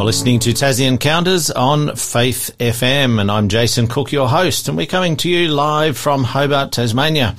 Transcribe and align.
You're 0.00 0.06
listening 0.06 0.38
to 0.40 0.52
Tassie 0.52 0.88
Encounters 0.88 1.50
on 1.50 1.94
Faith 1.94 2.56
FM, 2.58 3.20
and 3.20 3.30
I'm 3.30 3.50
Jason 3.50 3.86
Cook, 3.86 4.12
your 4.12 4.30
host, 4.30 4.66
and 4.66 4.74
we're 4.74 4.86
coming 4.86 5.14
to 5.18 5.28
you 5.28 5.48
live 5.48 5.98
from 5.98 6.24
Hobart, 6.24 6.72
Tasmania. 6.72 7.36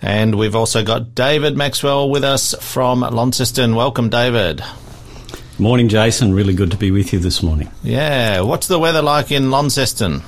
And 0.00 0.36
we've 0.36 0.54
also 0.54 0.84
got 0.84 1.16
David 1.16 1.56
Maxwell 1.56 2.08
with 2.08 2.22
us 2.22 2.54
from 2.60 3.00
Launceston. 3.00 3.74
Welcome, 3.74 4.10
David. 4.10 4.62
Morning, 5.58 5.88
Jason. 5.88 6.32
Really 6.32 6.54
good 6.54 6.70
to 6.70 6.76
be 6.76 6.92
with 6.92 7.12
you 7.12 7.18
this 7.18 7.42
morning. 7.42 7.68
Yeah. 7.82 8.42
What's 8.42 8.68
the 8.68 8.78
weather 8.78 9.02
like 9.02 9.32
in 9.32 9.50
Launceston? 9.50 10.22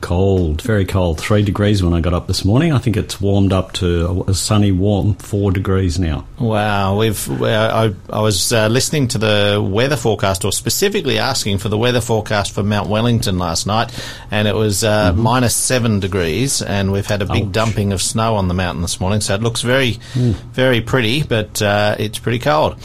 Cold, 0.00 0.62
very 0.62 0.86
cold. 0.86 1.20
Three 1.20 1.42
degrees 1.42 1.82
when 1.82 1.92
I 1.92 2.00
got 2.00 2.14
up 2.14 2.26
this 2.26 2.44
morning. 2.44 2.72
I 2.72 2.78
think 2.78 2.96
it's 2.96 3.20
warmed 3.20 3.52
up 3.52 3.72
to 3.74 4.24
a 4.26 4.34
sunny, 4.34 4.72
warm 4.72 5.14
four 5.14 5.52
degrees 5.52 5.98
now. 5.98 6.26
Wow, 6.38 6.98
we've. 6.98 7.42
I, 7.42 7.94
I 8.08 8.20
was 8.20 8.52
uh, 8.52 8.68
listening 8.68 9.08
to 9.08 9.18
the 9.18 9.64
weather 9.64 9.96
forecast, 9.96 10.44
or 10.44 10.52
specifically 10.52 11.18
asking 11.18 11.58
for 11.58 11.68
the 11.68 11.76
weather 11.76 12.00
forecast 12.00 12.52
for 12.52 12.62
Mount 12.62 12.88
Wellington 12.88 13.38
last 13.38 13.66
night, 13.66 13.92
and 14.30 14.48
it 14.48 14.54
was 14.54 14.82
uh, 14.82 15.12
mm-hmm. 15.12 15.20
minus 15.20 15.54
seven 15.54 16.00
degrees, 16.00 16.62
and 16.62 16.92
we've 16.92 17.06
had 17.06 17.20
a 17.20 17.26
big 17.26 17.44
Ouch. 17.44 17.52
dumping 17.52 17.92
of 17.92 18.00
snow 18.00 18.36
on 18.36 18.48
the 18.48 18.54
mountain 18.54 18.82
this 18.82 19.00
morning. 19.00 19.20
So 19.20 19.34
it 19.34 19.42
looks 19.42 19.60
very, 19.60 19.98
mm. 20.14 20.32
very 20.52 20.80
pretty, 20.80 21.22
but 21.22 21.60
uh, 21.60 21.96
it's 21.98 22.18
pretty 22.18 22.38
cold. 22.38 22.78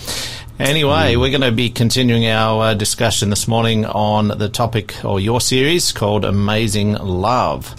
Anyway, 0.57 1.17
we're 1.17 1.31
going 1.31 1.41
to 1.41 1.51
be 1.51 1.69
continuing 1.69 2.25
our 2.27 2.67
uh, 2.67 2.73
discussion 2.73 3.29
this 3.29 3.45
morning 3.45 3.85
on 3.85 4.29
the 4.29 4.47
topic 4.47 5.03
or 5.03 5.19
your 5.19 5.41
series 5.41 5.91
called 5.91 6.23
Amazing 6.23 6.93
Love. 6.93 7.75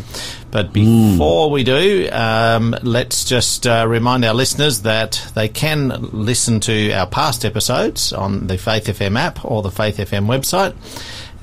But 0.51 0.75
mm. 0.75 1.13
before 1.13 1.49
mm. 1.49 1.53
we 1.53 1.65
do, 1.65 2.07
um, 2.13 2.77
let's 2.83 3.25
just 3.25 3.67
uh, 3.67 3.87
remind 3.89 4.27
our 4.27 4.35
listeners 4.35 4.83
that 4.83 5.27
they 5.35 5.49
can 5.49 5.89
listen 6.13 6.61
to 6.61 6.93
our 6.93 7.07
past 7.07 7.47
episodes 7.47 8.13
on 8.13 8.47
the 8.47 8.59
Faith 8.59 8.85
FM 8.85 9.19
app 9.19 9.43
or 9.43 9.63
the 9.63 9.71
Faith 9.71 9.97
FM 9.97 10.27
website. 10.27 10.75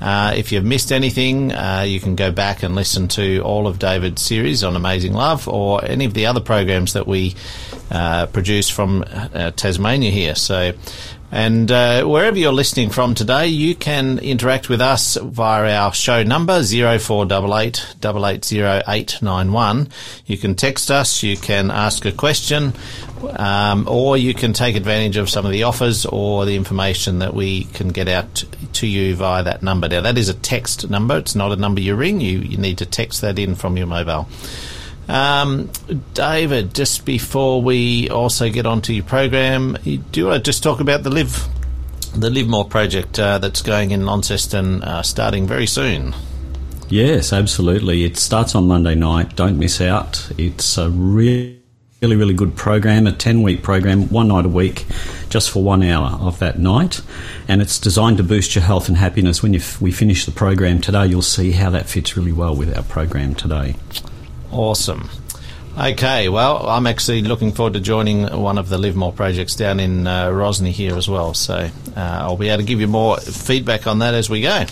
Uh, 0.00 0.34
if 0.36 0.52
you've 0.52 0.64
missed 0.64 0.92
anything, 0.92 1.52
uh, 1.52 1.84
you 1.86 1.98
can 1.98 2.14
go 2.14 2.30
back 2.30 2.62
and 2.62 2.74
listen 2.74 3.08
to 3.08 3.40
all 3.40 3.66
of 3.66 3.78
David's 3.78 4.22
series 4.22 4.62
on 4.62 4.76
Amazing 4.76 5.14
Love 5.14 5.48
or 5.48 5.84
any 5.84 6.04
of 6.04 6.14
the 6.14 6.26
other 6.26 6.40
programs 6.40 6.92
that 6.92 7.06
we 7.06 7.34
uh, 7.90 8.26
produce 8.26 8.68
from 8.68 9.04
uh, 9.08 9.50
Tasmania 9.52 10.10
here. 10.10 10.34
So 10.34 10.72
and 11.34 11.68
uh, 11.72 12.04
wherever 12.04 12.38
you're 12.38 12.52
listening 12.52 12.90
from 12.90 13.16
today, 13.16 13.48
you 13.48 13.74
can 13.74 14.20
interact 14.20 14.68
with 14.68 14.80
us 14.80 15.16
via 15.16 15.74
our 15.74 15.92
show 15.92 16.22
number 16.22 16.62
0488 16.62 17.96
880891. 17.98 19.88
You 20.26 20.38
can 20.38 20.54
text 20.54 20.92
us, 20.92 21.24
you 21.24 21.36
can 21.36 21.72
ask 21.72 22.04
a 22.04 22.12
question, 22.12 22.72
um, 23.30 23.88
or 23.88 24.16
you 24.16 24.32
can 24.32 24.52
take 24.52 24.76
advantage 24.76 25.16
of 25.16 25.28
some 25.28 25.44
of 25.44 25.50
the 25.50 25.64
offers 25.64 26.06
or 26.06 26.44
the 26.44 26.54
information 26.54 27.18
that 27.18 27.34
we 27.34 27.64
can 27.64 27.88
get 27.88 28.06
out 28.06 28.44
to 28.74 28.86
you 28.86 29.16
via 29.16 29.42
that 29.42 29.60
number. 29.60 29.88
Now, 29.88 30.02
that 30.02 30.16
is 30.16 30.28
a 30.28 30.34
text 30.34 30.88
number. 30.88 31.18
It's 31.18 31.34
not 31.34 31.50
a 31.50 31.56
number 31.56 31.80
you 31.80 31.96
ring. 31.96 32.20
You, 32.20 32.38
you 32.38 32.58
need 32.58 32.78
to 32.78 32.86
text 32.86 33.22
that 33.22 33.40
in 33.40 33.56
from 33.56 33.76
your 33.76 33.88
mobile. 33.88 34.28
Um, 35.08 35.70
David, 36.14 36.74
just 36.74 37.04
before 37.04 37.60
we 37.62 38.08
also 38.08 38.48
get 38.50 38.66
onto 38.66 38.92
your 38.92 39.04
program, 39.04 39.76
do 39.84 40.00
you 40.14 40.26
want 40.26 40.44
to 40.44 40.50
just 40.50 40.62
talk 40.62 40.80
about 40.80 41.02
the 41.02 41.10
Live 41.10 41.48
the 42.14 42.30
Live 42.30 42.46
More 42.46 42.64
project 42.64 43.18
uh, 43.18 43.38
that's 43.38 43.60
going 43.60 43.90
in 43.90 44.06
Launceston 44.06 44.82
uh, 44.82 45.02
starting 45.02 45.46
very 45.46 45.66
soon? 45.66 46.14
Yes, 46.88 47.32
absolutely. 47.32 48.04
It 48.04 48.16
starts 48.16 48.54
on 48.54 48.68
Monday 48.68 48.94
night. 48.94 49.36
Don't 49.36 49.58
miss 49.58 49.80
out. 49.80 50.30
It's 50.38 50.78
a 50.78 50.90
really, 50.90 51.60
really, 52.00 52.16
really 52.16 52.34
good 52.34 52.54
program, 52.56 53.06
a 53.06 53.12
10 53.12 53.42
week 53.42 53.62
program, 53.62 54.08
one 54.10 54.28
night 54.28 54.44
a 54.44 54.48
week, 54.48 54.86
just 55.28 55.50
for 55.50 55.62
one 55.62 55.82
hour 55.82 56.18
of 56.20 56.38
that 56.38 56.58
night. 56.58 57.00
And 57.48 57.60
it's 57.60 57.78
designed 57.78 58.18
to 58.18 58.22
boost 58.22 58.54
your 58.54 58.62
health 58.62 58.88
and 58.88 58.96
happiness. 58.96 59.42
When 59.42 59.54
f- 59.54 59.80
we 59.80 59.90
finish 59.90 60.24
the 60.24 60.32
program 60.32 60.80
today, 60.80 61.06
you'll 61.06 61.22
see 61.22 61.52
how 61.52 61.70
that 61.70 61.88
fits 61.88 62.16
really 62.16 62.32
well 62.32 62.54
with 62.54 62.76
our 62.76 62.84
program 62.84 63.34
today. 63.34 63.74
Awesome. 64.54 65.10
Okay, 65.76 66.28
well, 66.28 66.68
I'm 66.68 66.86
actually 66.86 67.22
looking 67.22 67.50
forward 67.50 67.72
to 67.72 67.80
joining 67.80 68.22
one 68.40 68.56
of 68.56 68.68
the 68.68 68.78
Live 68.78 68.94
More 68.94 69.12
projects 69.12 69.56
down 69.56 69.80
in 69.80 70.06
uh, 70.06 70.28
Rosny 70.30 70.70
here 70.70 70.94
as 70.94 71.08
well. 71.08 71.34
So 71.34 71.68
uh, 71.96 72.00
I'll 72.00 72.36
be 72.36 72.50
able 72.50 72.62
to 72.62 72.66
give 72.66 72.80
you 72.80 72.86
more 72.86 73.16
feedback 73.18 73.88
on 73.88 73.98
that 73.98 74.14
as 74.14 74.30
we 74.30 74.42
go. 74.42 74.64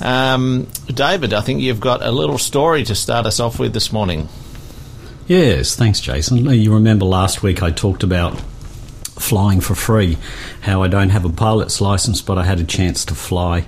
Um, 0.00 0.68
David, 0.86 1.34
I 1.34 1.40
think 1.40 1.60
you've 1.60 1.80
got 1.80 2.04
a 2.04 2.12
little 2.12 2.38
story 2.38 2.84
to 2.84 2.94
start 2.94 3.26
us 3.26 3.40
off 3.40 3.58
with 3.58 3.72
this 3.72 3.92
morning. 3.92 4.28
Yes, 5.26 5.74
thanks, 5.74 6.00
Jason. 6.00 6.48
You 6.48 6.72
remember 6.74 7.04
last 7.04 7.42
week 7.42 7.64
I 7.64 7.72
talked 7.72 8.04
about 8.04 8.40
flying 9.18 9.60
for 9.60 9.74
free, 9.74 10.18
how 10.60 10.84
I 10.84 10.88
don't 10.88 11.10
have 11.10 11.24
a 11.24 11.30
pilot's 11.30 11.80
license, 11.80 12.22
but 12.22 12.38
I 12.38 12.44
had 12.44 12.60
a 12.60 12.64
chance 12.64 13.04
to 13.06 13.16
fly 13.16 13.66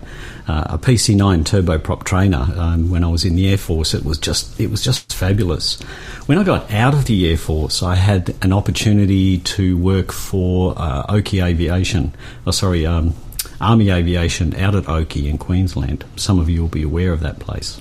uh, 0.48 0.64
a 0.70 0.78
PC9 0.78 1.42
turboprop 1.44 2.04
trainer 2.04 2.46
um, 2.56 2.90
when 2.90 3.02
I 3.02 3.08
was 3.08 3.24
in 3.24 3.34
the 3.34 3.50
Air 3.50 3.58
Force. 3.58 3.94
It 3.94 4.04
was 4.04 4.18
just 4.18 4.58
it 4.60 4.70
was 4.70 4.82
just 4.82 5.12
fabulous. 5.12 5.80
When 6.26 6.38
I 6.38 6.44
got 6.44 6.70
out 6.72 6.94
of 6.94 7.06
the 7.06 7.28
Air 7.28 7.36
Force, 7.36 7.82
I 7.82 7.96
had 7.96 8.34
an 8.42 8.52
opportunity 8.52 9.38
to 9.38 9.76
work 9.76 10.12
for 10.12 10.74
uh, 10.76 11.04
Oakey 11.08 11.40
Aviation. 11.40 12.14
Oh, 12.46 12.52
sorry, 12.52 12.86
um, 12.86 13.14
Army 13.60 13.90
Aviation 13.90 14.54
out 14.56 14.74
at 14.74 14.88
Oakey 14.88 15.28
in 15.28 15.38
Queensland. 15.38 16.04
Some 16.16 16.38
of 16.38 16.48
you 16.48 16.60
will 16.60 16.68
be 16.68 16.82
aware 16.82 17.12
of 17.12 17.20
that 17.20 17.38
place. 17.40 17.80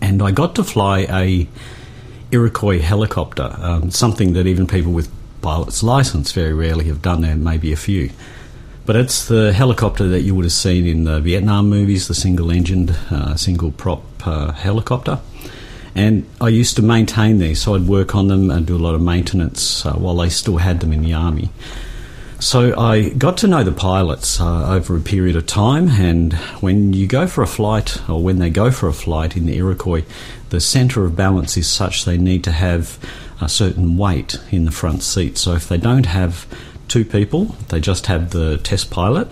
And 0.00 0.22
I 0.22 0.30
got 0.30 0.54
to 0.56 0.64
fly 0.64 1.00
a 1.10 1.48
Iroquois 2.30 2.80
helicopter, 2.80 3.56
um, 3.58 3.90
something 3.90 4.34
that 4.34 4.46
even 4.46 4.66
people 4.66 4.92
with 4.92 5.10
pilot's 5.42 5.82
license 5.82 6.32
very 6.32 6.52
rarely 6.52 6.86
have 6.86 7.02
done. 7.02 7.22
There 7.22 7.36
maybe 7.36 7.72
a 7.72 7.76
few. 7.76 8.10
But 8.86 8.94
it's 8.94 9.26
the 9.26 9.52
helicopter 9.52 10.06
that 10.08 10.22
you 10.22 10.36
would 10.36 10.44
have 10.44 10.52
seen 10.52 10.86
in 10.86 11.02
the 11.04 11.18
Vietnam 11.18 11.68
movies, 11.68 12.06
the 12.06 12.14
single 12.14 12.52
engined, 12.52 12.90
uh, 13.10 13.34
single 13.34 13.72
prop 13.72 14.04
uh, 14.24 14.52
helicopter. 14.52 15.18
And 15.96 16.24
I 16.40 16.50
used 16.50 16.76
to 16.76 16.82
maintain 16.82 17.38
these, 17.38 17.60
so 17.60 17.74
I'd 17.74 17.88
work 17.88 18.14
on 18.14 18.28
them 18.28 18.48
and 18.48 18.64
do 18.64 18.76
a 18.76 18.78
lot 18.78 18.94
of 18.94 19.02
maintenance 19.02 19.84
uh, 19.84 19.94
while 19.94 20.14
they 20.14 20.28
still 20.28 20.58
had 20.58 20.78
them 20.78 20.92
in 20.92 21.02
the 21.02 21.14
army. 21.14 21.50
So 22.38 22.78
I 22.78 23.08
got 23.08 23.38
to 23.38 23.48
know 23.48 23.64
the 23.64 23.72
pilots 23.72 24.40
uh, 24.40 24.70
over 24.70 24.96
a 24.96 25.00
period 25.00 25.34
of 25.36 25.46
time, 25.46 25.88
and 25.88 26.34
when 26.60 26.92
you 26.92 27.08
go 27.08 27.26
for 27.26 27.42
a 27.42 27.46
flight, 27.46 27.98
or 28.08 28.22
when 28.22 28.38
they 28.38 28.50
go 28.50 28.70
for 28.70 28.88
a 28.88 28.92
flight 28.92 29.36
in 29.36 29.46
the 29.46 29.56
Iroquois, 29.56 30.04
the 30.50 30.60
centre 30.60 31.04
of 31.04 31.16
balance 31.16 31.56
is 31.56 31.66
such 31.66 32.04
they 32.04 32.18
need 32.18 32.44
to 32.44 32.52
have 32.52 32.98
a 33.40 33.48
certain 33.48 33.96
weight 33.96 34.38
in 34.50 34.66
the 34.66 34.70
front 34.70 35.02
seat. 35.02 35.38
So 35.38 35.54
if 35.54 35.66
they 35.66 35.78
don't 35.78 36.06
have 36.06 36.46
two 36.88 37.04
people. 37.04 37.46
They 37.68 37.80
just 37.80 38.06
have 38.06 38.30
the 38.30 38.58
test 38.58 38.90
pilot. 38.90 39.28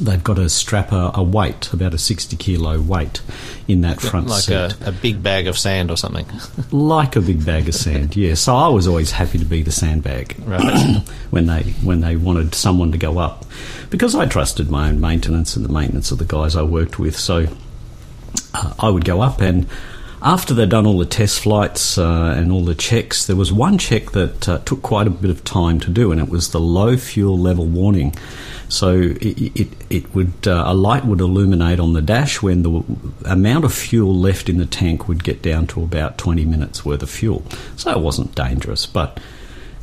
They've 0.00 0.22
got 0.22 0.36
to 0.36 0.48
strap 0.48 0.90
a, 0.90 1.12
a 1.14 1.22
weight, 1.22 1.72
about 1.72 1.94
a 1.94 1.98
60 1.98 2.36
kilo 2.36 2.80
weight, 2.80 3.22
in 3.68 3.82
that 3.82 4.00
front 4.00 4.26
like 4.26 4.42
seat. 4.42 4.54
Like 4.54 4.80
a, 4.80 4.88
a, 4.88 4.92
big 4.92 5.22
bag 5.22 5.46
of 5.46 5.56
sand 5.56 5.88
or 5.88 5.96
something. 5.96 6.26
like 6.72 7.14
a 7.14 7.20
big 7.20 7.46
bag 7.46 7.68
of 7.68 7.76
sand, 7.76 8.16
yeah. 8.16 8.34
So 8.34 8.56
I 8.56 8.68
was 8.68 8.88
always 8.88 9.12
happy 9.12 9.38
to 9.38 9.44
be 9.44 9.62
the 9.62 9.70
sandbag 9.70 10.34
right. 10.40 10.98
when 11.30 11.46
they 11.46 11.62
when 11.82 12.00
they 12.00 12.16
wanted 12.16 12.56
someone 12.56 12.90
to 12.90 12.98
go 12.98 13.18
up, 13.18 13.44
because 13.90 14.16
I 14.16 14.26
trusted 14.26 14.68
my 14.68 14.88
own 14.88 15.00
maintenance 15.00 15.54
and 15.54 15.64
the 15.64 15.72
maintenance 15.72 16.10
of 16.10 16.18
the 16.18 16.24
guys 16.24 16.56
I 16.56 16.62
worked 16.62 16.98
with. 16.98 17.16
So 17.16 17.46
uh, 18.52 18.74
I 18.80 18.88
would 18.88 19.04
go 19.04 19.20
up 19.20 19.40
and 19.40 19.68
after 20.24 20.54
they'd 20.54 20.70
done 20.70 20.86
all 20.86 20.98
the 20.98 21.04
test 21.04 21.40
flights 21.40 21.98
uh, 21.98 22.34
and 22.34 22.50
all 22.50 22.64
the 22.64 22.74
checks, 22.74 23.26
there 23.26 23.36
was 23.36 23.52
one 23.52 23.76
check 23.76 24.12
that 24.12 24.48
uh, 24.48 24.58
took 24.60 24.80
quite 24.80 25.06
a 25.06 25.10
bit 25.10 25.30
of 25.30 25.44
time 25.44 25.78
to 25.80 25.90
do, 25.90 26.10
and 26.10 26.20
it 26.20 26.30
was 26.30 26.50
the 26.50 26.60
low 26.60 26.96
fuel 26.96 27.38
level 27.38 27.66
warning. 27.66 28.14
So 28.70 28.92
it, 29.20 29.60
it, 29.60 29.68
it 29.90 30.14
would 30.14 30.48
uh, 30.48 30.64
a 30.66 30.74
light 30.74 31.04
would 31.04 31.20
illuminate 31.20 31.78
on 31.78 31.92
the 31.92 32.00
dash 32.00 32.40
when 32.40 32.62
the 32.62 32.82
amount 33.26 33.66
of 33.66 33.74
fuel 33.74 34.14
left 34.14 34.48
in 34.48 34.56
the 34.56 34.64
tank 34.64 35.06
would 35.06 35.22
get 35.22 35.42
down 35.42 35.66
to 35.68 35.82
about 35.82 36.16
20 36.16 36.46
minutes 36.46 36.86
worth 36.86 37.02
of 37.02 37.10
fuel. 37.10 37.44
So 37.76 37.90
it 37.90 38.00
wasn't 38.00 38.34
dangerous, 38.34 38.86
but 38.86 39.20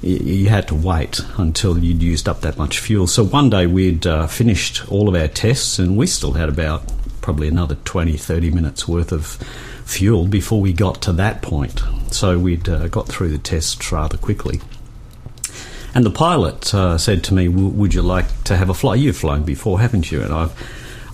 you 0.01 0.49
had 0.49 0.67
to 0.69 0.75
wait 0.75 1.21
until 1.37 1.77
you'd 1.77 2.01
used 2.01 2.27
up 2.27 2.41
that 2.41 2.57
much 2.57 2.79
fuel. 2.79 3.05
So 3.05 3.23
one 3.23 3.51
day 3.51 3.67
we'd 3.67 4.07
uh, 4.07 4.25
finished 4.25 4.91
all 4.91 5.07
of 5.07 5.13
our 5.13 5.27
tests, 5.27 5.77
and 5.77 5.95
we 5.95 6.07
still 6.07 6.33
had 6.33 6.49
about 6.49 6.91
probably 7.21 7.47
another 7.47 7.75
20, 7.75 8.17
30 8.17 8.49
minutes 8.49 8.87
worth 8.87 9.11
of 9.11 9.37
fuel 9.91 10.25
before 10.25 10.61
we 10.61 10.73
got 10.73 11.01
to 11.03 11.13
that 11.13 11.41
point. 11.41 11.81
So 12.11 12.39
we'd 12.39 12.67
uh, 12.67 12.87
got 12.87 13.07
through 13.07 13.29
the 13.29 13.37
tests 13.37 13.91
rather 13.91 14.17
quickly. 14.17 14.61
And 15.93 16.05
the 16.05 16.11
pilot 16.11 16.73
uh, 16.73 16.97
said 16.97 17.23
to 17.25 17.33
me, 17.33 17.49
"Would 17.49 17.93
you 17.93 18.01
like 18.01 18.43
to 18.45 18.55
have 18.55 18.69
a 18.69 18.73
flight? 18.73 18.99
You've 18.99 19.17
flown 19.17 19.43
before, 19.43 19.81
haven't 19.81 20.09
you?" 20.11 20.21
And 20.21 20.33
I've 20.33 20.53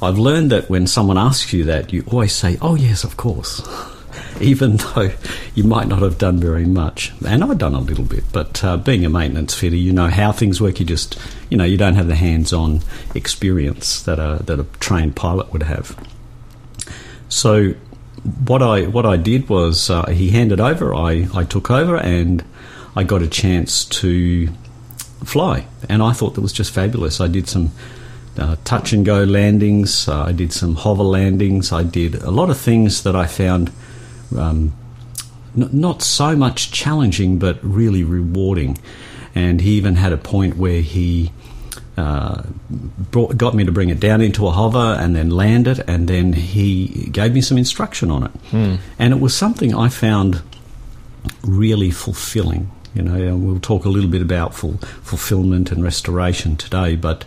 I've 0.01 0.19
learned 0.19 0.51
that 0.51 0.69
when 0.69 0.85
someone 0.85 1.17
asks 1.17 1.51
you 1.51 1.63
that, 1.63 1.91
you 1.91 2.03
always 2.07 2.33
say, 2.33 2.59
"Oh 2.61 2.75
yes, 2.75 3.03
of 3.03 3.17
course," 3.17 3.67
even 4.41 4.77
though 4.77 5.11
you 5.55 5.63
might 5.63 5.87
not 5.87 6.03
have 6.03 6.19
done 6.19 6.39
very 6.39 6.65
much. 6.65 7.11
And 7.25 7.43
I've 7.43 7.57
done 7.57 7.73
a 7.73 7.79
little 7.79 8.05
bit, 8.05 8.23
but 8.31 8.63
uh, 8.63 8.77
being 8.77 9.03
a 9.03 9.09
maintenance 9.09 9.55
fitter, 9.55 9.75
you 9.75 9.91
know 9.91 10.09
how 10.09 10.31
things 10.31 10.61
work. 10.61 10.79
You 10.79 10.85
just 10.85 11.17
you 11.49 11.57
know 11.57 11.65
you 11.65 11.77
don't 11.77 11.95
have 11.95 12.07
the 12.07 12.15
hands-on 12.15 12.81
experience 13.15 14.03
that 14.03 14.19
a 14.19 14.43
that 14.43 14.59
a 14.59 14.65
trained 14.79 15.15
pilot 15.15 15.51
would 15.51 15.63
have. 15.63 15.97
So 17.29 17.73
what 18.45 18.61
I 18.61 18.87
what 18.87 19.05
I 19.05 19.15
did 19.17 19.47
was 19.47 19.89
uh, 19.89 20.05
he 20.07 20.31
handed 20.31 20.59
over. 20.59 20.93
I 20.93 21.27
I 21.33 21.43
took 21.43 21.71
over 21.71 21.95
and 21.95 22.43
I 22.95 23.03
got 23.03 23.21
a 23.21 23.27
chance 23.27 23.85
to 23.85 24.47
fly, 25.23 25.67
and 25.87 26.03
I 26.03 26.13
thought 26.13 26.35
that 26.35 26.41
was 26.41 26.53
just 26.53 26.73
fabulous. 26.73 27.21
I 27.21 27.27
did 27.27 27.47
some 27.47 27.71
uh, 28.37 28.57
touch 28.65 28.91
and 28.93 29.05
go 29.05 29.23
landings. 29.23 30.07
Uh, 30.07 30.25
I 30.25 30.31
did 30.31 30.51
some 30.51 30.75
hover 30.75 31.03
landings. 31.03 31.71
I 31.71 31.83
did 31.83 32.15
a 32.15 32.31
lot 32.31 32.49
of 32.49 32.57
things 32.57 33.03
that 33.03 33.15
I 33.15 33.25
found 33.25 33.71
um, 34.37 34.73
n- 35.55 35.69
not 35.71 36.01
so 36.01 36.35
much 36.35 36.71
challenging, 36.71 37.39
but 37.39 37.59
really 37.63 38.03
rewarding. 38.03 38.77
And 39.33 39.61
he 39.61 39.71
even 39.71 39.95
had 39.95 40.11
a 40.11 40.17
point 40.17 40.57
where 40.57 40.81
he 40.81 41.31
uh, 41.97 42.43
brought, 43.11 43.37
got 43.37 43.55
me 43.55 43.65
to 43.65 43.71
bring 43.71 43.89
it 43.89 43.99
down 43.99 44.21
into 44.21 44.45
a 44.47 44.51
hover 44.51 44.95
and 44.99 45.15
then 45.15 45.31
land 45.31 45.67
it, 45.67 45.79
and 45.87 46.07
then 46.07 46.33
he 46.33 47.09
gave 47.11 47.33
me 47.33 47.41
some 47.41 47.57
instruction 47.57 48.11
on 48.11 48.23
it. 48.23 48.43
Mm. 48.51 48.77
And 48.99 49.13
it 49.13 49.19
was 49.19 49.35
something 49.35 49.73
I 49.73 49.89
found 49.89 50.41
really 51.43 51.91
fulfilling. 51.91 52.69
You 52.93 53.01
know, 53.03 53.35
we'll 53.35 53.59
talk 53.59 53.85
a 53.85 53.89
little 53.89 54.09
bit 54.09 54.21
about 54.21 54.53
full, 54.53 54.77
fulfillment 54.77 55.71
and 55.71 55.83
restoration 55.83 56.55
today, 56.55 56.95
but 56.95 57.25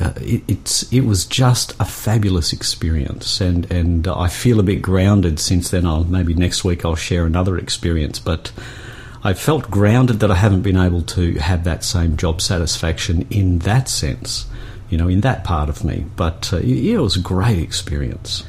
uh, 0.00 0.12
it, 0.16 0.42
it's 0.48 0.92
it 0.92 1.02
was 1.02 1.24
just 1.24 1.74
a 1.78 1.84
fabulous 1.84 2.52
experience, 2.52 3.40
and 3.40 3.70
and 3.70 4.08
I 4.08 4.28
feel 4.28 4.58
a 4.58 4.64
bit 4.64 4.82
grounded 4.82 5.38
since 5.38 5.70
then. 5.70 5.86
I'll 5.86 6.04
maybe 6.04 6.34
next 6.34 6.64
week 6.64 6.84
I'll 6.84 6.96
share 6.96 7.26
another 7.26 7.58
experience, 7.58 8.18
but. 8.18 8.52
I 9.26 9.32
felt 9.32 9.70
grounded 9.70 10.20
that 10.20 10.30
I 10.30 10.34
haven't 10.34 10.60
been 10.60 10.76
able 10.76 11.00
to 11.02 11.32
have 11.36 11.64
that 11.64 11.82
same 11.82 12.18
job 12.18 12.42
satisfaction 12.42 13.26
in 13.30 13.60
that 13.60 13.88
sense, 13.88 14.44
you 14.90 14.98
know, 14.98 15.08
in 15.08 15.22
that 15.22 15.44
part 15.44 15.70
of 15.70 15.82
me. 15.82 16.04
But 16.14 16.52
uh, 16.52 16.58
yeah, 16.58 16.98
it 16.98 17.00
was 17.00 17.16
a 17.16 17.20
great 17.20 17.58
experience. 17.58 18.44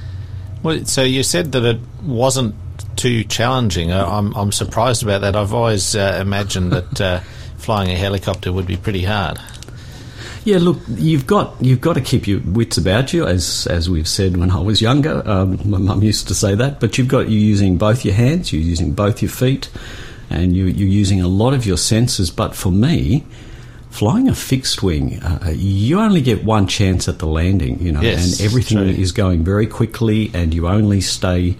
Well, 0.63 0.83
so 0.83 1.01
you 1.01 1.23
said 1.23 1.53
that 1.53 1.63
it 1.63 1.79
wasn't 2.03 2.55
too 2.97 3.23
challenging. 3.23 3.93
I'm, 3.93 4.35
I'm 4.35 4.51
surprised 4.51 5.01
about 5.01 5.21
that. 5.21 5.35
I've 5.35 5.53
always 5.53 5.95
uh, 5.95 6.17
imagined 6.21 6.73
that 6.73 7.01
uh, 7.01 7.19
flying 7.57 7.89
a 7.89 7.95
helicopter 7.95 8.51
would 8.51 8.67
be 8.67 8.75
pretty 8.75 9.03
hard. 9.03 9.39
Yeah, 10.43 10.57
look, 10.59 10.77
you've 10.89 11.25
got 11.25 11.55
you've 11.59 11.81
got 11.81 11.93
to 11.93 12.01
keep 12.01 12.27
your 12.27 12.39
wits 12.41 12.77
about 12.77 13.13
you, 13.13 13.25
as 13.25 13.65
as 13.65 13.89
we've 13.89 14.07
said 14.07 14.37
when 14.37 14.51
I 14.51 14.59
was 14.59 14.79
younger. 14.79 15.27
Um, 15.27 15.59
my 15.67 15.79
mum 15.79 16.03
used 16.03 16.27
to 16.27 16.35
say 16.35 16.53
that, 16.53 16.79
but 16.79 16.99
you've 16.99 17.07
got 17.07 17.29
you 17.29 17.39
using 17.39 17.79
both 17.79 18.05
your 18.05 18.13
hands, 18.13 18.53
you're 18.53 18.61
using 18.61 18.93
both 18.93 19.23
your 19.23 19.31
feet, 19.31 19.71
and 20.29 20.55
you, 20.55 20.65
you're 20.65 20.87
using 20.87 21.21
a 21.21 21.27
lot 21.27 21.53
of 21.53 21.65
your 21.65 21.77
senses. 21.77 22.31
But 22.31 22.55
for 22.55 22.71
me, 22.71 23.23
flying 23.89 24.27
a 24.27 24.35
fixed 24.35 24.83
wing, 24.83 25.21
uh, 25.23 25.53
you 25.55 25.99
only 25.99 26.21
get 26.21 26.43
one 26.43 26.67
chance 26.67 27.07
at 27.07 27.19
the 27.19 27.27
landing, 27.27 27.79
you 27.79 27.91
know, 27.91 28.01
yes, 28.01 28.39
and 28.39 28.45
everything 28.45 28.77
true. 28.77 28.87
is 28.87 29.11
going 29.11 29.43
very 29.43 29.67
quickly, 29.67 30.31
and 30.33 30.53
you 30.53 30.67
only 30.67 31.01
stay 31.01 31.55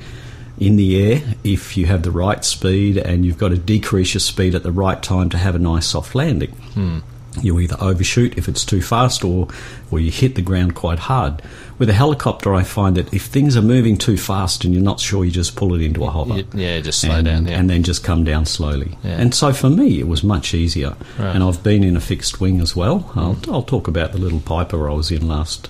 in 0.58 0.78
the 0.78 1.12
air 1.12 1.22
if 1.44 1.76
you 1.76 1.86
have 1.86 2.04
the 2.04 2.12
right 2.12 2.44
speed, 2.44 2.98
and 2.98 3.26
you've 3.26 3.38
got 3.38 3.50
to 3.50 3.58
decrease 3.58 4.14
your 4.14 4.22
speed 4.22 4.56
at 4.56 4.64
the 4.64 4.72
right 4.72 5.02
time 5.02 5.30
to 5.30 5.38
have 5.38 5.56
a 5.56 5.60
nice 5.60 5.88
soft 5.88 6.16
landing. 6.16 6.52
Hmm. 6.52 7.00
You 7.42 7.60
either 7.60 7.76
overshoot 7.82 8.38
if 8.38 8.48
it's 8.48 8.64
too 8.64 8.82
fast, 8.82 9.24
or 9.26 9.50
or 9.92 10.00
you 10.00 10.12
hit 10.12 10.36
the 10.36 10.42
ground 10.42 10.76
quite 10.76 11.00
hard. 11.00 11.42
With 11.78 11.90
a 11.90 11.94
helicopter, 11.94 12.54
I 12.54 12.64
find 12.64 12.96
that 12.96 13.14
if 13.14 13.24
things 13.24 13.58
are 13.58 13.62
moving 13.62 13.98
too 13.98 14.16
fast 14.16 14.64
and 14.64 14.74
you're 14.74 14.84
not 14.84 15.02
sure, 15.02 15.26
you 15.26 15.32
just 15.32 15.58
pull 15.58 15.74
it 15.76 15.82
into 15.82 16.06
a 16.06 16.10
hover. 16.10 16.42
Yeah, 16.54 16.80
just 16.80 17.02
slow 17.02 17.16
and, 17.16 17.26
down. 17.26 17.48
Yeah. 17.48 17.60
and 17.60 17.70
then 17.70 17.84
just 17.84 18.02
come 18.02 18.24
down 18.24 18.46
slowly. 18.46 18.98
Yeah. 19.04 19.20
And 19.20 19.36
so 19.36 19.52
for 19.52 19.70
me, 19.70 20.00
it 20.00 20.08
was 20.08 20.24
much 20.24 20.54
easier. 20.54 20.96
Right. 21.20 21.36
And 21.36 21.44
I've 21.44 21.64
been 21.64 21.84
in 21.84 21.98
a 21.98 22.00
fixed 22.02 22.40
wing 22.40 22.62
as 22.62 22.78
well. 22.78 23.12
I'll, 23.16 23.38
I'll 23.50 23.64
talk 23.64 23.90
about 23.90 24.14
the 24.14 24.20
little 24.20 24.40
Piper 24.40 24.90
I 24.90 24.94
was 24.94 25.12
in 25.12 25.28
last, 25.28 25.70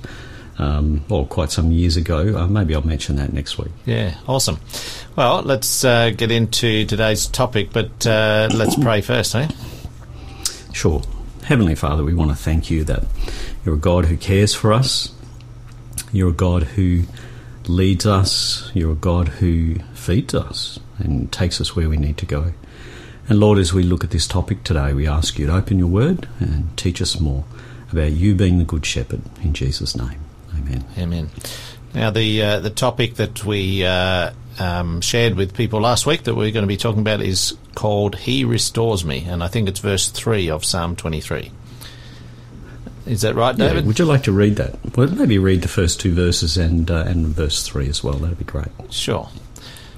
um, 0.60 1.04
well, 1.10 1.26
quite 1.26 1.50
some 1.52 1.72
years 1.72 1.98
ago. 1.98 2.38
Uh, 2.38 2.46
maybe 2.46 2.76
I'll 2.76 2.86
mention 2.86 3.16
that 3.16 3.34
next 3.34 3.58
week. 3.58 3.72
Yeah, 3.88 4.16
awesome. 4.28 4.60
Well, 5.16 5.42
let's 5.42 5.84
uh, 5.84 6.12
get 6.12 6.30
into 6.30 6.86
today's 6.86 7.26
topic, 7.26 7.70
but 7.74 8.06
uh, 8.06 8.50
let's 8.54 8.76
pray 8.76 9.02
first, 9.02 9.34
eh? 9.34 9.48
Sure. 10.72 11.02
Heavenly 11.46 11.74
Father, 11.76 12.04
we 12.04 12.14
want 12.14 12.30
to 12.30 12.38
thank 12.38 12.70
you 12.70 12.84
that 12.84 13.06
you're 13.64 13.76
a 13.76 13.80
God 13.80 14.06
who 14.06 14.18
cares 14.18 14.54
for 14.54 14.72
us. 14.72 15.15
You're 16.16 16.30
a 16.30 16.34
God 16.34 16.64
who 16.64 17.04
leads 17.68 18.06
us. 18.06 18.72
You're 18.74 18.94
a 18.94 18.96
God 18.96 19.28
who 19.28 19.76
feeds 19.94 20.34
us 20.34 20.80
and 20.98 21.30
takes 21.30 21.60
us 21.60 21.76
where 21.76 21.90
we 21.90 21.98
need 21.98 22.18
to 22.20 22.26
go. 22.26 22.54
And 23.28 23.40
Lord, 23.40 23.58
as 23.58 23.74
we 23.74 23.84
look 23.84 24.06
at 24.06 24.12
this 24.12 24.26
topic 24.26 24.64
today, 24.64 24.94
we 24.94 25.08
ask 25.08 25.38
you 25.38 25.48
to 25.48 25.56
open 25.56 25.78
your 25.78 25.90
word 25.90 26.30
and 26.40 26.76
teach 26.78 27.02
us 27.02 27.20
more 27.20 27.44
about 27.92 28.14
you 28.14 28.34
being 28.34 28.60
the 28.60 28.64
good 28.64 28.86
shepherd. 28.86 29.24
In 29.44 29.54
Jesus' 29.54 29.94
name. 29.94 30.20
Amen. 30.58 30.86
Amen. 30.98 31.30
Now, 31.94 32.12
the 32.12 32.42
uh, 32.42 32.60
the 32.62 32.70
topic 32.70 33.16
that 33.16 33.44
we 33.44 33.84
uh, 33.84 34.32
um, 34.58 35.02
shared 35.02 35.36
with 35.36 35.54
people 35.54 35.82
last 35.82 36.06
week 36.06 36.24
that 36.24 36.36
we're 36.36 36.52
going 36.52 36.64
to 36.64 36.68
be 36.68 36.78
talking 36.78 37.02
about 37.02 37.22
is 37.22 37.58
called 37.74 38.16
"He 38.16 38.46
Restores 38.46 39.04
Me," 39.04 39.26
and 39.28 39.44
I 39.44 39.48
think 39.50 39.68
it's 39.68 39.80
verse 39.80 40.10
three 40.10 40.50
of 40.50 40.64
Psalm 40.64 40.96
twenty-three. 40.96 41.52
Is 43.06 43.22
that 43.22 43.36
right, 43.36 43.58
Yeah, 43.58 43.68
David? 43.68 43.86
would 43.86 44.00
you 44.00 44.06
like 44.06 44.24
to 44.24 44.32
read 44.32 44.56
that? 44.56 44.78
Well, 44.98 45.08
maybe 45.08 45.38
read 45.38 45.62
the 45.62 45.68
first 45.68 46.00
two 46.00 46.14
verses 46.14 46.58
and 46.58 46.90
uh, 46.90 47.04
and 47.08 47.28
verse 47.28 47.62
three 47.64 47.88
as 47.88 48.04
well. 48.04 48.16
That'd 48.16 48.38
be 48.40 48.46
great. 48.46 48.68
Sure. 48.90 49.30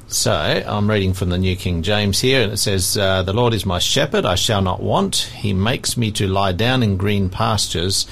So 0.10 0.32
I'm 0.32 0.90
reading 0.90 1.14
from 1.14 1.30
the 1.30 1.38
New 1.38 1.56
King 1.58 1.84
James 1.84 2.22
here, 2.22 2.42
and 2.42 2.54
it 2.54 2.58
says, 2.58 2.98
uh, 2.98 3.24
"The 3.24 3.34
Lord 3.34 3.54
is 3.54 3.66
my 3.66 3.80
shepherd; 3.80 4.26
I 4.26 4.36
shall 4.36 4.62
not 4.62 4.82
want. 4.82 5.16
He 5.36 5.54
makes 5.54 5.98
me 5.98 6.12
to 6.12 6.28
lie 6.28 6.54
down 6.54 6.84
in 6.84 6.98
green 6.98 7.30
pastures." 7.30 8.06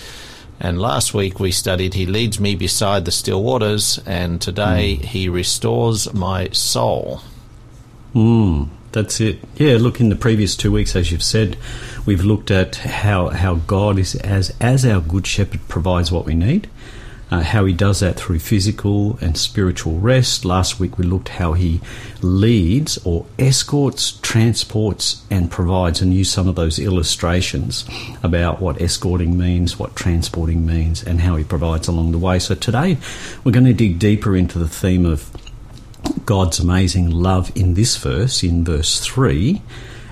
And 0.60 0.80
last 0.80 1.14
week 1.14 1.40
we 1.40 1.52
studied, 1.52 1.94
"He 1.94 2.06
leads 2.06 2.40
me 2.40 2.56
beside 2.56 3.04
the 3.06 3.12
still 3.12 3.44
waters," 3.44 4.00
and 4.06 4.40
today 4.42 4.96
He 4.96 5.28
restores 5.30 6.14
my 6.14 6.50
soul. 6.52 7.22
Mm, 8.14 8.70
that's 8.92 9.20
it. 9.20 9.40
Yeah, 9.58 9.78
look, 9.80 10.00
in 10.00 10.10
the 10.10 10.16
previous 10.16 10.56
two 10.56 10.72
weeks, 10.72 10.96
as 10.96 11.12
you've 11.12 11.24
said, 11.24 11.58
we've 12.06 12.24
looked 12.24 12.52
at 12.52 12.76
how, 12.76 13.30
how 13.30 13.56
God 13.56 13.98
is, 13.98 14.16
as, 14.16 14.56
as 14.60 14.86
our 14.86 15.02
good 15.02 15.26
shepherd, 15.26 15.68
provides 15.68 16.12
what 16.12 16.26
we 16.26 16.36
need, 16.36 16.70
uh, 17.32 17.42
how 17.42 17.66
he 17.66 17.74
does 17.74 18.02
that 18.02 18.18
through 18.18 18.40
physical 18.40 19.18
and 19.20 19.38
spiritual 19.38 20.00
rest. 20.00 20.46
Last 20.46 20.80
week, 20.80 20.98
we 20.98 21.06
looked 21.06 21.30
how 21.30 21.54
he 21.54 21.82
leads 22.22 22.98
or 23.00 23.26
escorts, 23.40 24.20
transports, 24.22 25.24
and 25.32 25.50
provides, 25.50 26.02
and 26.02 26.14
used 26.14 26.32
some 26.32 26.48
of 26.48 26.56
those 26.56 26.78
illustrations 26.78 27.86
about 28.22 28.62
what 28.62 28.80
escorting 28.80 29.38
means, 29.38 29.80
what 29.80 29.96
transporting 29.96 30.66
means, 30.66 31.04
and 31.04 31.22
how 31.22 31.36
he 31.36 31.44
provides 31.44 31.88
along 31.88 32.12
the 32.12 32.20
way. 32.20 32.38
So 32.38 32.54
today, 32.54 32.98
we're 33.44 33.52
going 33.52 33.66
to 33.66 33.74
dig 33.74 33.98
deeper 33.98 34.36
into 34.36 34.60
the 34.60 34.70
theme 34.70 35.06
of 35.06 35.32
God's 36.26 36.60
amazing 36.60 37.10
love 37.10 37.52
in 37.56 37.74
this 37.74 37.98
verse, 37.98 38.44
in 38.44 38.64
verse 38.64 39.00
3, 39.00 39.62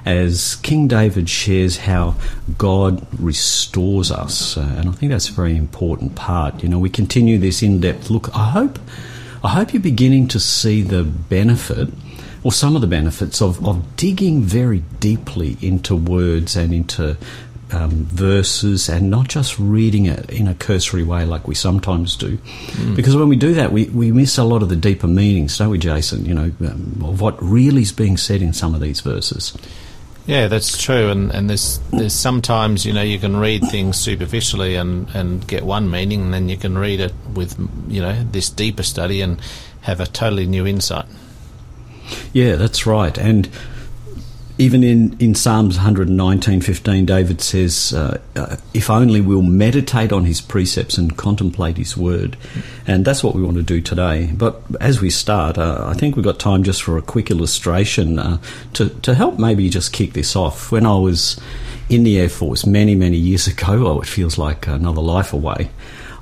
as 0.06 0.56
King 0.58 0.88
David 0.88 1.30
shares 1.30 1.78
how 1.78 2.16
God 2.58 3.06
restores 3.20 4.12
us. 4.12 4.58
Uh, 4.58 4.76
and 4.78 4.90
I 4.90 4.92
think 4.92 5.12
that's 5.12 5.30
a 5.30 5.34
very 5.34 5.56
important 5.56 6.16
part. 6.16 6.62
You 6.62 6.70
know, 6.70 6.80
we 6.80 6.90
continue 6.90 7.38
this 7.38 7.64
in 7.64 7.80
depth 7.80 8.10
look. 8.10 8.36
I 8.36 8.50
hope, 8.50 8.80
I 9.44 9.50
hope 9.50 9.74
you're 9.74 9.82
beginning 9.82 10.28
to 10.30 10.40
see 10.40 10.82
the 10.82 11.04
benefit. 11.04 11.90
Or 12.44 12.52
some 12.52 12.76
of 12.76 12.82
the 12.82 12.88
benefits 12.88 13.42
of, 13.42 13.66
of 13.66 13.96
digging 13.96 14.42
very 14.42 14.84
deeply 15.00 15.56
into 15.62 15.96
words 15.96 16.58
and 16.58 16.74
into 16.74 17.16
um, 17.72 18.06
verses 18.06 18.90
and 18.90 19.10
not 19.10 19.28
just 19.28 19.58
reading 19.58 20.06
it 20.06 20.30
in 20.30 20.48
a 20.48 20.54
cursory 20.54 21.04
way 21.04 21.26
like 21.26 21.48
we 21.48 21.56
sometimes 21.56 22.16
do. 22.16 22.38
Because 22.96 23.16
when 23.16 23.30
we 23.30 23.36
do 23.36 23.54
that, 23.54 23.72
we, 23.72 23.86
we 23.86 24.12
miss 24.12 24.38
a 24.38 24.44
lot 24.44 24.62
of 24.62 24.70
the 24.70 24.76
deeper 24.76 25.08
meanings, 25.08 25.58
don't 25.58 25.70
we, 25.70 25.78
Jason? 25.78 26.26
You 26.26 26.34
know, 26.34 26.52
um, 26.62 27.02
of 27.04 27.22
what 27.22 27.42
really 27.42 27.82
is 27.82 27.92
being 27.92 28.18
said 28.18 28.42
in 28.42 28.54
some 28.54 28.76
of 28.76 28.82
these 28.82 29.02
verses. 29.02 29.58
Yeah, 30.26 30.48
that's 30.48 30.82
true. 30.82 31.10
And, 31.10 31.32
and 31.32 31.50
there's 31.50 31.80
there's 31.92 32.14
sometimes 32.14 32.86
you 32.86 32.94
know 32.94 33.02
you 33.02 33.20
can 33.20 33.36
read 33.36 33.62
things 33.70 33.98
superficially 33.98 34.76
and, 34.76 35.10
and 35.14 35.46
get 35.48 35.64
one 35.64 35.90
meaning, 35.90 36.22
and 36.22 36.34
then 36.34 36.48
you 36.48 36.58
can 36.58 36.78
read 36.78 37.00
it 37.02 37.14
with 37.34 37.58
you 37.88 38.02
know 38.02 38.24
this 38.32 38.50
deeper 38.50 38.84
study 38.84 39.22
and 39.22 39.42
have 39.82 40.00
a 40.00 40.06
totally 40.06 40.46
new 40.46 40.66
insight. 40.66 41.06
Yeah, 42.32 42.56
that's 42.56 42.86
right. 42.86 43.18
And 43.18 43.50
even 44.58 44.84
in, 44.84 45.18
in 45.20 45.34
Psalms 45.34 45.80
119.15, 45.80 47.06
David 47.08 47.42
says, 47.42 47.92
uh, 47.94 48.22
uh, 48.36 48.58
if 48.74 48.90
only 48.90 49.20
we'll 49.20 49.42
meditate 49.42 50.12
on 50.12 50.26
his 50.26 50.42
precepts 50.42 50.98
and 50.98 51.18
contemplate 51.18 51.78
his 51.78 51.98
word. 51.98 52.38
And 52.86 53.04
that's 53.04 53.24
what 53.24 53.34
we 53.34 53.42
want 53.42 53.58
to 53.58 53.64
do 53.64 53.82
today. 53.82 54.32
But 54.32 54.62
as 54.80 55.02
we 55.02 55.10
start, 55.10 55.58
uh, 55.58 55.86
I 55.88 55.94
think 55.94 56.16
we've 56.16 56.26
got 56.26 56.40
time 56.40 56.64
just 56.64 56.84
for 56.84 56.98
a 56.98 57.02
quick 57.02 57.32
illustration 57.32 58.20
uh, 58.20 58.38
to, 58.74 58.90
to 58.90 59.16
help 59.16 59.40
maybe 59.40 59.70
just 59.70 59.92
kick 59.92 60.14
this 60.14 60.36
off. 60.36 60.72
When 60.72 60.86
I 60.86 60.98
was 60.98 61.40
in 61.90 62.04
the 62.04 62.20
Air 62.20 62.30
Force 62.30 62.66
many, 62.66 62.94
many 62.94 63.18
years 63.18 63.48
ago, 63.48 63.88
oh, 63.88 64.02
it 64.02 64.08
feels 64.08 64.38
like 64.38 64.68
another 64.68 65.02
life 65.02 65.34
away, 65.34 65.72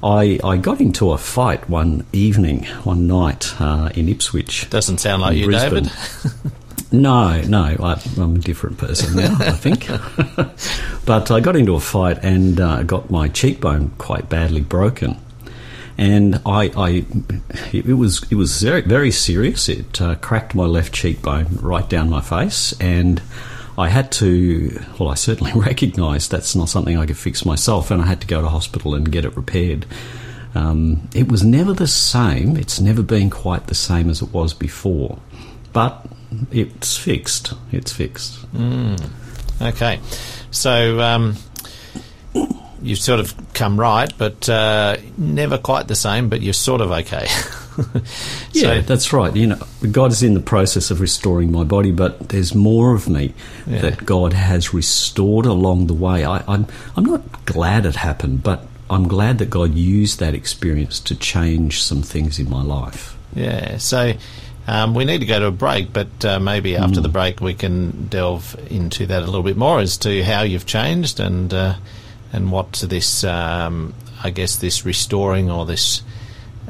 I, 0.01 0.39
I 0.43 0.57
got 0.57 0.79
into 0.79 1.11
a 1.11 1.17
fight 1.17 1.69
one 1.69 2.07
evening, 2.13 2.63
one 2.83 3.07
night 3.07 3.53
uh, 3.59 3.89
in 3.93 4.07
Ipswich. 4.07 4.69
Doesn't 4.69 4.99
sound 4.99 5.21
like 5.21 5.37
you, 5.37 5.45
Brisbane. 5.45 5.83
David. 5.83 6.51
No, 6.91 7.41
no, 7.41 7.63
I, 7.63 8.01
I'm 8.17 8.35
a 8.35 8.39
different 8.39 8.77
person 8.77 9.15
now, 9.15 9.37
I 9.39 9.51
think. 9.51 9.87
but 11.05 11.31
I 11.31 11.39
got 11.39 11.55
into 11.55 11.75
a 11.75 11.79
fight 11.79 12.19
and 12.21 12.59
uh, 12.59 12.83
got 12.83 13.09
my 13.09 13.29
cheekbone 13.29 13.91
quite 13.97 14.27
badly 14.27 14.59
broken. 14.59 15.17
And 15.97 16.41
I, 16.45 16.71
I, 16.75 17.05
it 17.71 17.95
was 17.95 18.25
it 18.31 18.35
was 18.35 18.61
very 18.61 18.81
very 18.81 19.11
serious. 19.11 19.69
It 19.69 20.01
uh, 20.01 20.15
cracked 20.15 20.55
my 20.55 20.65
left 20.65 20.93
cheekbone 20.93 21.57
right 21.61 21.87
down 21.87 22.09
my 22.09 22.21
face, 22.21 22.73
and 22.81 23.21
I 23.77 23.87
had 23.87 24.11
to, 24.13 24.81
well, 24.99 25.09
I 25.09 25.15
certainly 25.15 25.53
recognised 25.55 26.31
that's 26.31 26.55
not 26.55 26.69
something 26.69 26.97
I 26.97 27.05
could 27.05 27.17
fix 27.17 27.45
myself, 27.45 27.91
and 27.91 28.01
I 28.01 28.05
had 28.07 28.21
to 28.21 28.27
go 28.27 28.41
to 28.41 28.49
hospital 28.49 28.95
and 28.95 29.11
get 29.11 29.25
it 29.25 29.35
repaired. 29.37 29.85
Um, 30.55 31.07
it 31.13 31.31
was 31.31 31.43
never 31.43 31.73
the 31.73 31.87
same. 31.87 32.57
It's 32.57 32.81
never 32.81 33.03
been 33.03 33.29
quite 33.29 33.67
the 33.67 33.75
same 33.75 34.09
as 34.09 34.21
it 34.21 34.33
was 34.33 34.53
before, 34.53 35.19
but 35.71 36.05
it's 36.51 36.97
fixed. 36.97 37.53
It's 37.71 37.91
fixed. 37.91 38.45
Mm. 38.53 39.09
Okay, 39.61 39.99
so 40.49 40.99
um, 40.99 41.35
you've 42.81 42.99
sort 42.99 43.19
of 43.19 43.35
come 43.53 43.79
right, 43.79 44.11
but 44.17 44.47
uh, 44.49 44.97
never 45.17 45.57
quite 45.57 45.87
the 45.87 45.95
same. 45.95 46.29
But 46.29 46.41
you're 46.41 46.53
sort 46.53 46.81
of 46.81 46.91
okay. 46.91 47.27
yeah, 48.53 48.79
so, 48.79 48.81
that's 48.81 49.13
right. 49.13 49.35
You 49.35 49.47
know, 49.47 49.59
God 49.91 50.11
is 50.11 50.23
in 50.23 50.33
the 50.33 50.39
process 50.39 50.91
of 50.91 50.99
restoring 51.01 51.51
my 51.51 51.63
body, 51.63 51.91
but 51.91 52.29
there's 52.29 52.55
more 52.55 52.93
of 52.93 53.07
me 53.07 53.33
yeah. 53.67 53.81
that 53.81 54.05
God 54.05 54.33
has 54.33 54.73
restored 54.73 55.45
along 55.45 55.87
the 55.87 55.93
way. 55.93 56.25
I, 56.25 56.43
I'm 56.47 56.67
I'm 56.95 57.05
not 57.05 57.45
glad 57.45 57.85
it 57.85 57.95
happened, 57.95 58.43
but 58.43 58.65
I'm 58.89 59.07
glad 59.07 59.37
that 59.39 59.49
God 59.49 59.73
used 59.73 60.19
that 60.19 60.33
experience 60.33 60.99
to 61.01 61.15
change 61.15 61.81
some 61.83 62.01
things 62.01 62.39
in 62.39 62.49
my 62.49 62.63
life. 62.63 63.17
Yeah. 63.35 63.77
So. 63.77 64.13
Um, 64.71 64.93
we 64.93 65.03
need 65.03 65.19
to 65.19 65.25
go 65.25 65.37
to 65.37 65.47
a 65.47 65.51
break, 65.51 65.91
but 65.91 66.23
uh, 66.23 66.39
maybe 66.39 66.77
after 66.77 67.01
mm. 67.01 67.03
the 67.03 67.09
break 67.09 67.41
we 67.41 67.53
can 67.53 68.07
delve 68.07 68.55
into 68.71 69.05
that 69.05 69.21
a 69.21 69.25
little 69.25 69.43
bit 69.43 69.57
more 69.57 69.81
as 69.81 69.97
to 69.97 70.23
how 70.23 70.43
you've 70.43 70.65
changed 70.65 71.19
and 71.19 71.53
uh, 71.53 71.75
and 72.31 72.53
what 72.53 72.71
this, 72.87 73.25
um, 73.25 73.93
I 74.23 74.29
guess, 74.29 74.55
this 74.55 74.85
restoring 74.85 75.51
or 75.51 75.65
this 75.65 76.03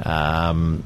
um, 0.04 0.84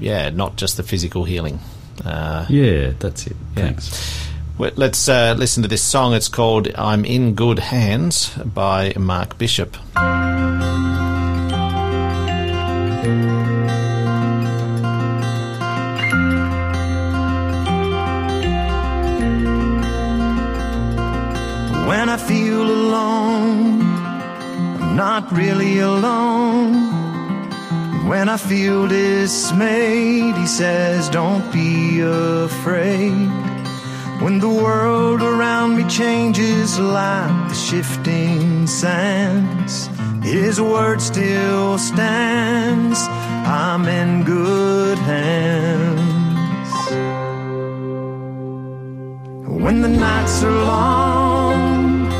yeah, 0.00 0.30
not 0.30 0.56
just 0.56 0.78
the 0.78 0.82
physical 0.82 1.24
healing. 1.24 1.60
Uh, 2.02 2.46
yeah, 2.48 2.94
that's 2.98 3.26
it. 3.26 3.36
Yeah. 3.56 3.62
Thanks. 3.64 4.26
Well, 4.56 4.72
let's 4.76 5.06
uh, 5.06 5.34
listen 5.36 5.64
to 5.64 5.68
this 5.68 5.82
song. 5.82 6.14
It's 6.14 6.28
called 6.28 6.74
I'm 6.76 7.04
in 7.04 7.34
Good 7.34 7.58
Hands 7.58 8.30
by 8.38 8.94
Mark 8.96 9.36
Bishop. 9.36 9.76
Not 25.20 25.30
really 25.30 25.78
alone. 25.78 26.72
When 28.08 28.28
I 28.28 28.36
feel 28.36 28.88
dismayed, 28.88 30.34
he 30.34 30.46
says, 30.48 31.08
Don't 31.08 31.46
be 31.52 32.00
afraid. 32.00 33.28
When 34.24 34.40
the 34.40 34.48
world 34.48 35.22
around 35.22 35.76
me 35.76 35.84
changes 35.88 36.80
like 36.80 37.48
the 37.48 37.54
shifting 37.54 38.66
sands, 38.66 39.88
his 40.24 40.60
word 40.60 41.00
still 41.00 41.78
stands. 41.78 42.98
I'm 43.62 43.84
in 44.00 44.24
good 44.24 44.98
hands. 44.98 46.70
When 49.64 49.76
the 49.80 49.92
nights 50.08 50.42
are 50.42 50.58
long, 50.74 52.10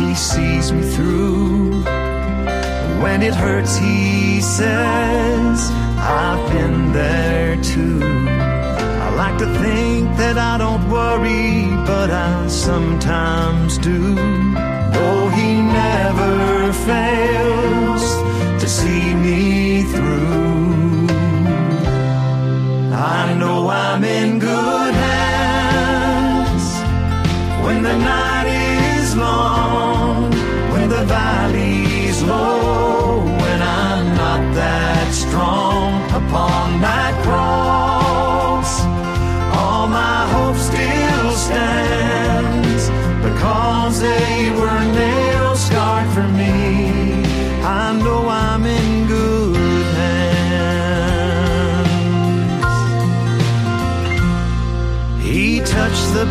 he 0.00 0.12
sees 0.16 0.72
me 0.72 0.82
through. 0.94 1.61
When 3.02 3.20
it 3.22 3.34
hurts, 3.34 3.76
he 3.76 4.40
says, 4.40 5.70
I've 5.98 6.52
been 6.52 6.92
there 6.92 7.56
too. 7.62 8.00
I 8.02 9.08
like 9.22 9.38
to 9.38 9.46
think 9.60 10.16
that 10.16 10.38
I 10.38 10.56
don't 10.58 10.88
worry, 10.88 11.66
but 11.84 12.10
I 12.10 12.46
sometimes 12.48 13.78
do. 13.78 14.14
Though 14.94 15.28
he 15.30 15.60
never 15.62 16.72
fails 16.72 18.04
to 18.62 18.68
see 18.68 19.14
me 19.14 19.82
through. 19.82 21.08
I 22.94 23.34
know 23.34 23.68
I'm 23.68 24.04
in 24.04 24.38
good 24.38 24.51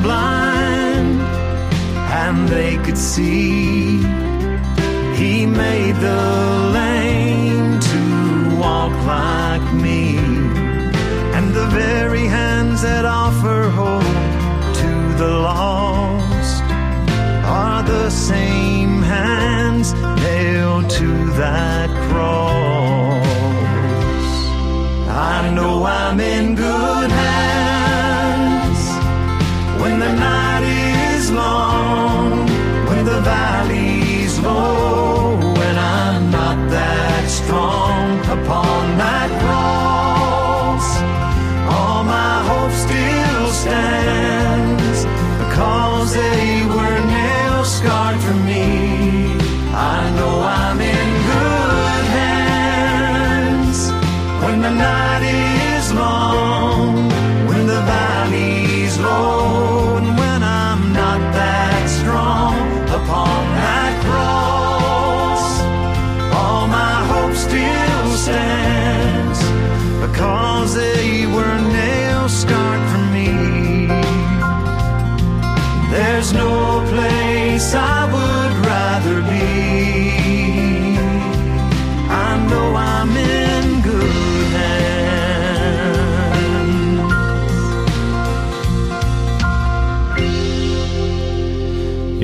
blind 0.01 1.22
and 2.24 2.48
they 2.50 2.77
could 2.77 2.98
see. 2.98 3.98
He 5.15 5.46
made 5.46 5.96
the 5.96 6.50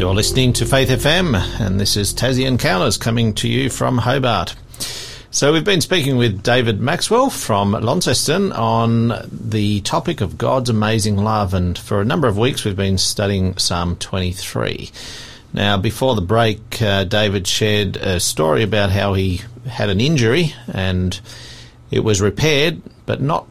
You're 0.08 0.16
listening 0.16 0.54
to 0.54 0.66
Faith 0.66 0.88
FM, 0.88 1.36
and 1.60 1.82
this 1.82 1.98
is 1.98 2.14
Tassie 2.14 2.48
Encounters 2.48 2.96
coming 2.96 3.34
to 3.34 3.50
you 3.50 3.70
from 3.70 3.98
Hobart. 3.98 4.56
So 5.32 5.52
we've 5.52 5.66
been 5.66 5.82
speaking 5.82 6.16
with 6.16 6.44
David 6.44 6.80
Maxwell 6.80 7.30
from 7.30 7.74
Launceston 7.74 8.54
on 8.54 9.12
the 9.30 9.82
topic 9.82 10.22
of 10.22 10.38
God's 10.38 10.70
amazing 10.70 11.18
love, 11.18 11.54
and 11.54 11.78
for 11.78 12.00
a 12.00 12.06
number 12.06 12.30
of 12.30 12.38
weeks 12.38 12.64
we've 12.64 12.74
been 12.74 12.98
studying 12.98 13.58
Psalm 13.58 13.98
23. 13.98 14.92
Now, 15.52 15.76
before 15.76 16.16
the 16.16 16.22
break, 16.22 16.82
uh, 16.82 17.04
David 17.04 17.46
shared 17.46 17.98
a 17.98 18.22
story 18.22 18.64
about 18.64 18.92
how 18.92 19.14
he 19.14 19.42
had 19.68 19.90
an 19.90 20.00
injury 20.00 20.54
and 20.72 21.20
it 21.92 22.00
was 22.00 22.22
repaired, 22.22 22.82
but 23.06 23.20
not 23.20 23.46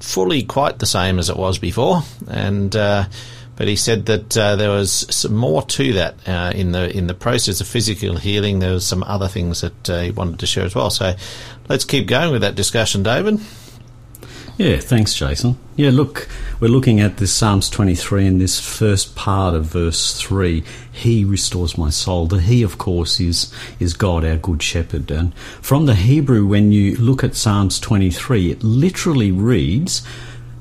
fully 0.00 0.42
quite 0.42 0.78
the 0.78 0.86
same 0.86 1.18
as 1.18 1.28
it 1.28 1.36
was 1.36 1.58
before, 1.58 2.02
and 2.28 2.74
uh, 2.74 3.04
but 3.58 3.66
he 3.66 3.74
said 3.74 4.06
that 4.06 4.38
uh, 4.38 4.54
there 4.54 4.70
was 4.70 5.04
some 5.10 5.34
more 5.34 5.62
to 5.62 5.92
that 5.94 6.14
uh, 6.28 6.52
in 6.54 6.70
the 6.70 6.96
in 6.96 7.08
the 7.08 7.14
process 7.14 7.60
of 7.60 7.66
physical 7.66 8.16
healing. 8.16 8.60
There 8.60 8.72
was 8.72 8.86
some 8.86 9.02
other 9.02 9.26
things 9.26 9.62
that 9.62 9.90
uh, 9.90 10.00
he 10.02 10.10
wanted 10.12 10.38
to 10.38 10.46
share 10.46 10.64
as 10.64 10.76
well. 10.76 10.90
So 10.90 11.14
let's 11.68 11.84
keep 11.84 12.06
going 12.06 12.30
with 12.30 12.42
that 12.42 12.54
discussion, 12.54 13.02
David. 13.02 13.40
Yeah, 14.58 14.78
thanks, 14.78 15.14
Jason. 15.14 15.56
Yeah, 15.76 15.90
look, 15.90 16.28
we're 16.60 16.68
looking 16.68 17.00
at 17.00 17.16
this 17.16 17.32
Psalms 17.32 17.68
23 17.70 18.26
in 18.26 18.38
this 18.38 18.58
first 18.60 19.14
part 19.14 19.54
of 19.54 19.66
verse 19.66 20.20
3. 20.20 20.64
He 20.90 21.24
restores 21.24 21.78
my 21.78 21.90
soul. 21.90 22.26
The 22.26 22.40
He, 22.40 22.64
of 22.64 22.76
course, 22.76 23.20
is, 23.20 23.54
is 23.78 23.94
God, 23.94 24.24
our 24.24 24.36
good 24.36 24.60
shepherd. 24.60 25.12
And 25.12 25.32
from 25.36 25.86
the 25.86 25.94
Hebrew, 25.94 26.44
when 26.44 26.72
you 26.72 26.96
look 26.96 27.22
at 27.22 27.36
Psalms 27.36 27.78
23, 27.78 28.50
it 28.50 28.64
literally 28.64 29.30
reads, 29.30 30.02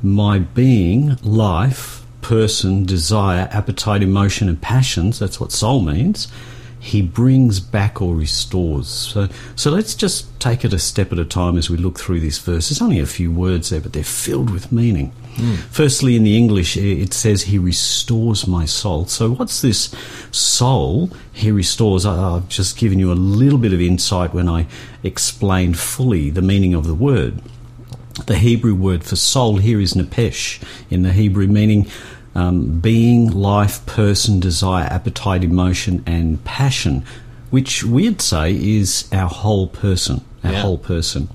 My 0.03 0.37
being, 0.37 1.15
life, 1.23 1.96
person, 2.21 2.85
desire, 2.85 3.47
appetite, 3.51 4.03
emotion, 4.03 4.49
and 4.49 4.61
passions, 4.61 5.19
that's 5.19 5.39
what 5.39 5.51
soul 5.51 5.81
means, 5.81 6.27
he 6.79 7.01
brings 7.01 7.59
back 7.59 8.01
or 8.01 8.15
restores. 8.15 8.87
So, 8.87 9.27
so 9.55 9.71
let's 9.71 9.95
just 9.95 10.39
take 10.39 10.63
it 10.63 10.73
a 10.73 10.79
step 10.79 11.11
at 11.11 11.19
a 11.19 11.25
time 11.25 11.57
as 11.57 11.69
we 11.69 11.77
look 11.77 11.99
through 11.99 12.19
this 12.19 12.37
verse. 12.37 12.69
There's 12.69 12.81
only 12.81 12.99
a 12.99 13.05
few 13.05 13.31
words 13.31 13.69
there, 13.69 13.81
but 13.81 13.93
they're 13.93 14.03
filled 14.03 14.49
with 14.49 14.71
meaning. 14.71 15.11
Mm. 15.35 15.57
Firstly, 15.57 16.15
in 16.15 16.23
the 16.23 16.37
English, 16.37 16.77
it 16.77 17.13
says, 17.13 17.43
He 17.43 17.57
restores 17.57 18.47
my 18.47 18.65
soul. 18.65 19.05
So, 19.05 19.31
what's 19.31 19.61
this 19.61 19.93
soul 20.31 21.11
He 21.33 21.51
restores? 21.51 22.05
I've 22.05 22.47
just 22.47 22.77
given 22.77 22.99
you 22.99 23.11
a 23.11 23.15
little 23.15 23.59
bit 23.59 23.73
of 23.73 23.81
insight 23.81 24.33
when 24.33 24.47
I 24.47 24.67
explained 25.03 25.77
fully 25.77 26.29
the 26.29 26.41
meaning 26.41 26.73
of 26.73 26.87
the 26.87 26.95
word. 26.95 27.41
The 28.25 28.37
Hebrew 28.37 28.73
word 28.73 29.03
for 29.03 29.15
soul 29.15 29.57
here 29.57 29.79
is 29.79 29.93
nephesh 29.93 30.63
in 30.89 31.03
the 31.03 31.13
Hebrew, 31.13 31.47
meaning 31.47 31.87
um, 32.35 32.79
being, 32.79 33.31
life, 33.31 33.85
person, 33.85 34.39
desire, 34.39 34.85
appetite, 34.85 35.43
emotion, 35.43 36.03
and 36.05 36.43
passion, 36.43 37.05
which 37.49 37.83
we'd 37.83 38.21
say 38.21 38.53
is 38.53 39.07
our 39.11 39.29
whole 39.29 39.67
person, 39.67 40.23
our 40.43 40.51
yeah. 40.51 40.61
whole 40.61 40.77
person. 40.77 41.29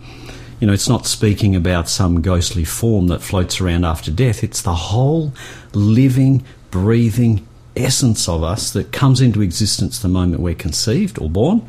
You 0.61 0.67
know, 0.67 0.73
it's 0.73 0.89
not 0.89 1.07
speaking 1.07 1.57
about 1.57 1.89
some 1.89 2.21
ghostly 2.21 2.65
form 2.65 3.09
that 3.09 3.21
floats 3.21 3.61
around 3.61 3.85
after 3.85 4.12
death. 4.12 4.45
It's 4.45 4.62
the 4.62 4.75
whole 4.75 5.33
living, 5.73 6.45
breathing 6.71 7.47
essence 7.75 8.29
of 8.29 8.43
us 8.43 8.73
that 8.73 8.93
comes 8.93 9.21
into 9.21 9.43
existence 9.43 9.99
the 9.99 10.09
moment 10.09 10.43
we're 10.43 10.55
conceived 10.55 11.19
or 11.19 11.29
born, 11.29 11.67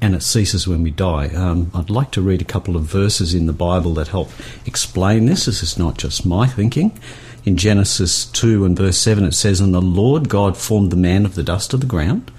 and 0.00 0.14
it 0.14 0.22
ceases 0.22 0.68
when 0.68 0.82
we 0.82 0.90
die. 0.90 1.28
Um, 1.28 1.70
I'd 1.74 1.90
like 1.90 2.10
to 2.12 2.22
read 2.22 2.40
a 2.40 2.46
couple 2.46 2.76
of 2.76 2.84
verses 2.84 3.34
in 3.34 3.46
the 3.46 3.52
Bible 3.52 3.94
that 3.94 4.08
help 4.08 4.30
explain 4.64 5.26
this. 5.26 5.46
This 5.46 5.62
is 5.62 5.78
not 5.78 5.98
just 5.98 6.24
my 6.24 6.46
thinking. 6.46 6.98
In 7.44 7.56
Genesis 7.56 8.26
2 8.26 8.64
and 8.64 8.76
verse 8.76 8.98
7, 8.98 9.24
it 9.24 9.34
says, 9.34 9.60
And 9.60 9.74
the 9.74 9.80
Lord 9.80 10.28
God 10.28 10.56
formed 10.56 10.92
the 10.92 10.96
man 10.96 11.24
of 11.24 11.34
the 11.34 11.42
dust 11.42 11.72
of 11.72 11.80
the 11.80 11.86
ground 11.86 12.30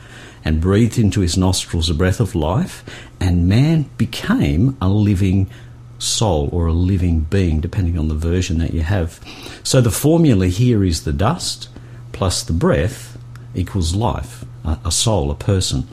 and 0.45 0.61
breathed 0.61 0.97
into 0.97 1.19
his 1.21 1.37
nostrils 1.37 1.89
a 1.89 1.93
breath 1.93 2.19
of 2.19 2.35
life, 2.35 2.83
and 3.19 3.47
man 3.47 3.89
became 3.97 4.77
a 4.81 4.87
living 4.87 5.49
soul 5.97 6.49
or 6.53 6.67
a 6.67 6.73
living 6.73 7.21
being, 7.21 7.59
depending 7.59 7.97
on 7.97 8.07
the 8.07 8.15
version 8.15 8.57
that 8.59 8.73
you 8.73 8.81
have. 8.81 9.19
So 9.63 9.81
the 9.81 9.91
formula 9.91 10.47
here 10.47 10.83
is 10.83 11.03
the 11.03 11.13
dust 11.13 11.67
plus 12.13 12.43
the 12.43 12.53
breath 12.53 13.17
equals 13.53 13.95
life, 13.95 14.45
a, 14.63 14.79
a 14.85 14.91
soul, 14.91 15.29
a 15.29 15.35
person. 15.35 15.87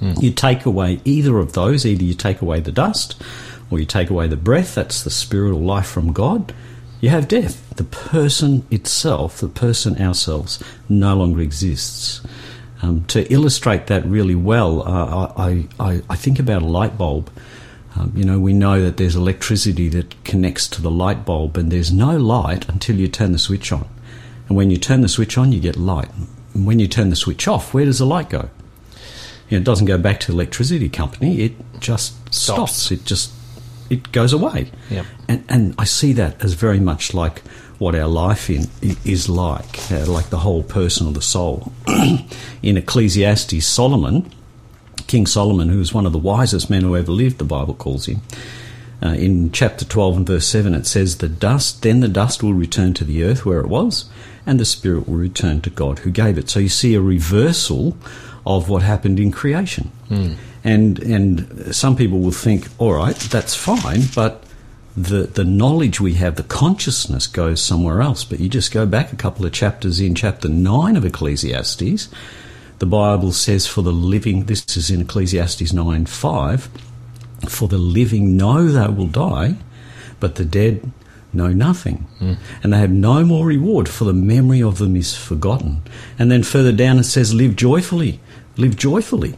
Mm. 0.00 0.22
You 0.22 0.30
take 0.30 0.66
away 0.66 1.00
either 1.04 1.38
of 1.38 1.52
those, 1.52 1.86
either 1.86 2.04
you 2.04 2.14
take 2.14 2.42
away 2.42 2.60
the 2.60 2.72
dust 2.72 3.20
or 3.70 3.78
you 3.78 3.86
take 3.86 4.10
away 4.10 4.28
the 4.28 4.36
breath, 4.36 4.74
that's 4.74 5.02
the 5.02 5.10
spirit 5.10 5.50
or 5.50 5.60
life 5.60 5.86
from 5.86 6.12
God, 6.12 6.54
you 7.00 7.10
have 7.10 7.28
death. 7.28 7.68
The 7.76 7.84
person 7.84 8.66
itself, 8.70 9.38
the 9.38 9.48
person 9.48 10.00
ourselves, 10.00 10.62
no 10.88 11.14
longer 11.16 11.40
exists. 11.40 12.22
Um, 12.82 13.04
to 13.06 13.30
illustrate 13.32 13.86
that 13.86 14.04
really 14.04 14.34
well, 14.34 14.82
uh, 14.82 15.32
I, 15.36 15.66
I, 15.80 16.02
I, 16.10 16.16
think 16.16 16.38
about 16.38 16.62
a 16.62 16.66
light 16.66 16.98
bulb. 16.98 17.30
Um, 17.96 18.12
you 18.14 18.22
know, 18.22 18.38
we 18.38 18.52
know 18.52 18.82
that 18.82 18.98
there's 18.98 19.16
electricity 19.16 19.88
that 19.90 20.22
connects 20.24 20.68
to 20.68 20.82
the 20.82 20.90
light 20.90 21.24
bulb, 21.24 21.56
and 21.56 21.70
there's 21.70 21.90
no 21.90 22.18
light 22.18 22.68
until 22.68 22.96
you 22.96 23.08
turn 23.08 23.32
the 23.32 23.38
switch 23.38 23.72
on. 23.72 23.88
And 24.48 24.56
when 24.56 24.70
you 24.70 24.76
turn 24.76 25.00
the 25.00 25.08
switch 25.08 25.38
on, 25.38 25.52
you 25.52 25.60
get 25.60 25.76
light. 25.76 26.10
And 26.54 26.66
when 26.66 26.78
you 26.78 26.86
turn 26.86 27.08
the 27.08 27.16
switch 27.16 27.48
off, 27.48 27.72
where 27.72 27.86
does 27.86 27.98
the 27.98 28.06
light 28.06 28.28
go? 28.28 28.50
You 29.48 29.58
know, 29.58 29.62
it 29.62 29.64
doesn't 29.64 29.86
go 29.86 29.98
back 29.98 30.20
to 30.20 30.26
the 30.28 30.32
electricity 30.32 30.88
company, 30.88 31.42
it 31.42 31.52
just 31.80 32.16
stops. 32.34 32.72
stops. 32.76 32.90
It 32.90 33.04
just 33.04 33.32
it 33.90 34.12
goes 34.12 34.32
away. 34.32 34.70
And, 35.28 35.44
and 35.48 35.74
I 35.78 35.84
see 35.84 36.12
that 36.14 36.42
as 36.44 36.54
very 36.54 36.80
much 36.80 37.14
like 37.14 37.40
what 37.78 37.94
our 37.94 38.08
life 38.08 38.48
in 38.50 38.66
is 39.04 39.28
like, 39.28 39.90
uh, 39.92 40.06
like 40.06 40.30
the 40.30 40.38
whole 40.38 40.62
person 40.62 41.06
of 41.06 41.14
the 41.14 41.22
soul. 41.22 41.72
in 42.62 42.76
Ecclesiastes, 42.76 43.66
Solomon, 43.66 44.32
King 45.06 45.26
Solomon, 45.26 45.68
who 45.68 45.78
was 45.78 45.92
one 45.92 46.06
of 46.06 46.12
the 46.12 46.18
wisest 46.18 46.70
men 46.70 46.82
who 46.82 46.96
ever 46.96 47.12
lived, 47.12 47.38
the 47.38 47.44
Bible 47.44 47.74
calls 47.74 48.06
him. 48.06 48.22
Uh, 49.02 49.08
in 49.08 49.52
chapter 49.52 49.84
12 49.84 50.16
and 50.16 50.26
verse 50.26 50.46
7, 50.46 50.74
it 50.74 50.86
says, 50.86 51.18
The 51.18 51.28
dust, 51.28 51.82
then 51.82 52.00
the 52.00 52.08
dust 52.08 52.42
will 52.42 52.54
return 52.54 52.94
to 52.94 53.04
the 53.04 53.24
earth 53.24 53.44
where 53.44 53.60
it 53.60 53.68
was, 53.68 54.08
and 54.46 54.58
the 54.58 54.64
spirit 54.64 55.06
will 55.06 55.18
return 55.18 55.60
to 55.60 55.70
God 55.70 56.00
who 56.00 56.10
gave 56.10 56.38
it. 56.38 56.48
So 56.48 56.60
you 56.60 56.70
see 56.70 56.94
a 56.94 57.00
reversal 57.00 57.96
of 58.46 58.68
what 58.68 58.82
happened 58.82 59.18
in 59.18 59.32
creation. 59.32 59.90
Mm. 60.08 60.36
And 60.64 60.98
and 61.00 61.74
some 61.74 61.96
people 61.96 62.20
will 62.20 62.30
think, 62.30 62.68
all 62.78 62.94
right, 62.94 63.16
that's 63.16 63.54
fine, 63.54 64.02
but 64.14 64.44
the 64.96 65.24
the 65.24 65.44
knowledge 65.44 66.00
we 66.00 66.14
have, 66.14 66.36
the 66.36 66.42
consciousness 66.42 67.26
goes 67.26 67.60
somewhere 67.60 68.00
else. 68.00 68.24
But 68.24 68.40
you 68.40 68.48
just 68.48 68.72
go 68.72 68.86
back 68.86 69.12
a 69.12 69.16
couple 69.16 69.44
of 69.44 69.52
chapters 69.52 70.00
in 70.00 70.14
chapter 70.14 70.48
nine 70.48 70.96
of 70.96 71.04
Ecclesiastes, 71.04 72.08
the 72.78 72.86
Bible 72.86 73.32
says, 73.32 73.66
"For 73.66 73.82
the 73.82 73.92
living," 73.92 74.44
this 74.44 74.76
is 74.76 74.90
in 74.90 75.00
Ecclesiastes 75.02 75.72
nine 75.72 76.06
five, 76.06 76.68
"For 77.48 77.68
the 77.68 77.78
living 77.78 78.36
know 78.36 78.68
they 78.68 78.88
will 78.88 79.08
die, 79.08 79.56
but 80.20 80.36
the 80.36 80.44
dead." 80.44 80.92
know 81.32 81.52
nothing. 81.52 82.06
Mm. 82.18 82.38
And 82.62 82.72
they 82.72 82.78
have 82.78 82.90
no 82.90 83.22
more 83.22 83.44
reward, 83.44 83.90
for 83.90 84.04
the 84.04 84.14
memory 84.14 84.62
of 84.62 84.78
them 84.78 84.96
is 84.96 85.14
forgotten. 85.14 85.82
And 86.18 86.30
then 86.30 86.42
further 86.42 86.72
down 86.72 86.98
it 86.98 87.04
says, 87.04 87.34
Live 87.34 87.56
joyfully. 87.56 88.20
Live 88.56 88.76
joyfully 88.76 89.34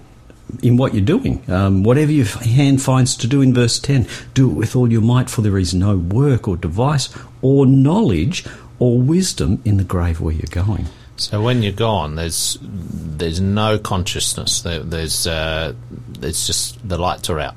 in 0.62 0.76
what 0.76 0.94
you're 0.94 1.04
doing. 1.04 1.42
Um, 1.48 1.82
whatever 1.82 2.12
your 2.12 2.26
hand 2.26 2.80
finds 2.82 3.16
to 3.16 3.26
do 3.26 3.40
in 3.40 3.52
verse 3.52 3.78
10, 3.78 4.06
do 4.34 4.50
it 4.50 4.54
with 4.54 4.76
all 4.76 4.90
your 4.90 5.02
might, 5.02 5.28
for 5.28 5.42
there 5.42 5.58
is 5.58 5.74
no 5.74 5.96
work 5.96 6.48
or 6.48 6.56
device 6.56 7.08
or 7.42 7.66
knowledge 7.66 8.46
or 8.78 9.00
wisdom 9.00 9.60
in 9.64 9.76
the 9.76 9.84
grave 9.84 10.20
where 10.20 10.34
you're 10.34 10.42
going. 10.50 10.86
So 11.16 11.42
when 11.42 11.62
you're 11.62 11.72
gone, 11.72 12.14
there's 12.14 12.58
there's 12.62 13.40
no 13.40 13.76
consciousness. 13.78 14.60
There, 14.60 14.80
there's 14.80 15.26
uh, 15.26 15.74
it's 16.22 16.46
just 16.46 16.88
the 16.88 16.96
lights 16.96 17.28
are 17.28 17.40
out. 17.40 17.56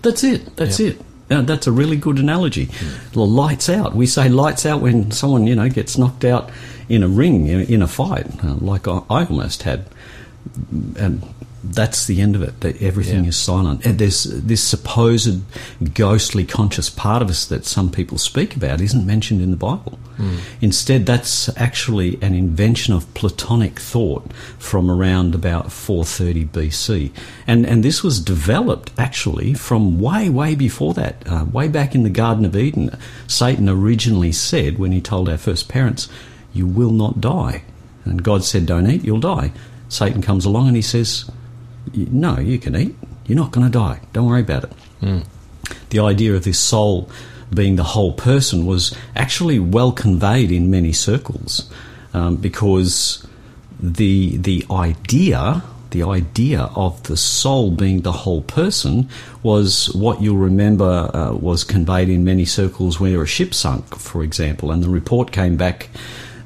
That's 0.00 0.24
it. 0.24 0.56
That's 0.56 0.80
it. 0.80 0.98
Uh, 1.30 1.42
that's 1.42 1.66
a 1.66 1.72
really 1.72 1.96
good 1.96 2.18
analogy. 2.18 2.66
Mm. 2.66 3.12
The 3.12 3.20
lights 3.20 3.68
out. 3.68 3.94
We 3.94 4.06
say 4.06 4.28
lights 4.30 4.64
out 4.64 4.80
when 4.80 5.10
someone 5.10 5.46
you 5.46 5.54
know 5.54 5.68
gets 5.68 5.98
knocked 5.98 6.24
out 6.24 6.50
in 6.88 7.02
a 7.02 7.08
ring 7.08 7.46
in, 7.48 7.60
in 7.62 7.82
a 7.82 7.88
fight, 7.88 8.26
uh, 8.42 8.54
like 8.54 8.88
I, 8.88 9.02
I 9.10 9.24
almost 9.24 9.62
had. 9.64 9.86
And 10.96 11.22
that's 11.64 12.06
the 12.06 12.20
end 12.20 12.36
of 12.36 12.42
it. 12.42 12.60
That 12.60 12.80
everything 12.82 13.24
yeah. 13.24 13.30
is 13.30 13.36
silent. 13.36 13.84
And 13.86 13.98
there's 13.98 14.24
this 14.24 14.62
supposed 14.62 15.42
ghostly 15.94 16.44
conscious 16.44 16.90
part 16.90 17.22
of 17.22 17.30
us 17.30 17.46
that 17.46 17.64
some 17.64 17.90
people 17.90 18.18
speak 18.18 18.56
about 18.56 18.80
isn't 18.80 19.06
mentioned 19.06 19.40
in 19.40 19.50
the 19.50 19.56
Bible. 19.56 19.98
Mm. 20.18 20.38
Instead, 20.60 21.06
that's 21.06 21.48
actually 21.58 22.18
an 22.22 22.34
invention 22.34 22.94
of 22.94 23.12
Platonic 23.14 23.80
thought 23.80 24.32
from 24.58 24.90
around 24.90 25.34
about 25.34 25.72
430 25.72 26.44
BC, 26.46 27.10
and 27.46 27.66
and 27.66 27.82
this 27.82 28.02
was 28.02 28.20
developed 28.20 28.92
actually 28.96 29.54
from 29.54 29.98
way 29.98 30.28
way 30.28 30.54
before 30.54 30.94
that, 30.94 31.24
uh, 31.26 31.44
way 31.50 31.66
back 31.68 31.94
in 31.94 32.04
the 32.04 32.10
Garden 32.10 32.44
of 32.44 32.56
Eden. 32.56 32.96
Satan 33.26 33.68
originally 33.68 34.32
said 34.32 34.78
when 34.78 34.92
he 34.92 35.00
told 35.00 35.28
our 35.28 35.38
first 35.38 35.68
parents, 35.68 36.08
"You 36.52 36.66
will 36.66 36.92
not 36.92 37.20
die," 37.20 37.62
and 38.04 38.22
God 38.22 38.44
said, 38.44 38.66
"Don't 38.66 38.88
eat, 38.88 39.04
you'll 39.04 39.18
die." 39.18 39.52
Satan 39.88 40.22
comes 40.22 40.44
along 40.44 40.68
and 40.68 40.76
he 40.76 40.82
says 40.82 41.30
no, 41.94 42.38
you 42.38 42.58
can 42.58 42.76
eat. 42.76 42.96
You're 43.26 43.38
not 43.38 43.52
going 43.52 43.66
to 43.66 43.72
die. 43.72 44.00
Don't 44.12 44.26
worry 44.26 44.40
about 44.40 44.64
it. 44.64 44.72
Mm. 45.00 45.26
The 45.90 46.00
idea 46.00 46.34
of 46.34 46.44
this 46.44 46.58
soul 46.58 47.10
being 47.52 47.76
the 47.76 47.84
whole 47.84 48.12
person 48.12 48.66
was 48.66 48.96
actually 49.14 49.58
well 49.58 49.92
conveyed 49.92 50.50
in 50.50 50.70
many 50.70 50.92
circles 50.92 51.70
um, 52.12 52.36
because 52.36 53.26
the 53.78 54.36
the 54.38 54.64
idea 54.70 55.62
the 55.90 56.02
idea 56.02 56.62
of 56.74 57.00
the 57.04 57.16
soul 57.16 57.70
being 57.70 58.00
the 58.02 58.12
whole 58.12 58.42
person 58.42 59.08
was 59.44 59.94
what 59.94 60.20
you'll 60.20 60.36
remember 60.36 61.08
uh, 61.14 61.32
was 61.32 61.62
conveyed 61.62 62.08
in 62.08 62.24
many 62.24 62.44
circles 62.44 62.98
where 62.98 63.22
a 63.22 63.26
ship 63.26 63.54
sunk, 63.54 63.94
for 63.94 64.24
example, 64.24 64.72
and 64.72 64.82
the 64.82 64.88
report 64.88 65.30
came 65.30 65.56
back 65.56 65.88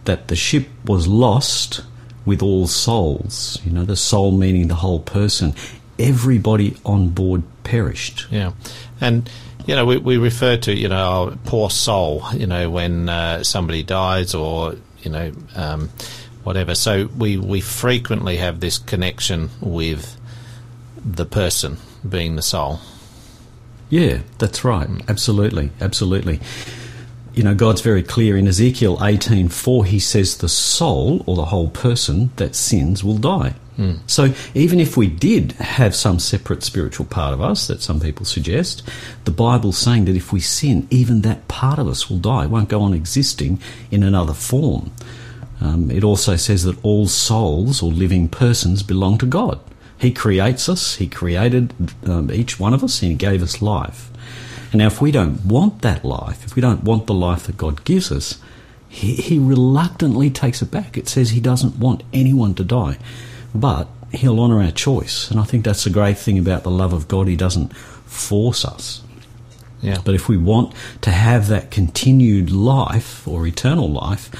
that 0.04 0.28
the 0.28 0.36
ship 0.36 0.68
was 0.84 1.08
lost 1.08 1.80
with 2.24 2.42
all 2.42 2.66
souls. 2.66 3.58
You 3.64 3.72
know, 3.72 3.84
the 3.84 3.96
soul 3.96 4.32
meaning 4.32 4.68
the 4.68 4.74
whole 4.76 5.00
person. 5.00 5.54
Everybody 5.98 6.76
on 6.84 7.08
board 7.08 7.42
perished. 7.64 8.26
Yeah. 8.30 8.52
And, 9.00 9.28
you 9.66 9.74
know, 9.74 9.84
we, 9.84 9.98
we 9.98 10.16
refer 10.16 10.56
to, 10.58 10.74
you 10.74 10.88
know, 10.88 10.96
our 10.96 11.30
poor 11.44 11.70
soul, 11.70 12.24
you 12.34 12.46
know, 12.46 12.70
when 12.70 13.08
uh, 13.08 13.42
somebody 13.42 13.82
dies 13.82 14.34
or, 14.34 14.76
you 15.02 15.10
know, 15.10 15.32
um, 15.56 15.90
whatever. 16.44 16.74
So 16.74 17.08
we, 17.16 17.36
we 17.36 17.60
frequently 17.60 18.36
have 18.36 18.60
this 18.60 18.78
connection 18.78 19.50
with 19.60 20.16
the 21.04 21.26
person 21.26 21.78
being 22.08 22.36
the 22.36 22.42
soul. 22.42 22.80
Yeah, 23.90 24.20
that's 24.38 24.64
right. 24.64 24.88
Absolutely. 25.08 25.70
Absolutely. 25.80 26.40
You 27.38 27.44
know, 27.44 27.54
God's 27.54 27.82
very 27.82 28.02
clear 28.02 28.36
in 28.36 28.48
Ezekiel 28.48 28.98
18:4. 29.00 29.84
He 29.84 30.00
says 30.00 30.38
the 30.38 30.48
soul 30.48 31.22
or 31.24 31.36
the 31.36 31.44
whole 31.44 31.68
person 31.68 32.30
that 32.34 32.56
sins 32.56 33.04
will 33.04 33.16
die. 33.16 33.54
Mm. 33.78 33.98
So 34.08 34.34
even 34.54 34.80
if 34.80 34.96
we 34.96 35.06
did 35.06 35.52
have 35.52 35.94
some 35.94 36.18
separate 36.18 36.64
spiritual 36.64 37.06
part 37.06 37.32
of 37.32 37.40
us 37.40 37.68
that 37.68 37.80
some 37.80 38.00
people 38.00 38.26
suggest, 38.26 38.82
the 39.24 39.30
Bible's 39.30 39.78
saying 39.78 40.06
that 40.06 40.16
if 40.16 40.32
we 40.32 40.40
sin, 40.40 40.88
even 40.90 41.20
that 41.20 41.46
part 41.46 41.78
of 41.78 41.86
us 41.86 42.10
will 42.10 42.18
die. 42.18 42.42
It 42.42 42.50
won't 42.50 42.68
go 42.68 42.82
on 42.82 42.92
existing 42.92 43.60
in 43.92 44.02
another 44.02 44.34
form. 44.34 44.90
Um, 45.60 45.92
it 45.92 46.02
also 46.02 46.34
says 46.34 46.64
that 46.64 46.84
all 46.84 47.06
souls 47.06 47.80
or 47.84 47.92
living 47.92 48.28
persons 48.28 48.82
belong 48.82 49.16
to 49.18 49.26
God. 49.26 49.60
He 49.96 50.10
creates 50.10 50.68
us. 50.68 50.96
He 50.96 51.06
created 51.06 51.72
um, 52.04 52.32
each 52.32 52.58
one 52.58 52.74
of 52.74 52.82
us, 52.82 53.00
and 53.00 53.12
He 53.12 53.16
gave 53.16 53.44
us 53.44 53.62
life. 53.62 54.07
And 54.70 54.80
now, 54.80 54.86
if 54.86 55.00
we 55.00 55.10
don't 55.10 55.44
want 55.46 55.82
that 55.82 56.04
life, 56.04 56.44
if 56.44 56.54
we 56.54 56.62
don't 56.62 56.84
want 56.84 57.06
the 57.06 57.14
life 57.14 57.44
that 57.44 57.56
God 57.56 57.84
gives 57.84 58.12
us, 58.12 58.38
he, 58.88 59.14
he 59.14 59.38
reluctantly 59.38 60.30
takes 60.30 60.62
it 60.62 60.70
back. 60.70 60.96
It 60.96 61.08
says 61.08 61.30
He 61.30 61.40
doesn't 61.40 61.76
want 61.76 62.02
anyone 62.12 62.54
to 62.54 62.64
die, 62.64 62.98
but 63.54 63.88
He'll 64.12 64.40
honour 64.40 64.62
our 64.62 64.70
choice. 64.70 65.30
And 65.30 65.38
I 65.38 65.44
think 65.44 65.64
that's 65.64 65.84
the 65.84 65.90
great 65.90 66.18
thing 66.18 66.38
about 66.38 66.62
the 66.62 66.70
love 66.70 66.92
of 66.92 67.08
God. 67.08 67.28
He 67.28 67.36
doesn't 67.36 67.76
force 67.76 68.64
us. 68.64 69.02
Yeah. 69.82 69.98
But 70.04 70.14
if 70.14 70.28
we 70.28 70.36
want 70.36 70.74
to 71.02 71.10
have 71.10 71.48
that 71.48 71.70
continued 71.70 72.50
life 72.50 73.28
or 73.28 73.46
eternal 73.46 73.90
life, 73.90 74.30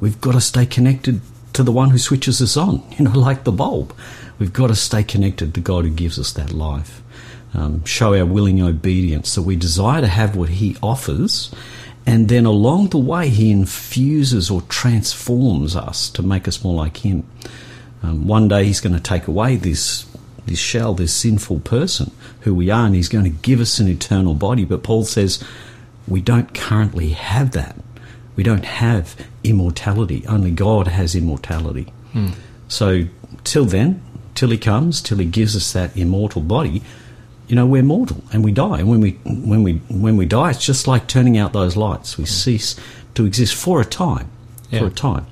we've 0.00 0.20
got 0.20 0.32
to 0.32 0.40
stay 0.40 0.66
connected 0.66 1.20
to 1.54 1.62
the 1.62 1.72
one 1.72 1.90
who 1.90 1.98
switches 1.98 2.42
us 2.42 2.56
on, 2.56 2.82
you 2.98 3.04
know, 3.04 3.18
like 3.18 3.44
the 3.44 3.52
bulb. 3.52 3.94
We've 4.38 4.52
got 4.52 4.66
to 4.66 4.74
stay 4.74 5.04
connected 5.04 5.54
to 5.54 5.60
God 5.60 5.84
who 5.84 5.90
gives 5.90 6.18
us 6.18 6.32
that 6.32 6.52
life 6.52 7.03
um, 7.54 7.84
show 7.84 8.14
our 8.14 8.26
willing 8.26 8.60
obedience, 8.60 9.34
that 9.34 9.42
we 9.42 9.56
desire 9.56 10.00
to 10.00 10.08
have 10.08 10.36
what 10.36 10.50
He 10.50 10.76
offers, 10.82 11.54
and 12.06 12.28
then 12.28 12.44
along 12.44 12.88
the 12.88 12.98
way 12.98 13.28
He 13.28 13.50
infuses 13.50 14.50
or 14.50 14.62
transforms 14.62 15.76
us 15.76 16.10
to 16.10 16.22
make 16.22 16.46
us 16.48 16.62
more 16.62 16.74
like 16.74 16.98
Him. 16.98 17.26
Um, 18.02 18.26
one 18.26 18.48
day 18.48 18.64
He's 18.64 18.80
going 18.80 18.94
to 18.94 19.00
take 19.00 19.26
away 19.28 19.56
this 19.56 20.06
this 20.46 20.58
shell, 20.58 20.92
this 20.92 21.14
sinful 21.14 21.60
person 21.60 22.10
who 22.40 22.54
we 22.54 22.68
are, 22.68 22.86
and 22.86 22.94
He's 22.94 23.08
going 23.08 23.24
to 23.24 23.30
give 23.30 23.60
us 23.60 23.78
an 23.78 23.88
eternal 23.88 24.34
body. 24.34 24.64
But 24.64 24.82
Paul 24.82 25.04
says 25.04 25.42
we 26.06 26.20
don't 26.20 26.52
currently 26.54 27.10
have 27.10 27.52
that. 27.52 27.76
We 28.36 28.42
don't 28.42 28.64
have 28.64 29.16
immortality. 29.42 30.24
Only 30.26 30.50
God 30.50 30.88
has 30.88 31.14
immortality. 31.14 31.92
Hmm. 32.12 32.30
So 32.68 33.04
till 33.44 33.64
then, 33.64 34.02
till 34.34 34.50
He 34.50 34.58
comes, 34.58 35.00
till 35.00 35.18
He 35.18 35.24
gives 35.24 35.56
us 35.56 35.72
that 35.72 35.96
immortal 35.96 36.42
body, 36.42 36.82
you 37.48 37.56
know, 37.56 37.66
we're 37.66 37.82
mortal 37.82 38.22
and 38.32 38.44
we 38.44 38.52
die. 38.52 38.80
And 38.80 38.88
when 38.88 39.00
we 39.00 39.12
when 39.24 39.62
we 39.62 39.74
when 39.88 40.16
we 40.16 40.26
die, 40.26 40.50
it's 40.50 40.64
just 40.64 40.86
like 40.86 41.06
turning 41.06 41.36
out 41.36 41.52
those 41.52 41.76
lights. 41.76 42.16
We 42.16 42.24
cease 42.24 42.76
to 43.14 43.26
exist 43.26 43.54
for 43.54 43.80
a 43.80 43.84
time, 43.84 44.30
yeah. 44.70 44.80
for 44.80 44.86
a 44.86 44.90
time. 44.90 45.26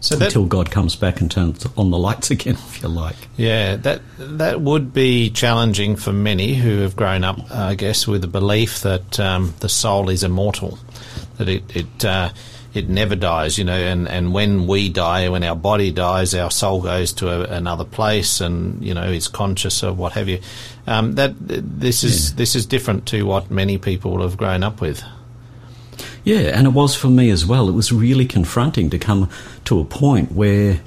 So 0.00 0.16
until 0.16 0.44
that, 0.44 0.48
God 0.48 0.70
comes 0.70 0.94
back 0.94 1.20
and 1.20 1.30
turns 1.30 1.66
on 1.76 1.90
the 1.90 1.98
lights 1.98 2.30
again, 2.30 2.54
if 2.54 2.82
you 2.82 2.88
like. 2.88 3.16
Yeah, 3.36 3.76
that 3.76 4.02
that 4.18 4.60
would 4.60 4.92
be 4.92 5.30
challenging 5.30 5.96
for 5.96 6.12
many 6.12 6.54
who 6.54 6.78
have 6.78 6.96
grown 6.96 7.24
up, 7.24 7.50
I 7.50 7.74
guess, 7.74 8.06
with 8.06 8.22
the 8.22 8.28
belief 8.28 8.80
that 8.82 9.18
um, 9.18 9.54
the 9.60 9.68
soul 9.68 10.08
is 10.08 10.22
immortal, 10.22 10.78
that 11.38 11.48
it 11.48 11.76
it 11.76 12.04
uh, 12.04 12.30
it 12.74 12.88
never 12.88 13.16
dies, 13.16 13.58
you 13.58 13.64
know, 13.64 13.76
and, 13.76 14.06
and 14.08 14.32
when 14.32 14.66
we 14.66 14.88
die, 14.88 15.28
when 15.28 15.42
our 15.42 15.56
body 15.56 15.90
dies, 15.90 16.34
our 16.34 16.50
soul 16.50 16.82
goes 16.82 17.12
to 17.14 17.28
a, 17.28 17.56
another 17.56 17.84
place 17.84 18.40
and, 18.40 18.82
you 18.84 18.92
know, 18.92 19.04
is 19.04 19.26
conscious 19.26 19.82
of 19.82 19.98
what 19.98 20.12
have 20.12 20.28
you. 20.28 20.40
Um, 20.86 21.14
that 21.14 21.34
this 21.38 22.04
is 22.04 22.30
yeah. 22.30 22.36
this 22.36 22.54
is 22.54 22.66
different 22.66 23.06
to 23.06 23.24
what 23.24 23.50
many 23.50 23.78
people 23.78 24.20
have 24.22 24.36
grown 24.36 24.62
up 24.62 24.80
with. 24.80 25.02
Yeah, 26.24 26.56
and 26.56 26.66
it 26.66 26.70
was 26.70 26.94
for 26.94 27.08
me 27.08 27.30
as 27.30 27.46
well. 27.46 27.68
It 27.68 27.72
was 27.72 27.90
really 27.90 28.26
confronting 28.26 28.90
to 28.90 28.98
come 28.98 29.30
to 29.64 29.80
a 29.80 29.84
point 29.84 30.32
where 30.32 30.80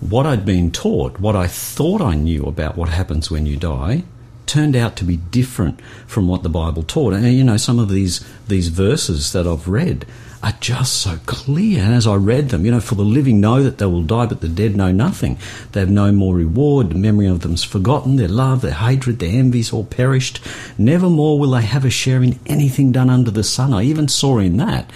what 0.00 0.26
I'd 0.26 0.44
been 0.44 0.70
taught, 0.70 1.18
what 1.18 1.34
I 1.34 1.46
thought 1.46 2.02
I 2.02 2.14
knew 2.14 2.44
about 2.44 2.76
what 2.76 2.90
happens 2.90 3.30
when 3.30 3.46
you 3.46 3.56
die, 3.56 4.04
turned 4.44 4.76
out 4.76 4.94
to 4.96 5.04
be 5.04 5.16
different 5.16 5.80
from 6.06 6.28
what 6.28 6.42
the 6.42 6.48
Bible 6.48 6.82
taught. 6.82 7.14
And 7.14 7.24
you 7.32 7.44
know, 7.44 7.56
some 7.56 7.78
of 7.78 7.88
these 7.88 8.26
these 8.46 8.68
verses 8.68 9.32
that 9.32 9.46
I've 9.46 9.68
read 9.68 10.06
are 10.42 10.54
just 10.60 10.94
so 10.94 11.18
clear. 11.26 11.82
And 11.82 11.94
as 11.94 12.06
I 12.06 12.14
read 12.14 12.50
them, 12.50 12.64
you 12.64 12.70
know, 12.70 12.80
for 12.80 12.94
the 12.94 13.02
living 13.02 13.40
know 13.40 13.62
that 13.62 13.78
they 13.78 13.86
will 13.86 14.02
die, 14.02 14.26
but 14.26 14.40
the 14.40 14.48
dead 14.48 14.76
know 14.76 14.92
nothing. 14.92 15.38
They 15.72 15.80
have 15.80 15.90
no 15.90 16.12
more 16.12 16.34
reward. 16.34 16.90
The 16.90 16.96
memory 16.96 17.26
of 17.26 17.40
them 17.40 17.54
is 17.54 17.64
forgotten. 17.64 18.16
Their 18.16 18.28
love, 18.28 18.60
their 18.60 18.72
hatred, 18.72 19.18
their 19.18 19.38
envies 19.38 19.72
all 19.72 19.84
perished. 19.84 20.40
Never 20.78 21.08
more 21.08 21.38
will 21.38 21.50
they 21.50 21.62
have 21.62 21.84
a 21.84 21.90
share 21.90 22.22
in 22.22 22.38
anything 22.46 22.92
done 22.92 23.10
under 23.10 23.30
the 23.30 23.44
sun. 23.44 23.72
I 23.72 23.82
even 23.82 24.08
saw 24.08 24.38
in 24.38 24.56
that 24.58 24.90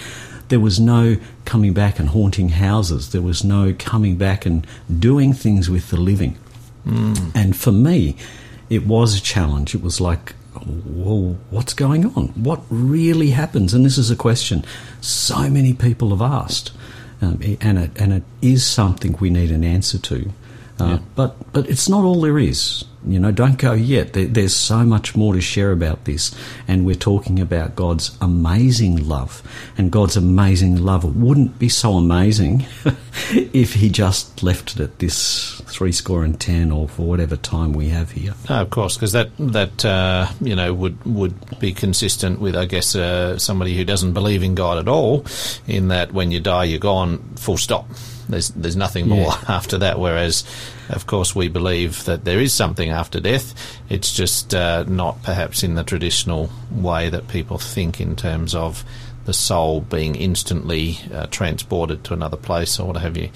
there 0.51 0.61
was 0.61 0.79
no 0.79 1.17
coming 1.45 1.73
back 1.73 1.99
and 1.99 2.11
haunting 2.11 2.51
houses. 2.51 3.13
There 3.13 3.23
was 3.23 3.43
no 3.43 3.75
coming 3.79 4.17
back 4.17 4.45
and 4.45 4.67
doing 4.99 5.33
things 5.33 5.71
with 5.71 5.91
the 5.91 5.97
living. 5.97 6.37
Mm. 6.87 7.35
And 7.35 7.57
for 7.57 7.73
me, 7.73 8.17
it 8.69 8.87
was 8.87 9.17
a 9.17 9.23
challenge. 9.23 9.75
It 9.75 9.83
was 9.83 10.01
like, 10.01 10.35
well, 10.55 11.39
what's 11.51 11.75
going 11.75 12.07
on? 12.17 12.29
What 12.29 12.63
really 12.71 13.31
happens? 13.31 13.75
And 13.75 13.85
this 13.85 13.99
is 13.99 14.11
a 14.11 14.17
question 14.17 14.65
so 15.01 15.49
many 15.49 15.73
people 15.73 16.11
have 16.11 16.23
asked, 16.23 16.73
um, 17.23 17.41
and 17.61 17.79
it 17.79 17.91
and 18.01 18.13
it 18.13 18.23
is 18.43 18.67
something 18.67 19.17
we 19.21 19.31
need 19.31 19.51
an 19.51 19.65
answer 19.65 19.99
to. 19.99 20.31
Uh, 20.79 20.85
yeah. 20.85 20.99
But 21.15 21.53
but 21.53 21.69
it's 21.69 21.89
not 21.89 22.05
all 22.05 22.21
there 22.21 22.39
is. 22.39 22.85
You 23.07 23.19
know, 23.19 23.31
don't 23.33 23.57
go 23.57 23.73
yet. 23.73 24.13
There, 24.13 24.27
there's 24.27 24.55
so 24.55 24.85
much 24.85 25.17
more 25.17 25.33
to 25.33 25.41
share 25.41 25.73
about 25.73 26.05
this, 26.05 26.35
and 26.69 26.85
we're 26.85 26.95
talking 26.95 27.41
about 27.41 27.75
God's 27.75 28.17
amazing 28.21 29.09
love, 29.09 29.43
and 29.79 29.91
God's 29.91 30.17
amazing 30.17 30.85
love 30.85 31.17
wouldn't 31.17 31.59
be 31.59 31.69
so 31.69 31.95
amazing 31.95 32.67
if 33.31 33.75
He 33.75 33.89
just 33.89 34.43
left 34.43 34.75
it 34.75 34.81
at 34.81 34.99
this 34.99 35.63
three 35.67 35.93
score 35.93 36.25
and 36.25 36.39
ten, 36.39 36.71
or 36.71 36.89
for 36.89 37.07
whatever 37.07 37.37
time 37.37 37.73
we 37.73 37.89
have 37.89 38.11
here. 38.11 38.35
of 38.49 38.69
course, 38.71 38.97
because 38.97 39.13
that 39.13 39.31
that 39.39 39.85
uh, 39.85 40.27
you 40.43 40.55
know 40.55 40.75
would 40.75 41.03
would 41.07 41.59
be 41.59 41.73
consistent 41.73 42.41
with, 42.41 42.55
I 42.55 42.67
guess, 42.67 42.95
uh, 42.95 43.39
somebody 43.39 43.77
who 43.77 43.85
doesn't 43.85 44.13
believe 44.13 44.43
in 44.43 44.55
God 44.55 44.79
at 44.79 44.89
all. 44.89 45.25
In 45.67 45.89
that, 45.89 46.13
when 46.13 46.31
you 46.31 46.41
die, 46.41 46.65
you're 46.65 46.79
gone. 46.79 47.19
Full 47.37 47.57
stop. 47.57 47.89
There's 48.29 48.49
there's 48.51 48.77
nothing 48.77 49.09
more 49.09 49.33
yeah. 49.33 49.45
after 49.49 49.79
that. 49.79 49.99
Whereas, 49.99 50.45
of 50.91 51.07
course, 51.07 51.35
we 51.35 51.49
believe 51.49 52.05
that 52.05 52.25
there 52.25 52.41
is 52.41 52.53
something 52.53 52.91
after 52.91 53.21
death. 53.21 53.55
It's 53.89 54.13
just 54.13 54.55
uh, 54.55 54.85
not 54.85 55.23
perhaps 55.23 55.63
in 55.63 55.75
the 55.75 55.85
traditional 55.85 56.51
way 56.71 57.09
that 57.09 57.29
people 57.29 57.59
think 57.59 58.01
in 58.01 58.17
terms 58.17 58.55
of 58.55 58.85
the 59.25 59.33
soul 59.33 59.81
being 59.81 60.15
instantly 60.15 60.99
uh, 61.13 61.27
transported 61.27 62.05
to 62.05 62.15
another 62.15 62.37
place 62.37 62.81
or 62.81 62.89
what 62.89 62.97
have 62.97 63.17
you. 63.17 63.31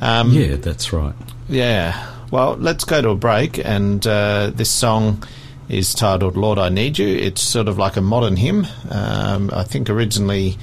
Um, 0.00 0.32
yeah, 0.32 0.56
that's 0.56 0.92
right. 0.92 1.14
Yeah. 1.48 2.10
Well, 2.30 2.56
let's 2.56 2.84
go 2.84 3.00
to 3.00 3.10
a 3.10 3.14
break, 3.14 3.58
and 3.58 4.04
uh, 4.06 4.50
this 4.54 4.70
song 4.70 5.22
is 5.68 5.94
titled 5.94 6.36
"Lord, 6.36 6.58
I 6.58 6.70
Need 6.70 6.98
You." 6.98 7.08
It's 7.08 7.42
sort 7.42 7.68
of 7.68 7.78
like 7.78 7.96
a 7.96 8.00
modern 8.00 8.36
hymn. 8.36 8.66
Um, 8.90 9.50
I 9.52 9.64
think 9.64 9.88
originally 9.90 10.58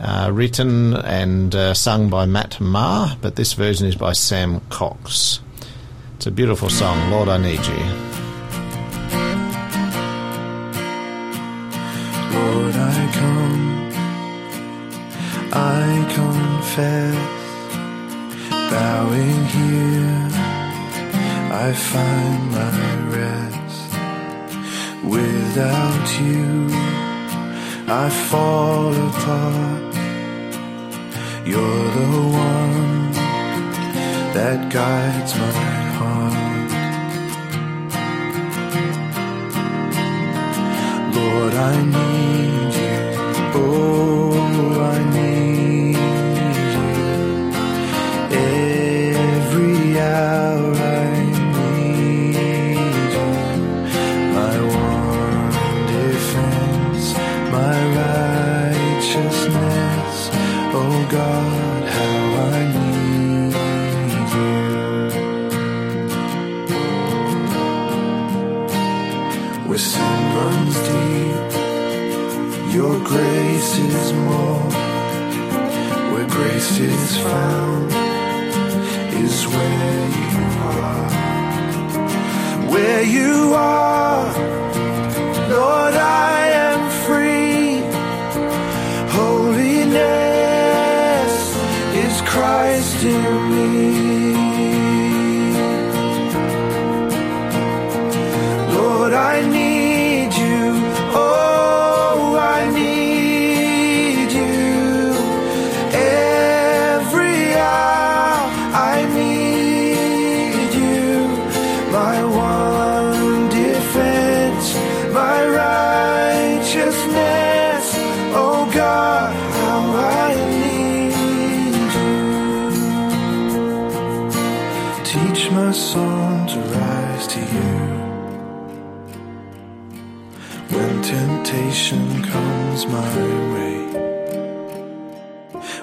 uh, 0.00 0.30
written 0.32 0.94
and 0.94 1.54
uh, 1.54 1.74
sung 1.74 2.08
by 2.08 2.26
Matt 2.26 2.60
Maher, 2.60 3.16
but 3.20 3.36
this 3.36 3.52
version 3.52 3.86
is 3.86 3.96
by 3.96 4.12
Sam 4.12 4.60
Cox. 4.70 5.40
It's 6.20 6.26
a 6.26 6.30
beautiful 6.30 6.68
song, 6.68 7.10
Lord, 7.10 7.30
I 7.30 7.38
Need 7.38 7.64
You. 7.64 7.82
Lord, 12.36 12.74
I 12.76 13.10
come, 13.20 13.90
I 15.50 16.04
confess, 16.18 17.16
bowing 18.70 19.44
here, 19.56 20.28
I 21.66 21.72
find 21.72 22.50
my 22.52 22.70
rest. 23.16 23.90
Without 25.02 26.20
you, 26.20 26.68
I 27.88 28.10
fall 28.28 28.92
apart. 29.08 29.94
You're 31.46 31.90
the 31.98 32.10
one 32.36 33.12
that 34.34 34.70
guides 34.70 35.34
my 35.38 35.79
heart. 36.00 36.70
Lord, 41.14 41.54
I 41.54 41.74
need 41.94 42.72
you. 42.80 42.96
Oh, 43.60 44.19
Sin 69.92 70.18
runs 70.36 70.76
deep 70.88 71.50
Your 72.76 72.96
grace 73.12 73.72
is 73.78 74.12
more. 74.12 74.70
Where 76.12 76.28
grace 76.28 76.78
is 76.78 77.16
found 77.18 77.90
is 79.24 79.36
where 79.54 80.06
you 80.20 80.36
are. 80.78 81.10
Where 82.72 83.02
you 83.02 83.52
are, 83.56 84.26
Lord, 85.56 85.94
I 85.94 86.38
am 86.68 86.80
free. 87.06 87.82
Holiness 89.18 90.14
is 92.04 92.14
Christ 92.30 93.02
in 93.02 93.22
me. 93.54 94.19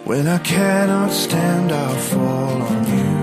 When 0.08 0.28
I 0.28 0.40
cannot 0.40 1.12
stand, 1.12 1.72
I'll 1.72 1.96
fall 1.96 2.62
on 2.62 2.84
you. 2.98 3.18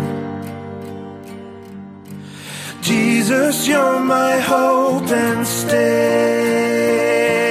Jesus, 2.83 3.66
you're 3.66 4.00
my 4.00 4.38
hope 4.38 5.09
and 5.11 5.46
stay. 5.46 7.43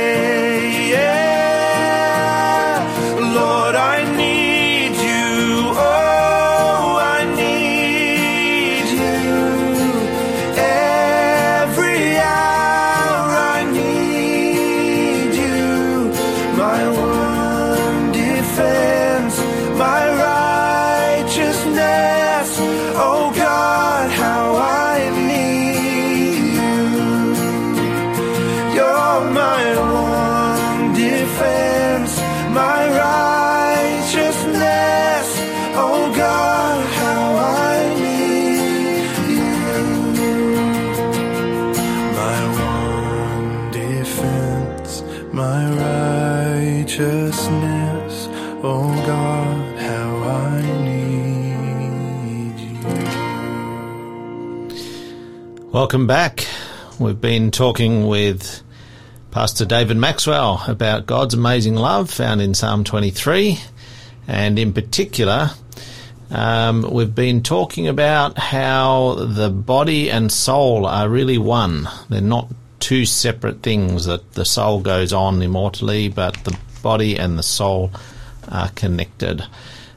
Welcome 55.74 56.06
back. 56.06 56.46
We've 57.00 57.20
been 57.20 57.50
talking 57.50 58.06
with 58.06 58.62
Pastor 59.32 59.66
David 59.66 59.98
Maxwell 59.98 60.64
about 60.68 61.08
God's 61.08 61.34
amazing 61.34 61.74
love 61.74 62.12
found 62.12 62.44
in 62.44 62.54
Psalm 62.54 62.84
23, 62.84 63.60
and 64.28 64.60
in 64.60 64.72
particular, 64.72 65.50
um, 66.30 66.84
we've 66.92 67.16
been 67.16 67.42
talking 67.42 67.88
about 67.88 68.38
how 68.38 69.16
the 69.16 69.50
body 69.50 70.12
and 70.12 70.32
soul 70.32 70.86
are 70.86 71.10
really 71.10 71.40
one. 71.40 71.90
They're 72.08 72.22
not 72.22 72.50
two 72.80 73.08
separate 73.08 73.64
things, 73.64 74.06
that 74.06 74.34
the 74.34 74.46
soul 74.46 74.80
goes 74.80 75.12
on 75.12 75.42
immortally, 75.42 76.08
but 76.08 76.36
the 76.44 76.56
body 76.84 77.18
and 77.18 77.36
the 77.36 77.42
soul 77.42 77.90
are 78.48 78.70
connected. 78.76 79.44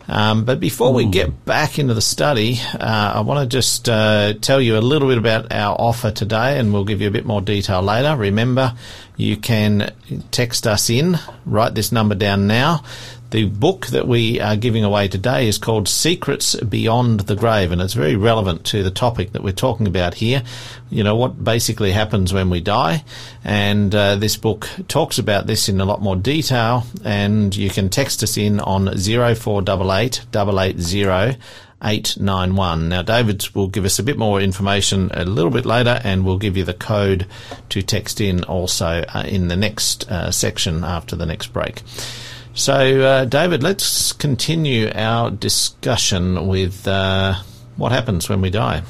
Um, 0.09 0.45
but 0.45 0.61
before 0.61 0.93
we 0.93 1.07
get 1.07 1.45
back 1.45 1.79
into 1.79 1.95
the 1.95 2.01
study, 2.01 2.59
uh, 2.75 3.13
I 3.17 3.21
want 3.21 3.41
to 3.41 3.57
just 3.57 3.89
uh, 3.89 4.35
tell 4.41 4.61
you 4.61 4.79
a 4.79 4.81
little 4.81 5.09
bit 5.09 5.19
about 5.19 5.53
our 5.53 5.75
offer 5.79 6.11
today, 6.11 6.59
and 6.59 6.73
we'll 6.73 6.85
give 6.85 7.01
you 7.01 7.09
a 7.09 7.11
bit 7.11 7.27
more 7.27 7.41
detail 7.41 7.83
later. 7.83 8.17
Remember, 8.17 8.75
you 9.17 9.37
can 9.37 9.93
text 10.31 10.67
us 10.67 10.91
in, 10.91 11.19
write 11.45 11.75
this 11.75 11.91
number 11.91 12.15
down 12.15 12.47
now. 12.47 12.85
The 13.31 13.47
book 13.47 13.87
that 13.87 14.07
we 14.07 14.41
are 14.41 14.55
giving 14.55 14.85
away 14.85 15.09
today 15.09 15.49
is 15.49 15.59
called 15.59 15.89
Secrets 15.89 16.55
Beyond 16.61 17.21
the 17.21 17.35
Grave, 17.35 17.73
and 17.73 17.83
it's 17.83 17.93
very 17.93 18.15
relevant 18.15 18.65
to 18.67 18.85
the 18.85 18.91
topic 18.91 19.33
that 19.33 19.43
we're 19.43 19.53
talking 19.53 19.89
about 19.89 20.15
here. 20.15 20.45
You 20.91 21.03
know, 21.03 21.17
what 21.17 21.43
basically 21.43 21.91
happens 21.91 22.33
when 22.33 22.51
we 22.51 22.61
die, 22.61 23.05
and 23.43 23.93
uh, 23.93 24.15
this 24.15 24.37
book 24.37 24.69
talks 24.87 25.19
about 25.19 25.49
this 25.49 25.69
in 25.69 25.81
a 25.81 25.85
lot 25.85 26.01
more 26.01 26.15
detail, 26.15 26.87
and 27.05 27.55
you 27.55 27.69
can 27.69 27.89
text 27.89 28.23
us 28.23 28.37
in 28.37 28.61
on 28.61 28.97
0488 28.97 30.27
880 30.33 31.41
891. 31.83 32.89
Now, 32.89 33.03
David 33.03 33.49
will 33.55 33.69
give 33.69 33.85
us 33.85 33.99
a 33.99 34.05
bit 34.05 34.17
more 34.17 34.41
information 34.41 35.11
a 35.13 35.25
little 35.25 35.51
bit 35.51 35.67
later, 35.67 36.01
and 36.05 36.25
we'll 36.25 36.39
give 36.39 36.57
you 36.57 36.63
the 36.63 36.75
code 36.75 37.27
to 37.71 37.83
text 37.83 38.21
in 38.21 38.45
also 38.45 39.05
uh, 39.09 39.25
in 39.27 39.49
the 39.49 39.57
next 39.57 40.09
uh, 40.09 40.31
section 40.31 40.85
after 40.85 41.17
the 41.17 41.27
next 41.27 41.53
break. 41.53 41.83
So, 42.57 42.73
uh, 42.73 43.27
David, 43.27 43.63
let's 43.63 44.15
continue 44.15 44.91
our 44.95 45.31
discussion 45.31 46.47
with 46.47 46.89
uh, 46.89 47.35
what 47.77 47.93
happens 47.93 48.31
when 48.31 48.41
we 48.41 48.49
die. 48.49 48.83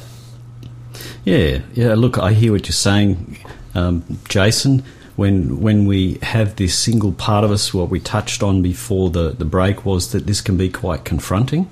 Yeah, 1.25 1.63
yeah. 1.75 1.95
Look, 1.95 2.17
I 2.17 2.33
hear 2.33 2.53
what 2.53 2.69
you're 2.69 2.73
saying, 2.73 3.39
um, 3.75 4.05
Jason. 4.29 4.85
When 5.17 5.61
when 5.61 5.85
we 5.87 6.19
have 6.23 6.55
this 6.55 6.79
single 6.79 7.11
part 7.11 7.43
of 7.43 7.51
us, 7.51 7.75
what 7.75 7.91
we 7.91 7.99
touched 7.99 8.41
on 8.41 8.63
before 8.63 9.11
the 9.11 9.31
the 9.31 9.45
break 9.45 9.85
was 9.85 10.13
that 10.13 10.29
this 10.29 10.41
can 10.41 10.57
be 10.57 10.69
quite 10.69 11.05
confronting, 11.05 11.69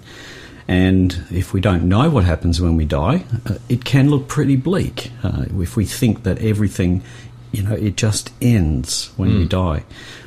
and 0.67 1.25
if 1.31 1.53
we 1.53 1.61
don't 1.61 1.85
know 1.85 2.11
what 2.11 2.25
happens 2.25 2.61
when 2.61 2.75
we 2.75 2.87
die, 2.87 3.25
uh, 3.47 3.59
it 3.69 3.85
can 3.85 4.11
look 4.11 4.27
pretty 4.27 4.57
bleak. 4.57 5.13
Uh, 5.23 5.45
if 5.61 5.77
we 5.77 5.85
think 5.85 6.25
that 6.25 6.39
everything, 6.39 7.05
you 7.53 7.63
know, 7.63 7.75
it 7.75 7.97
just 7.97 8.33
ends 8.43 9.13
when 9.17 9.39
we 9.39 9.47
die. 9.47 9.85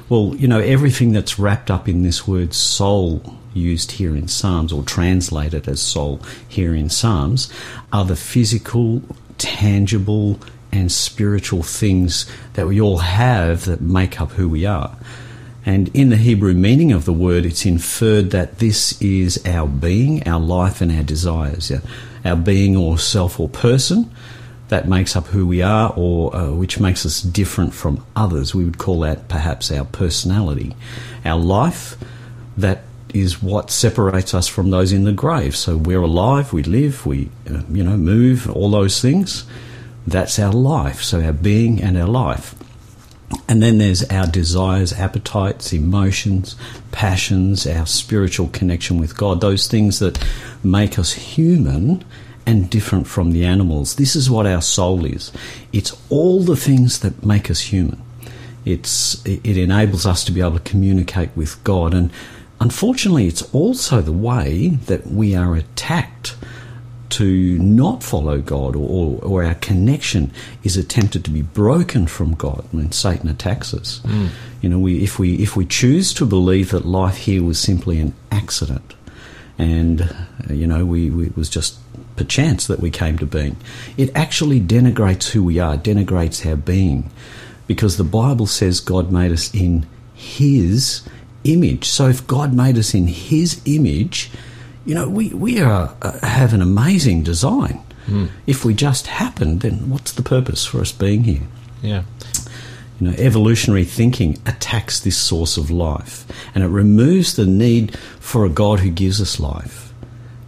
Well, 0.10 0.36
you 0.38 0.48
know, 0.48 0.60
everything 0.60 1.12
that's 1.12 1.38
wrapped 1.38 1.70
up 1.70 1.90
in 1.90 2.04
this 2.04 2.26
word 2.26 2.54
soul 2.54 3.36
used 3.54 3.92
here 3.94 4.16
in 4.16 4.30
Psalms 4.30 4.72
or 4.72 4.84
translated 4.84 5.68
as 5.68 5.82
soul 5.82 6.22
here 6.48 6.74
in 6.74 6.90
Psalms 6.90 7.52
are 7.92 8.06
the 8.06 8.16
physical, 8.16 9.02
tangible, 9.38 10.40
and 10.72 10.90
spiritual 10.92 11.62
things 11.62 12.26
that 12.54 12.68
we 12.68 12.80
all 12.80 13.00
have 13.00 13.66
that 13.66 13.82
make 13.82 14.22
up 14.22 14.32
who 14.32 14.48
we 14.48 14.66
are. 14.66 14.96
And 15.66 15.94
in 15.94 16.08
the 16.08 16.16
Hebrew 16.16 16.54
meaning 16.54 16.94
of 16.94 17.04
the 17.04 17.12
word, 17.12 17.46
it's 17.46 17.66
inferred 17.66 18.32
that 18.32 18.60
this 18.60 19.02
is 19.02 19.46
our 19.46 19.68
being, 19.68 20.26
our 20.26 20.40
life, 20.40 20.80
and 20.80 20.90
our 20.90 21.04
desires. 21.04 21.70
Our 22.24 22.38
being 22.38 22.78
or 22.78 22.98
self 22.98 23.42
or 23.42 23.50
person 23.50 24.10
that 24.70 24.88
makes 24.88 25.16
up 25.16 25.28
who 25.28 25.48
we 25.48 25.62
are 25.62 25.94
or 25.96 26.36
uh, 26.36 26.52
which 26.52 26.80
makes 26.80 27.06
us 27.06 27.22
different 27.22 27.74
from 27.74 28.06
others. 28.16 28.54
We 28.54 28.66
would 28.66 28.78
call 28.78 29.02
that 29.02 29.30
perhaps 29.30 29.72
our 29.72 29.86
personality. 29.86 30.76
Our 31.24 31.40
life, 31.40 31.96
that 32.58 32.84
is 33.14 33.42
what 33.42 33.72
separates 33.72 34.34
us 34.34 34.48
from 34.48 34.70
those 34.70 34.92
in 34.92 35.06
the 35.06 35.14
grave. 35.14 35.56
So 35.56 35.78
we're 35.78 36.02
alive, 36.02 36.52
we 36.54 36.64
live, 36.64 37.06
we, 37.06 37.30
uh, 37.50 37.62
you 37.70 37.84
know, 37.84 37.98
move, 37.98 38.50
all 38.50 38.70
those 38.70 39.02
things. 39.02 39.46
That's 40.06 40.40
our 40.40 40.52
life. 40.52 41.02
So 41.02 41.22
our 41.22 41.34
being 41.34 41.82
and 41.82 41.98
our 41.98 42.08
life. 42.08 42.56
And 43.50 43.62
then 43.62 43.78
there's 43.78 44.04
our 44.06 44.26
desires, 44.28 44.94
appetites, 44.94 45.74
emotions, 45.74 46.56
passions, 46.92 47.68
our 47.68 47.86
spiritual 47.86 48.48
connection 48.48 49.00
with 49.00 49.18
God, 49.18 49.42
those 49.42 49.68
things 49.68 50.00
that 50.00 50.22
make 50.64 50.98
us 50.98 51.14
human 51.14 52.06
and 52.48 52.70
different 52.70 53.06
from 53.06 53.34
the 53.34 53.46
animals. 53.46 53.96
This 53.96 54.16
is 54.16 54.30
what 54.30 54.48
our 54.48 54.62
soul 54.62 55.06
is. 55.06 55.34
It's 55.74 55.96
all 56.10 56.40
the 56.40 56.56
things 56.56 57.00
that 57.02 57.24
make 57.24 57.52
us 57.52 57.60
human. 57.60 58.02
It's, 58.64 59.24
it 59.26 59.58
enables 59.58 60.06
us 60.06 60.24
to 60.24 60.32
be 60.32 60.40
able 60.40 60.54
to 60.54 60.72
communicate 60.72 61.30
with 61.36 61.62
God. 61.66 61.94
And 61.94 62.10
unfortunately, 62.62 63.28
it's 63.28 63.42
also 63.54 64.02
the 64.02 64.14
way 64.14 64.70
that 64.88 65.08
we 65.08 65.36
are 65.36 65.56
attacked 65.56 66.38
to 67.10 67.58
not 67.60 68.02
follow 68.02 68.40
God 68.40 68.76
or, 68.76 69.20
or, 69.22 69.44
our 69.44 69.56
connection 69.56 70.32
is 70.64 70.76
attempted 70.76 71.24
to 71.24 71.32
be 71.32 71.42
broken 71.42 72.06
from 72.06 72.36
God 72.36 72.66
when 72.72 72.92
Satan 72.92 73.30
attacks 73.30 73.74
us. 73.74 74.02
Mm. 74.04 74.30
You 74.62 74.70
know, 74.70 74.80
we, 74.80 75.04
if, 75.04 75.18
we, 75.18 75.36
if 75.36 75.56
we 75.56 75.66
choose 75.66 76.14
to 76.16 76.26
believe 76.26 76.72
that 76.72 76.86
life 76.86 77.16
here 77.16 77.44
was 77.44 77.60
simply 77.60 78.02
an 78.02 78.14
accident 78.30 78.94
and, 79.58 80.02
uh, 80.02 80.54
you 80.54 80.68
know, 80.68 80.86
we, 80.86 81.10
we, 81.10 81.28
it 81.28 81.38
was 81.38 81.50
just 81.50 81.80
perchance 82.18 82.68
that 82.68 82.80
we 82.80 82.92
came 82.92 83.18
to 83.20 83.26
being, 83.26 83.56
it 83.96 84.12
actually 84.16 84.60
denigrates 84.60 85.30
who 85.30 85.44
we 85.44 85.60
are, 85.60 85.78
denigrates 85.78 86.46
our 86.46 86.58
being 86.58 87.10
because 87.68 87.98
the 87.98 88.04
Bible 88.04 88.48
says 88.48 88.80
God 88.80 89.12
made 89.12 89.32
us 89.32 89.54
in 89.54 89.86
His 90.14 91.08
image. 91.44 91.86
So 91.86 92.08
if 92.08 92.26
God 92.28 92.54
made 92.54 92.78
us 92.78 92.94
in 92.94 93.08
His 93.08 93.62
image, 93.66 94.32
you 94.86 94.96
know, 94.96 95.08
we, 95.08 95.30
we 95.30 95.62
are, 95.62 95.96
uh, 96.02 96.26
have 96.26 96.54
an 96.54 96.62
amazing 96.62 97.24
design. 97.24 97.84
Mm. 98.08 98.30
If 98.48 98.64
we 98.64 98.74
just 98.74 99.08
happened, 99.08 99.62
then 99.62 99.90
what's 99.90 100.14
the 100.14 100.24
purpose 100.24 100.66
for 100.66 100.80
us 100.80 100.92
being 100.92 101.26
here? 101.26 101.42
Yeah. 101.82 102.04
You 103.00 103.10
know, 103.10 103.16
evolutionary 103.18 103.84
thinking 103.84 104.42
attacks 104.46 105.00
this 105.00 105.18
source 105.18 105.58
of 105.58 105.70
life 105.70 106.26
and 106.56 106.64
it 106.64 106.68
removes 106.68 107.36
the 107.36 107.46
need 107.46 107.96
for 108.20 108.46
a 108.46 108.50
God 108.50 108.80
who 108.80 108.90
gives 108.90 109.22
us 109.22 109.40
life. 109.40 109.87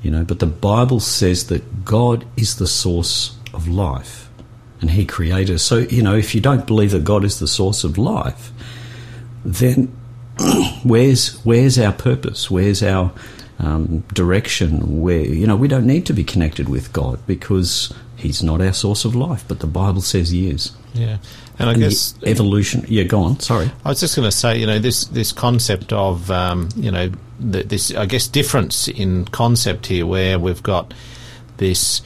You 0.02 0.12
know, 0.12 0.24
but 0.24 0.40
the 0.40 0.46
Bible 0.46 1.00
says 1.00 1.48
that 1.48 1.84
God 1.84 2.26
is 2.38 2.56
the 2.56 2.68
source 2.68 3.38
of 3.54 3.68
life 3.68 4.30
and 4.82 4.92
He 4.92 5.06
created 5.06 5.56
us. 5.56 5.64
So, 5.64 5.80
you 5.80 6.02
know, 6.02 6.16
if 6.16 6.34
you 6.34 6.42
don't 6.42 6.66
believe 6.66 6.92
that 6.92 7.04
God 7.04 7.24
is 7.24 7.40
the 7.40 7.48
source 7.48 7.84
of 7.84 7.98
life, 7.98 8.52
then 9.44 9.88
where's 10.84 11.36
where's 11.44 11.78
our 11.78 11.92
purpose? 11.92 12.50
Where's 12.50 12.82
our 12.82 13.12
um, 13.60 14.00
direction? 14.14 15.02
Where 15.02 15.22
you 15.22 15.48
know 15.48 15.56
we 15.56 15.68
don't 15.68 15.86
need 15.86 16.06
to 16.08 16.14
be 16.14 16.24
connected 16.24 16.70
with 16.70 16.94
God 16.94 17.26
because 17.28 17.94
He's 18.16 18.44
not 18.44 18.62
our 18.62 18.74
source 18.74 19.06
of 19.06 19.16
life, 19.16 19.46
but 19.48 19.60
the 19.60 19.68
Bible 19.68 20.02
says 20.02 20.30
He 20.30 20.50
is. 20.50 20.72
Yeah, 20.94 21.18
and 21.58 21.70
I 21.70 21.74
and 21.74 21.82
guess 21.82 22.16
evolution. 22.24 22.86
Yeah, 22.88 23.04
go 23.04 23.22
on. 23.22 23.40
Sorry, 23.40 23.70
I 23.84 23.90
was 23.90 24.00
just 24.00 24.16
going 24.16 24.28
to 24.28 24.36
say, 24.36 24.58
you 24.58 24.66
know, 24.66 24.80
this 24.80 25.06
this 25.06 25.32
concept 25.32 25.94
of 25.94 26.32
um, 26.32 26.70
you 26.76 26.92
know 26.92 27.12
the, 27.40 27.64
this 27.64 27.94
I 27.94 28.06
guess 28.06 28.28
difference 28.28 28.88
in 28.88 29.26
concept 29.26 29.88
here, 29.88 30.06
where 30.06 30.38
we've 30.38 30.64
got 30.64 30.94
this 31.58 32.02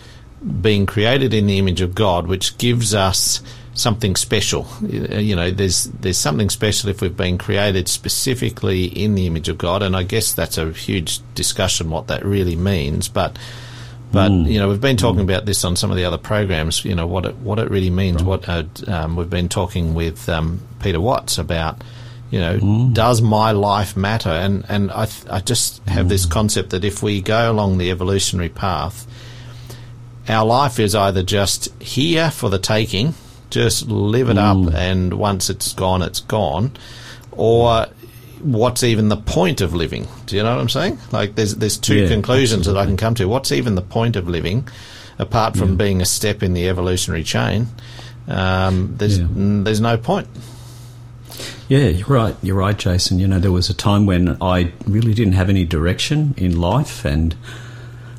being 0.61 0.85
created 0.85 1.33
in 1.33 1.47
the 1.47 1.57
image 1.57 1.81
of 1.81 1.95
God, 1.95 2.27
which 2.27 2.57
gives 2.57 2.93
us 2.93 3.41
something 3.73 4.15
special. 4.15 4.67
You 4.81 5.35
know, 5.35 5.51
there's 5.51 5.85
there's 5.85 6.17
something 6.17 6.49
special 6.49 6.89
if 6.89 7.01
we've 7.01 7.15
been 7.15 7.37
created 7.37 7.87
specifically 7.87 8.85
in 8.85 9.15
the 9.15 9.27
image 9.27 9.49
of 9.49 9.57
God, 9.57 9.81
and 9.81 9.95
I 9.95 10.03
guess 10.03 10.33
that's 10.33 10.57
a 10.57 10.71
huge 10.71 11.19
discussion 11.33 11.89
what 11.89 12.07
that 12.07 12.25
really 12.25 12.55
means. 12.55 13.07
But 13.07 13.37
but 14.11 14.31
mm. 14.31 14.49
you 14.49 14.59
know, 14.59 14.69
we've 14.69 14.81
been 14.81 14.97
talking 14.97 15.21
mm. 15.21 15.29
about 15.29 15.45
this 15.45 15.63
on 15.65 15.75
some 15.75 15.91
of 15.91 15.97
the 15.97 16.05
other 16.05 16.17
programs. 16.17 16.85
You 16.85 16.95
know 16.95 17.07
what 17.07 17.25
it 17.25 17.35
what 17.37 17.59
it 17.59 17.69
really 17.69 17.89
means. 17.89 18.23
Right. 18.23 18.47
What 18.47 18.49
uh, 18.49 18.63
um, 18.87 19.15
we've 19.15 19.29
been 19.29 19.49
talking 19.49 19.93
with 19.93 20.29
um, 20.29 20.61
Peter 20.79 21.01
Watts 21.01 21.37
about. 21.37 21.83
You 22.33 22.39
know, 22.39 22.57
mm. 22.57 22.93
does 22.95 23.21
my 23.21 23.51
life 23.51 23.95
matter? 23.95 24.31
And 24.31 24.65
and 24.67 24.89
I 24.89 25.05
th- 25.05 25.29
I 25.29 25.39
just 25.39 25.87
have 25.87 26.09
this 26.09 26.25
mm. 26.25 26.31
concept 26.31 26.71
that 26.71 26.83
if 26.83 27.03
we 27.03 27.21
go 27.21 27.51
along 27.51 27.77
the 27.77 27.91
evolutionary 27.91 28.49
path, 28.49 29.05
our 30.27 30.43
life 30.43 30.79
is 30.79 30.95
either 30.95 31.21
just 31.21 31.69
here 31.79 32.31
for 32.31 32.49
the 32.49 32.57
taking, 32.57 33.13
just 33.51 33.87
live 33.87 34.29
it 34.29 34.37
mm. 34.37 34.67
up, 34.67 34.73
and 34.73 35.13
once 35.13 35.51
it's 35.51 35.73
gone, 35.73 36.01
it's 36.01 36.21
gone. 36.21 36.71
Or 37.33 37.85
what's 38.41 38.81
even 38.81 39.09
the 39.09 39.17
point 39.17 39.61
of 39.61 39.75
living? 39.75 40.07
Do 40.25 40.35
you 40.35 40.41
know 40.41 40.55
what 40.55 40.61
I'm 40.61 40.69
saying? 40.69 40.97
Like, 41.11 41.35
there's 41.35 41.53
there's 41.53 41.77
two 41.77 41.99
yeah, 41.99 42.07
conclusions 42.07 42.61
absolutely. 42.61 42.73
that 42.73 42.83
I 42.83 42.85
can 42.87 42.97
come 42.97 43.13
to. 43.13 43.25
What's 43.25 43.51
even 43.51 43.75
the 43.75 43.83
point 43.83 44.15
of 44.15 44.27
living, 44.27 44.67
apart 45.19 45.55
from 45.55 45.73
yeah. 45.73 45.75
being 45.75 46.01
a 46.01 46.05
step 46.05 46.41
in 46.41 46.53
the 46.53 46.67
evolutionary 46.67 47.23
chain? 47.23 47.67
Um, 48.27 48.95
there's 48.97 49.19
yeah. 49.19 49.25
n- 49.25 49.65
there's 49.65 49.81
no 49.81 49.97
point. 49.97 50.27
Yeah, 51.67 51.87
you're 51.87 52.07
right. 52.07 52.35
You're 52.41 52.55
right, 52.55 52.77
Jason. 52.77 53.19
You 53.19 53.27
know, 53.27 53.39
there 53.39 53.51
was 53.51 53.69
a 53.69 53.73
time 53.73 54.05
when 54.05 54.37
I 54.41 54.73
really 54.85 55.13
didn't 55.13 55.33
have 55.33 55.49
any 55.49 55.65
direction 55.65 56.33
in 56.37 56.59
life, 56.59 57.05
and 57.05 57.35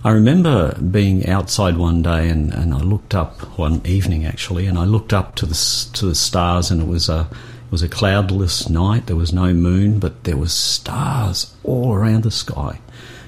I 0.02 0.10
remember 0.10 0.74
being 0.80 1.26
outside 1.26 1.78
one 1.78 2.02
day 2.02 2.28
and, 2.28 2.52
and 2.52 2.74
I 2.74 2.78
looked 2.78 3.14
up 3.14 3.58
one 3.58 3.80
evening 3.86 4.26
actually, 4.26 4.66
and 4.66 4.78
I 4.78 4.84
looked 4.84 5.12
up 5.12 5.34
to 5.36 5.46
the 5.46 5.54
to 5.94 6.06
the 6.06 6.14
stars, 6.14 6.70
and 6.70 6.82
it 6.82 6.88
was 6.88 7.08
a 7.08 7.28
it 7.66 7.72
was 7.72 7.82
a 7.82 7.88
cloudless 7.88 8.68
night. 8.68 9.06
There 9.06 9.16
was 9.16 9.32
no 9.32 9.54
moon, 9.54 9.98
but 9.98 10.24
there 10.24 10.36
was 10.36 10.52
stars 10.52 11.54
all 11.64 11.94
around 11.94 12.22
the 12.22 12.30
sky. 12.30 12.80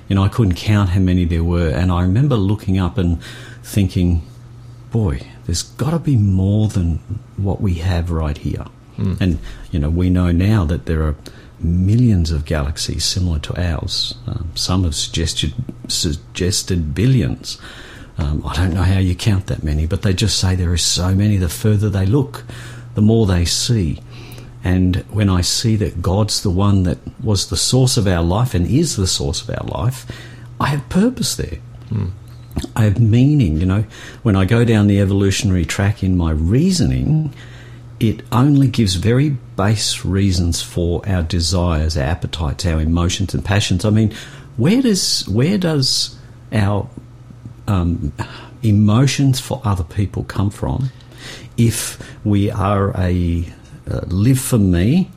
You 0.08 0.16
know, 0.16 0.22
I 0.22 0.28
couldn't 0.28 0.54
count 0.54 0.90
how 0.90 1.00
many 1.00 1.24
there 1.24 1.44
were, 1.44 1.70
and 1.70 1.90
I 1.90 2.02
remember 2.02 2.36
looking 2.36 2.78
up 2.78 2.98
and 2.98 3.22
thinking, 3.62 4.22
"Boy, 4.90 5.20
there's 5.46 5.62
got 5.62 5.90
to 5.90 5.98
be 5.98 6.16
more 6.16 6.68
than 6.68 7.00
what 7.36 7.60
we 7.60 7.74
have 7.74 8.10
right 8.10 8.36
here." 8.38 8.66
Mm. 8.96 9.20
And 9.20 9.38
you 9.70 9.78
know, 9.78 9.90
we 9.90 10.10
know 10.10 10.32
now 10.32 10.64
that 10.64 10.86
there 10.86 11.02
are 11.02 11.14
millions 11.58 12.30
of 12.30 12.44
galaxies 12.44 13.04
similar 13.04 13.38
to 13.40 13.60
ours. 13.60 14.14
Um, 14.26 14.50
some 14.54 14.84
have 14.84 14.94
suggested 14.94 15.54
suggested 15.88 16.94
billions. 16.94 17.58
Um, 18.18 18.42
I 18.46 18.54
don't 18.56 18.72
know 18.72 18.82
how 18.82 18.98
you 18.98 19.14
count 19.14 19.46
that 19.46 19.62
many, 19.62 19.86
but 19.86 20.02
they 20.02 20.14
just 20.14 20.38
say 20.38 20.54
there 20.54 20.72
are 20.72 20.78
so 20.78 21.14
many. 21.14 21.36
The 21.36 21.48
further 21.48 21.90
they 21.90 22.06
look, 22.06 22.44
the 22.94 23.02
more 23.02 23.26
they 23.26 23.44
see. 23.44 24.00
And 24.64 24.96
when 25.10 25.28
I 25.28 25.42
see 25.42 25.76
that 25.76 26.02
God's 26.02 26.42
the 26.42 26.50
one 26.50 26.82
that 26.84 26.98
was 27.22 27.50
the 27.50 27.56
source 27.56 27.96
of 27.96 28.06
our 28.06 28.22
life 28.22 28.54
and 28.54 28.66
is 28.66 28.96
the 28.96 29.06
source 29.06 29.46
of 29.46 29.50
our 29.50 29.66
life, 29.66 30.06
I 30.58 30.68
have 30.68 30.88
purpose 30.88 31.36
there. 31.36 31.58
Mm. 31.90 32.10
I 32.74 32.84
have 32.84 32.98
meaning. 32.98 33.60
You 33.60 33.66
know, 33.66 33.84
when 34.22 34.34
I 34.34 34.44
go 34.44 34.64
down 34.64 34.86
the 34.86 35.00
evolutionary 35.00 35.64
track 35.64 36.02
in 36.02 36.16
my 36.16 36.30
reasoning 36.30 37.32
it 37.98 38.22
only 38.30 38.68
gives 38.68 38.94
very 38.94 39.30
base 39.30 40.04
reasons 40.04 40.62
for 40.62 41.06
our 41.08 41.22
desires, 41.22 41.96
our 41.96 42.04
appetites, 42.04 42.66
our 42.66 42.80
emotions 42.80 43.34
and 43.34 43.44
passions. 43.44 43.84
I 43.84 43.90
mean, 43.90 44.14
where 44.56 44.82
does 44.82 45.26
where 45.28 45.58
does 45.58 46.16
our 46.52 46.88
um, 47.66 48.12
emotions 48.62 49.40
for 49.40 49.60
other 49.64 49.84
people 49.84 50.24
come 50.24 50.50
from? 50.50 50.90
If 51.56 51.98
we 52.24 52.50
are 52.50 52.90
a 52.98 53.46
uh, 53.90 54.00
live 54.08 54.40
for 54.40 54.58
me, 54.58 55.10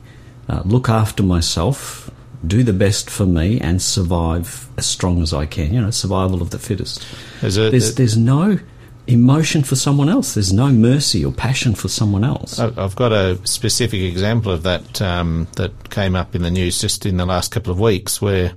uh, 0.48 0.62
look 0.64 0.88
after 0.88 1.22
myself, 1.22 2.10
do 2.46 2.62
the 2.62 2.72
best 2.72 3.10
for 3.10 3.26
me, 3.26 3.60
and 3.60 3.82
survive 3.82 4.68
as 4.78 4.86
strong 4.86 5.20
as 5.20 5.34
I 5.34 5.44
can. 5.44 5.74
You 5.74 5.82
know, 5.82 5.90
survival 5.90 6.40
of 6.40 6.50
the 6.50 6.58
fittest. 6.58 7.04
It, 7.42 7.70
there's, 7.72 7.94
there's 7.94 8.16
no 8.16 8.58
emotion 9.06 9.62
for 9.62 9.76
someone 9.76 10.08
else. 10.08 10.34
There's 10.34 10.52
no 10.52 10.68
mercy 10.68 11.24
or 11.24 11.32
passion 11.32 11.74
for 11.74 11.88
someone 11.88 12.24
else. 12.24 12.58
I've 12.58 12.96
got 12.96 13.12
a 13.12 13.38
specific 13.46 14.00
example 14.00 14.52
of 14.52 14.62
that 14.62 15.00
um, 15.02 15.48
that 15.56 15.90
came 15.90 16.14
up 16.14 16.34
in 16.34 16.42
the 16.42 16.50
news 16.50 16.80
just 16.80 17.06
in 17.06 17.16
the 17.16 17.26
last 17.26 17.50
couple 17.50 17.72
of 17.72 17.80
weeks, 17.80 18.20
where 18.20 18.52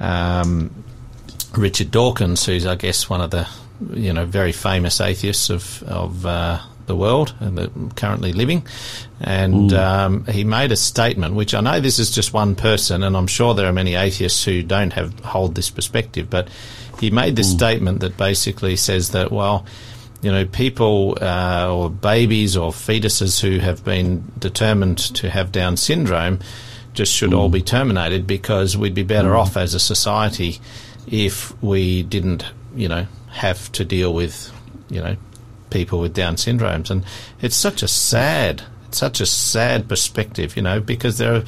um, 0.00 0.84
Richard 1.56 1.90
Dawkins, 1.90 2.44
who's 2.44 2.66
I 2.66 2.76
guess 2.76 3.08
one 3.10 3.20
of 3.20 3.30
the 3.30 3.48
you 3.92 4.12
know 4.12 4.24
very 4.24 4.52
famous 4.52 5.00
atheists 5.00 5.50
of 5.50 5.82
of 5.84 6.24
uh, 6.26 6.60
the 6.86 6.96
world 6.96 7.34
and 7.40 7.58
uh, 7.58 7.68
currently 7.96 8.32
living, 8.32 8.66
and 9.20 9.72
um, 9.72 10.24
he 10.26 10.44
made 10.44 10.72
a 10.72 10.76
statement, 10.76 11.34
which 11.34 11.54
I 11.54 11.60
know 11.60 11.80
this 11.80 11.98
is 11.98 12.10
just 12.10 12.32
one 12.32 12.54
person, 12.54 13.02
and 13.02 13.16
I'm 13.16 13.26
sure 13.26 13.54
there 13.54 13.66
are 13.66 13.72
many 13.72 13.94
atheists 13.94 14.44
who 14.44 14.62
don't 14.62 14.92
have 14.92 15.18
hold 15.20 15.54
this 15.54 15.70
perspective, 15.70 16.28
but 16.28 16.48
he 17.00 17.10
made 17.10 17.36
this 17.36 17.52
mm. 17.52 17.56
statement 17.56 18.00
that 18.00 18.16
basically 18.16 18.76
says 18.76 19.10
that, 19.10 19.32
well, 19.32 19.66
you 20.22 20.30
know, 20.30 20.44
people 20.46 21.18
uh, 21.20 21.68
or 21.68 21.90
babies 21.90 22.56
or 22.56 22.70
fetuses 22.70 23.40
who 23.40 23.58
have 23.58 23.84
been 23.84 24.30
determined 24.38 24.98
to 24.98 25.28
have 25.28 25.50
Down 25.50 25.76
syndrome 25.76 26.38
just 26.94 27.12
should 27.12 27.34
all 27.34 27.48
be 27.48 27.62
terminated 27.62 28.26
because 28.26 28.76
we'd 28.76 28.94
be 28.94 29.02
better 29.02 29.30
mm. 29.30 29.38
off 29.38 29.56
as 29.56 29.74
a 29.74 29.80
society 29.80 30.60
if 31.08 31.60
we 31.62 32.02
didn't, 32.04 32.44
you 32.76 32.88
know, 32.88 33.06
have 33.30 33.72
to 33.72 33.84
deal 33.84 34.14
with, 34.14 34.52
you 34.88 35.00
know, 35.00 35.16
people 35.72 35.98
with 35.98 36.14
Down 36.14 36.36
syndromes. 36.36 36.90
And 36.90 37.04
it's 37.40 37.56
such 37.56 37.82
a 37.82 37.88
sad, 37.88 38.62
it's 38.88 38.98
such 38.98 39.20
a 39.20 39.26
sad 39.26 39.88
perspective, 39.88 40.56
you 40.56 40.62
know, 40.62 40.80
because 40.80 41.18
there 41.18 41.34
are 41.34 41.44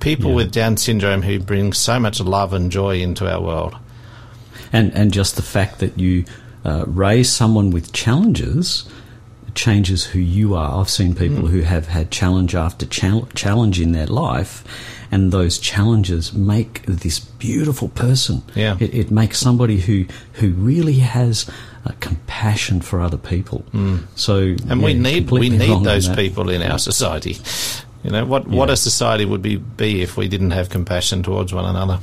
people 0.00 0.30
yeah. 0.30 0.36
with 0.36 0.52
Down 0.52 0.76
syndrome 0.76 1.22
who 1.22 1.38
bring 1.38 1.72
so 1.72 2.00
much 2.00 2.20
love 2.20 2.52
and 2.52 2.72
joy 2.72 3.00
into 3.00 3.30
our 3.30 3.40
world 3.40 3.76
and 4.72 4.92
and 4.94 5.12
just 5.12 5.36
the 5.36 5.42
fact 5.42 5.78
that 5.78 5.98
you 5.98 6.24
uh, 6.64 6.84
raise 6.86 7.30
someone 7.30 7.70
with 7.70 7.92
challenges 7.92 8.88
changes 9.52 10.04
who 10.04 10.20
you 10.20 10.54
are. 10.54 10.80
I've 10.80 10.88
seen 10.88 11.14
people 11.14 11.42
mm. 11.44 11.50
who 11.50 11.62
have 11.62 11.88
had 11.88 12.12
challenge 12.12 12.54
after 12.54 12.86
challenge 12.86 13.80
in 13.80 13.90
their 13.90 14.06
life, 14.06 14.62
and 15.10 15.32
those 15.32 15.58
challenges 15.58 16.32
make 16.32 16.82
this 16.86 17.18
beautiful 17.18 17.88
person. 17.88 18.42
Yeah, 18.54 18.76
it, 18.78 18.94
it 18.94 19.10
makes 19.10 19.38
somebody 19.38 19.80
who 19.80 20.06
who 20.34 20.50
really 20.50 20.98
has. 21.00 21.50
Uh, 21.82 21.92
compassion 22.00 22.82
for 22.82 23.00
other 23.00 23.16
people. 23.16 23.64
Mm. 23.72 24.02
So, 24.14 24.36
and 24.38 24.80
yeah, 24.80 24.84
we 24.84 24.92
need 24.92 25.30
we 25.30 25.48
need 25.48 25.82
those 25.82 26.10
people 26.10 26.50
in 26.50 26.60
our 26.60 26.78
society. 26.78 27.38
You 28.04 28.10
know 28.10 28.26
what? 28.26 28.46
Yeah. 28.46 28.54
What 28.54 28.68
a 28.68 28.76
society 28.76 29.24
would 29.24 29.40
be 29.40 29.56
be 29.56 30.02
if 30.02 30.16
we 30.16 30.28
didn't 30.28 30.50
have 30.50 30.68
compassion 30.68 31.22
towards 31.22 31.54
one 31.54 31.64
another. 31.64 31.98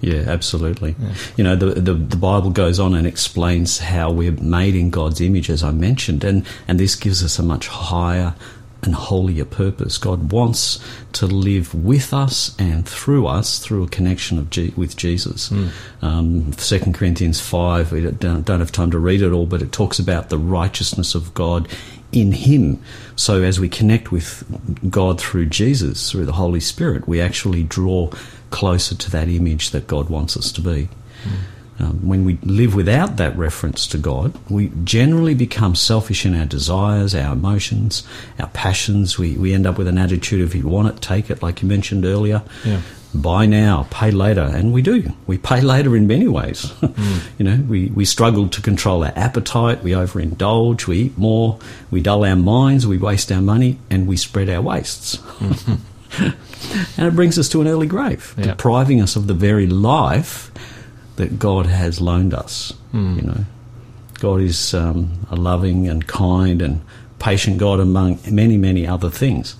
Yeah, 0.00 0.24
absolutely. 0.26 0.96
Yeah. 0.98 1.14
You 1.36 1.44
know, 1.44 1.54
the, 1.54 1.66
the, 1.80 1.94
the 1.94 2.16
Bible 2.16 2.50
goes 2.50 2.80
on 2.80 2.94
and 2.96 3.06
explains 3.06 3.78
how 3.78 4.10
we're 4.10 4.32
made 4.32 4.74
in 4.74 4.90
God's 4.90 5.20
image, 5.20 5.48
as 5.48 5.62
I 5.62 5.70
mentioned, 5.70 6.24
and 6.24 6.44
and 6.66 6.80
this 6.80 6.96
gives 6.96 7.22
us 7.22 7.38
a 7.38 7.44
much 7.44 7.68
higher 7.68 8.34
and 8.82 8.94
holier 8.94 9.44
purpose. 9.44 9.96
God 9.96 10.32
wants 10.32 10.78
to 11.12 11.26
live 11.26 11.74
with 11.74 12.12
us 12.12 12.56
and 12.58 12.86
through 12.86 13.26
us 13.26 13.58
through 13.60 13.84
a 13.84 13.88
connection 13.88 14.38
of 14.38 14.50
G- 14.50 14.74
with 14.76 14.96
Jesus. 14.96 15.50
Mm. 15.50 15.70
Um, 16.02 16.52
2 16.52 16.92
Corinthians 16.92 17.40
5, 17.40 17.92
we 17.92 18.00
don't, 18.00 18.44
don't 18.44 18.60
have 18.60 18.72
time 18.72 18.90
to 18.90 18.98
read 18.98 19.22
it 19.22 19.30
all, 19.30 19.46
but 19.46 19.62
it 19.62 19.72
talks 19.72 19.98
about 19.98 20.30
the 20.30 20.38
righteousness 20.38 21.14
of 21.14 21.32
God 21.34 21.68
in 22.10 22.32
Him. 22.32 22.82
So 23.14 23.42
as 23.42 23.60
we 23.60 23.68
connect 23.68 24.10
with 24.10 24.44
God 24.90 25.20
through 25.20 25.46
Jesus, 25.46 26.10
through 26.10 26.26
the 26.26 26.32
Holy 26.32 26.60
Spirit, 26.60 27.06
we 27.06 27.20
actually 27.20 27.62
draw 27.62 28.10
closer 28.50 28.94
to 28.96 29.10
that 29.12 29.28
image 29.28 29.70
that 29.70 29.86
God 29.86 30.10
wants 30.10 30.36
us 30.36 30.50
to 30.52 30.60
be. 30.60 30.88
Mm. 31.24 31.38
Um, 31.82 32.06
when 32.06 32.24
we 32.24 32.38
live 32.42 32.76
without 32.76 33.16
that 33.16 33.36
reference 33.36 33.88
to 33.88 33.98
God, 33.98 34.38
we 34.48 34.70
generally 34.84 35.34
become 35.34 35.74
selfish 35.74 36.24
in 36.24 36.38
our 36.38 36.46
desires, 36.46 37.12
our 37.14 37.32
emotions, 37.32 38.06
our 38.38 38.46
passions. 38.48 39.18
We, 39.18 39.36
we 39.36 39.52
end 39.52 39.66
up 39.66 39.78
with 39.78 39.88
an 39.88 39.98
attitude 39.98 40.42
of, 40.42 40.54
if 40.54 40.62
you 40.62 40.68
want 40.68 40.88
it, 40.94 41.02
take 41.02 41.28
it, 41.28 41.42
like 41.42 41.60
you 41.60 41.68
mentioned 41.68 42.04
earlier. 42.04 42.42
Yeah. 42.64 42.82
Buy 43.14 43.46
now, 43.46 43.88
pay 43.90 44.12
later. 44.12 44.42
And 44.42 44.72
we 44.72 44.80
do. 44.80 45.12
We 45.26 45.38
pay 45.38 45.60
later 45.60 45.96
in 45.96 46.06
many 46.06 46.28
ways. 46.28 46.66
Mm. 46.80 47.22
you 47.38 47.44
know, 47.44 47.56
we, 47.68 47.86
we 47.88 48.04
struggle 48.04 48.48
to 48.48 48.62
control 48.62 49.02
our 49.04 49.12
appetite, 49.16 49.82
we 49.82 49.90
overindulge, 49.90 50.86
we 50.86 50.98
eat 50.98 51.18
more, 51.18 51.58
we 51.90 52.00
dull 52.00 52.24
our 52.24 52.36
minds, 52.36 52.86
we 52.86 52.96
waste 52.96 53.32
our 53.32 53.42
money, 53.42 53.78
and 53.90 54.06
we 54.06 54.16
spread 54.16 54.48
our 54.48 54.62
wastes. 54.62 55.16
Mm-hmm. 55.16 56.30
and 56.96 57.06
it 57.06 57.16
brings 57.16 57.38
us 57.38 57.48
to 57.48 57.60
an 57.60 57.66
early 57.66 57.88
grave, 57.88 58.34
yeah. 58.38 58.44
depriving 58.44 59.00
us 59.00 59.16
of 59.16 59.26
the 59.26 59.34
very 59.34 59.66
life 59.66 60.52
that 61.16 61.38
God 61.38 61.66
has 61.66 62.00
loaned 62.00 62.34
us. 62.34 62.72
Mm. 62.92 63.16
You 63.16 63.22
know, 63.22 63.44
God 64.18 64.40
is 64.40 64.74
um, 64.74 65.12
a 65.30 65.36
loving 65.36 65.88
and 65.88 66.06
kind 66.06 66.62
and 66.62 66.80
patient 67.18 67.58
God 67.58 67.80
among 67.80 68.18
many, 68.30 68.56
many 68.56 68.86
other 68.86 69.10
things. 69.10 69.56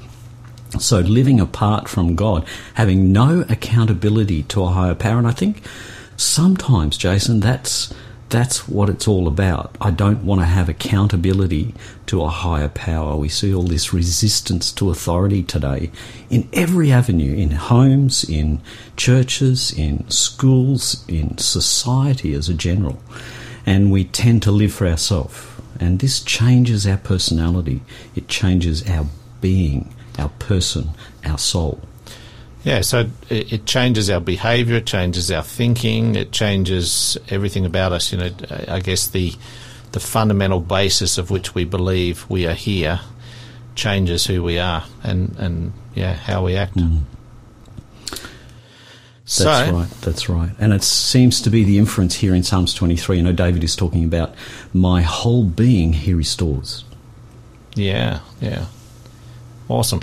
So 0.78 1.00
living 1.00 1.38
apart 1.38 1.88
from 1.88 2.16
God, 2.16 2.46
having 2.74 3.12
no 3.12 3.44
accountability 3.48 4.44
to 4.44 4.64
a 4.64 4.68
higher 4.68 4.94
power, 4.94 5.18
and 5.18 5.26
I 5.26 5.32
think 5.32 5.62
sometimes, 6.16 6.96
Jason, 6.96 7.40
that's 7.40 7.92
that's 8.32 8.66
what 8.66 8.88
it's 8.88 9.06
all 9.06 9.28
about. 9.28 9.76
I 9.78 9.90
don't 9.90 10.24
want 10.24 10.40
to 10.40 10.46
have 10.46 10.70
accountability 10.70 11.74
to 12.06 12.22
a 12.22 12.28
higher 12.28 12.70
power. 12.70 13.14
We 13.14 13.28
see 13.28 13.54
all 13.54 13.64
this 13.64 13.92
resistance 13.92 14.72
to 14.72 14.90
authority 14.90 15.42
today 15.42 15.90
in 16.30 16.48
every 16.54 16.90
avenue 16.90 17.34
in 17.36 17.50
homes, 17.50 18.24
in 18.24 18.62
churches, 18.96 19.70
in 19.70 20.08
schools, 20.08 21.04
in 21.08 21.36
society 21.36 22.32
as 22.32 22.48
a 22.48 22.54
general. 22.54 22.98
And 23.66 23.92
we 23.92 24.04
tend 24.04 24.42
to 24.44 24.50
live 24.50 24.72
for 24.72 24.86
ourselves. 24.86 25.46
And 25.78 25.98
this 25.98 26.22
changes 26.22 26.86
our 26.86 26.96
personality, 26.96 27.82
it 28.14 28.28
changes 28.28 28.88
our 28.88 29.06
being, 29.42 29.94
our 30.18 30.30
person, 30.38 30.90
our 31.22 31.38
soul. 31.38 31.82
Yeah, 32.64 32.82
so 32.82 33.10
it, 33.28 33.52
it 33.52 33.66
changes 33.66 34.08
our 34.08 34.20
behaviour, 34.20 34.76
it 34.76 34.86
changes 34.86 35.30
our 35.30 35.42
thinking, 35.42 36.14
it 36.14 36.30
changes 36.30 37.18
everything 37.28 37.66
about 37.66 37.92
us. 37.92 38.12
You 38.12 38.18
know, 38.18 38.30
I 38.68 38.80
guess 38.80 39.08
the 39.08 39.34
the 39.92 40.00
fundamental 40.00 40.60
basis 40.60 41.18
of 41.18 41.30
which 41.30 41.54
we 41.54 41.64
believe 41.64 42.24
we 42.30 42.46
are 42.46 42.54
here 42.54 43.00
changes 43.74 44.26
who 44.26 44.42
we 44.42 44.58
are 44.58 44.84
and 45.02 45.36
and 45.38 45.72
yeah 45.94 46.14
how 46.14 46.44
we 46.44 46.56
act. 46.56 46.76
Mm. 46.76 47.02
So, 49.24 49.44
that's 49.44 49.70
right. 49.70 49.90
That's 50.02 50.28
right. 50.28 50.50
And 50.58 50.72
it 50.72 50.82
seems 50.82 51.40
to 51.42 51.50
be 51.50 51.64
the 51.64 51.78
inference 51.78 52.16
here 52.16 52.34
in 52.34 52.42
Psalms 52.42 52.74
23. 52.74 53.16
You 53.16 53.22
know, 53.22 53.32
David 53.32 53.64
is 53.64 53.74
talking 53.76 54.04
about 54.04 54.34
my 54.74 55.00
whole 55.02 55.44
being 55.44 55.92
he 55.94 56.12
restores. 56.12 56.84
Yeah, 57.74 58.20
yeah. 58.40 58.66
Awesome. 59.68 60.00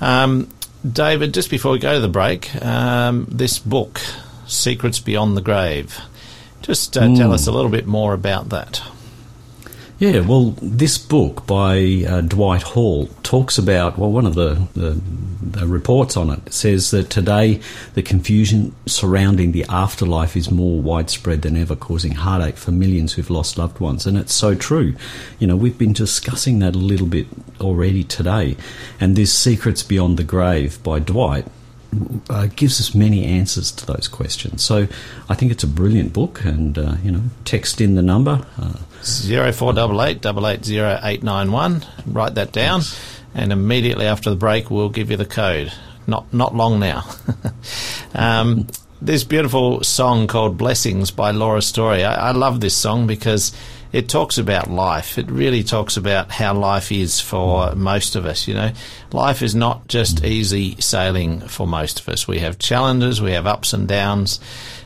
Um, 0.00 0.50
David, 0.90 1.34
just 1.34 1.50
before 1.50 1.72
we 1.72 1.78
go 1.78 1.94
to 1.94 2.00
the 2.00 2.08
break, 2.08 2.54
um, 2.64 3.26
this 3.28 3.58
book, 3.58 4.00
Secrets 4.46 5.00
Beyond 5.00 5.36
the 5.36 5.40
Grave, 5.40 5.98
just 6.62 6.96
uh, 6.96 7.02
mm. 7.02 7.16
tell 7.16 7.32
us 7.32 7.46
a 7.46 7.52
little 7.52 7.70
bit 7.70 7.86
more 7.86 8.12
about 8.12 8.50
that. 8.50 8.82
Yeah, 9.98 10.20
well, 10.20 10.50
this 10.60 10.98
book 10.98 11.46
by 11.46 12.04
uh, 12.06 12.20
Dwight 12.20 12.60
Hall 12.60 13.08
talks 13.22 13.56
about, 13.56 13.96
well, 13.96 14.12
one 14.12 14.26
of 14.26 14.34
the, 14.34 14.68
the, 14.74 15.00
the, 15.40 15.66
reports 15.66 16.18
on 16.18 16.28
it 16.28 16.52
says 16.52 16.90
that 16.90 17.08
today 17.08 17.62
the 17.94 18.02
confusion 18.02 18.74
surrounding 18.84 19.52
the 19.52 19.64
afterlife 19.70 20.36
is 20.36 20.50
more 20.50 20.82
widespread 20.82 21.40
than 21.40 21.56
ever, 21.56 21.74
causing 21.74 22.12
heartache 22.12 22.58
for 22.58 22.72
millions 22.72 23.14
who've 23.14 23.30
lost 23.30 23.56
loved 23.56 23.80
ones. 23.80 24.04
And 24.04 24.18
it's 24.18 24.34
so 24.34 24.54
true. 24.54 24.94
You 25.38 25.46
know, 25.46 25.56
we've 25.56 25.78
been 25.78 25.94
discussing 25.94 26.58
that 26.58 26.74
a 26.74 26.78
little 26.78 27.06
bit 27.06 27.26
already 27.58 28.04
today. 28.04 28.58
And 29.00 29.16
this 29.16 29.32
Secrets 29.32 29.82
Beyond 29.82 30.18
the 30.18 30.24
Grave 30.24 30.82
by 30.82 30.98
Dwight 30.98 31.46
uh, 32.30 32.46
gives 32.54 32.80
us 32.80 32.94
many 32.94 33.24
answers 33.24 33.70
to 33.72 33.86
those 33.86 34.08
questions. 34.08 34.62
So 34.62 34.86
I 35.28 35.34
think 35.34 35.52
it's 35.52 35.64
a 35.64 35.68
brilliant 35.68 36.12
book, 36.12 36.44
and 36.44 36.78
uh, 36.78 36.96
you 37.02 37.10
know, 37.10 37.22
text 37.44 37.80
in 37.80 37.94
the 37.94 38.02
number 38.02 38.44
uh, 38.58 38.78
zero 39.02 39.52
four 39.52 39.72
double 39.72 40.02
eight 40.02 40.20
double 40.20 40.46
eight 40.46 40.64
zero 40.64 40.98
eight 41.02 41.22
nine 41.22 41.52
one. 41.52 41.84
Write 42.06 42.34
that 42.34 42.52
down, 42.52 42.82
and 43.34 43.52
immediately 43.52 44.06
after 44.06 44.30
the 44.30 44.36
break, 44.36 44.70
we'll 44.70 44.88
give 44.88 45.10
you 45.10 45.16
the 45.16 45.26
code. 45.26 45.72
Not 46.06 46.32
not 46.32 46.54
long 46.54 46.80
now. 46.80 47.04
um, 48.14 48.66
this 49.02 49.24
beautiful 49.24 49.82
song 49.82 50.26
called 50.26 50.56
"Blessings" 50.56 51.10
by 51.10 51.30
Laura 51.30 51.62
Story. 51.62 52.04
I, 52.04 52.28
I 52.28 52.32
love 52.32 52.60
this 52.60 52.76
song 52.76 53.06
because 53.06 53.52
it 53.92 54.08
talks 54.08 54.38
about 54.38 54.70
life. 54.70 55.18
It 55.18 55.30
really 55.30 55.62
talks 55.62 55.96
about 55.96 56.30
how 56.30 56.54
life 56.54 56.92
is 56.92 57.20
for 57.20 57.74
most 57.74 58.16
of 58.16 58.26
us. 58.26 58.46
You 58.48 58.54
know, 58.54 58.72
life 59.12 59.42
is 59.42 59.54
not 59.54 59.88
just 59.88 60.24
easy 60.24 60.80
sailing 60.80 61.40
for 61.40 61.66
most 61.66 62.00
of 62.00 62.08
us. 62.08 62.28
We 62.28 62.40
have 62.40 62.58
challenges, 62.58 63.22
we 63.22 63.32
have 63.32 63.46
ups 63.46 63.72
and 63.72 63.86
downs, 63.86 64.40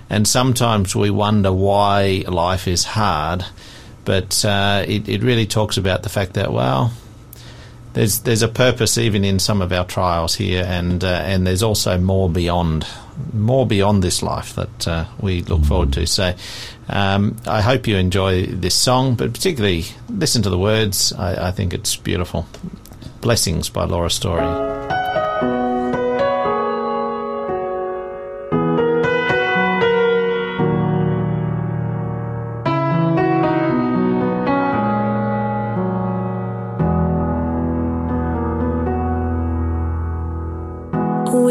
and 0.09 0.27
sometimes 0.27 0.95
we 0.95 1.11
wonder 1.11 1.53
why 1.53 2.25
life 2.27 2.69
is 2.69 2.85
hard. 2.85 3.45
But 4.05 4.45
uh, 4.45 4.85
it, 4.89 5.09
it 5.09 5.23
really 5.23 5.47
talks 5.47 5.77
about 5.77 6.03
the 6.03 6.09
fact 6.09 6.35
that, 6.35 6.53
well, 6.53 6.93
there's 7.93 8.21
there's 8.21 8.43
a 8.43 8.49
purpose 8.49 8.99
even 8.99 9.25
in 9.25 9.39
some 9.39 9.63
of 9.63 9.73
our 9.73 9.85
trials 9.85 10.35
here, 10.35 10.65
and 10.67 11.03
uh, 11.03 11.23
and 11.25 11.47
there's 11.47 11.63
also 11.63 11.99
more 11.99 12.29
beyond 12.29 12.87
more 13.33 13.67
beyond 13.67 14.03
this 14.03 14.23
life 14.23 14.55
that 14.55 14.89
uh, 14.89 15.05
we 15.21 15.43
look 15.43 15.65
forward 15.65 15.93
to. 15.95 16.07
So 16.07 16.35
um, 16.89 17.37
I 17.47 17.61
hope 17.61 17.87
you 17.87 17.97
enjoy 17.97 18.47
this 18.47 18.75
song, 18.75 19.15
but 19.15 19.33
particularly 19.33 19.85
listen 20.09 20.43
to 20.43 20.51
the 20.51 20.59
words. 20.59 21.13
I, 21.13 21.49
I 21.49 21.51
think 21.51 21.75
it's 21.75 21.97
beautiful. 21.97 22.47
Blessings 23.21 23.69
by 23.69 23.85
Laura 23.85 24.11
Story. 24.11 25.00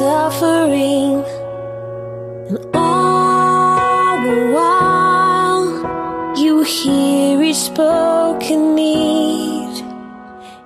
suffering. 0.00 1.22
And 2.48 2.58
all 2.74 4.16
the 4.26 4.38
while, 4.56 5.64
you 6.42 6.62
hear 6.62 7.42
each 7.42 7.62
spoken 7.72 8.74
need. 8.74 9.74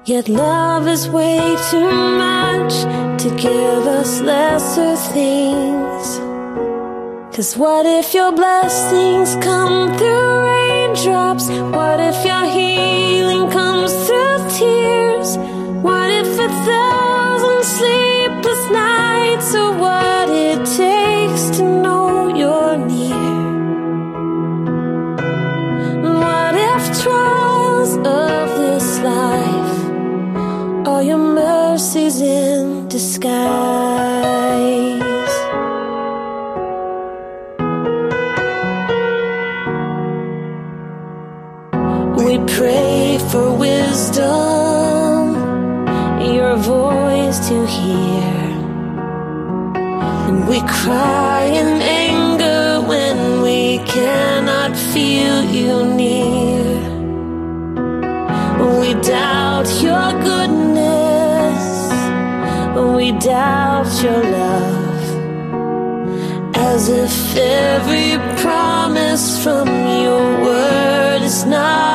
Yet 0.05 0.28
love 0.28 0.87
is 0.87 1.09
way 1.09 1.43
too 1.70 1.91
much 2.26 2.74
to 3.22 3.28
give 3.47 3.82
us 3.99 4.20
lesser 4.20 4.95
things. 5.14 6.07
Cause 7.35 7.57
what 7.57 7.85
if 7.87 8.14
your 8.14 8.30
blessings 8.30 9.35
come 9.49 9.99
through 9.99 10.30
raindrops? 10.49 11.49
What 11.78 11.99
if 11.99 12.18
your 12.24 12.45
healing 12.57 13.51
comes 13.51 13.93
We 42.17 42.39
pray 42.47 43.19
for 43.31 43.55
wisdom, 43.57 45.35
your 46.35 46.57
voice 46.57 47.39
to 47.49 47.67
hear. 47.67 48.35
And 50.29 50.49
we 50.49 50.61
cry 50.63 51.43
in 51.45 51.83
anger 51.83 52.81
when 52.89 53.43
we 53.43 53.79
can. 53.87 54.34
We 63.05 63.13
doubt 63.13 64.03
your 64.03 64.23
love. 64.23 65.05
As 66.57 66.89
if 66.89 67.37
every 67.37 68.17
promise 68.41 69.45
from 69.45 69.69
your 69.69 70.41
word 70.43 71.21
is 71.21 71.45
not 71.45 71.94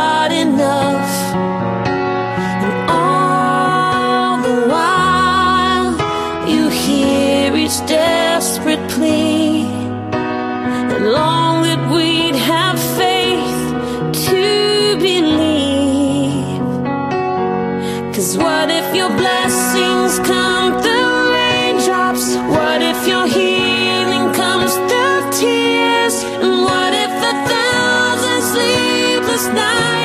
sleepless 29.49 29.55
nights 29.55 29.98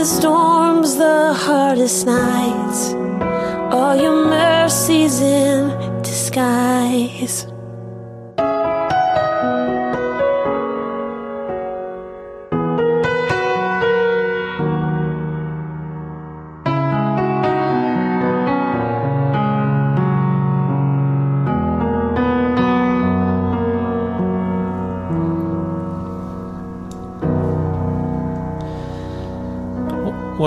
the 0.00 0.06
storms, 0.06 0.96
the 0.96 1.34
hardest 1.34 2.06
nights, 2.06 2.94
all 3.70 3.94
your 3.94 4.24
mercies 4.24 5.20
in 5.20 6.00
disguise? 6.00 7.44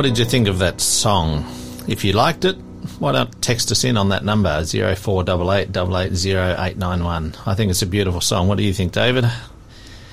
What 0.04 0.10
did 0.10 0.20
you 0.20 0.26
think 0.26 0.50
of 0.50 0.60
that 0.60 0.82
song? 0.82 1.46
If 1.88 2.04
you 2.04 2.12
liked 2.12 2.44
it, 2.44 2.58
why 3.00 3.14
don't 3.14 3.42
text 3.42 3.72
us 3.72 3.86
in 3.86 3.96
on 3.96 4.10
that 4.10 4.26
number, 4.26 4.50
0488 4.66 5.70
880891. 5.70 7.36
I 7.46 7.56
think 7.56 7.72
it's 7.72 7.82
a 7.84 7.86
beautiful 7.86 8.20
song. 8.20 8.50
What 8.50 8.58
do 8.58 8.66
you 8.66 8.74
think, 8.74 8.92
David? 8.92 9.24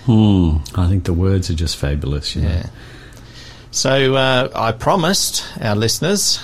Hmm, 0.04 0.58
I 0.76 0.86
think 0.86 1.02
the 1.02 1.12
words 1.12 1.50
are 1.50 1.54
just 1.54 1.76
fabulous. 1.76 2.36
You 2.36 2.42
know. 2.42 2.50
Yeah. 2.50 2.66
So 3.72 4.14
uh, 4.14 4.50
I 4.54 4.70
promised 4.70 5.44
our 5.60 5.74
listeners 5.74 6.38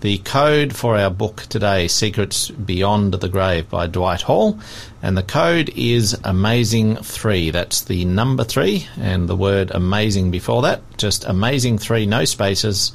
the 0.00 0.18
code 0.18 0.76
for 0.76 0.96
our 0.96 1.10
book 1.10 1.42
today, 1.48 1.88
Secrets 1.88 2.50
Beyond 2.50 3.14
the 3.14 3.28
Grave 3.28 3.68
by 3.68 3.88
Dwight 3.88 4.22
Hall. 4.22 4.58
And 5.02 5.16
the 5.16 5.22
code 5.22 5.70
is 5.74 6.14
Amazing3. 6.14 7.52
That's 7.52 7.82
the 7.82 8.04
number 8.04 8.44
three 8.44 8.86
and 9.00 9.28
the 9.28 9.36
word 9.36 9.72
amazing 9.72 10.30
before 10.30 10.62
that. 10.62 10.82
Just 10.98 11.24
Amazing3, 11.24 12.06
no 12.06 12.24
spaces. 12.24 12.92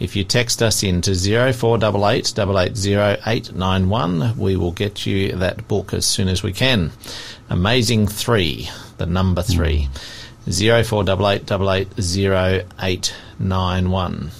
If 0.00 0.16
you 0.16 0.24
text 0.24 0.62
us 0.62 0.82
into 0.82 1.14
0488 1.14 2.36
880891, 2.36 4.36
we 4.36 4.56
will 4.56 4.72
get 4.72 5.06
you 5.06 5.36
that 5.36 5.68
book 5.68 5.94
as 5.94 6.04
soon 6.04 6.26
as 6.26 6.42
we 6.42 6.52
can. 6.52 6.90
Amazing 7.50 8.08
3, 8.08 8.68
the 8.98 9.06
number 9.06 9.42
3. 9.42 9.84
Hmm. 9.84 9.92
0488 10.50 11.52
880891. 11.52 14.30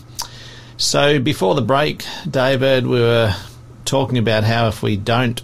So 0.83 1.21
before 1.21 1.55
the 1.55 1.63
break, 1.63 2.05
David, 2.29 2.89
we 2.89 2.99
were 2.99 3.33
talking 3.85 4.19
about 4.19 4.43
how 4.43 4.67
if 4.67 4.83
we 4.83 4.97
don't 4.97 5.41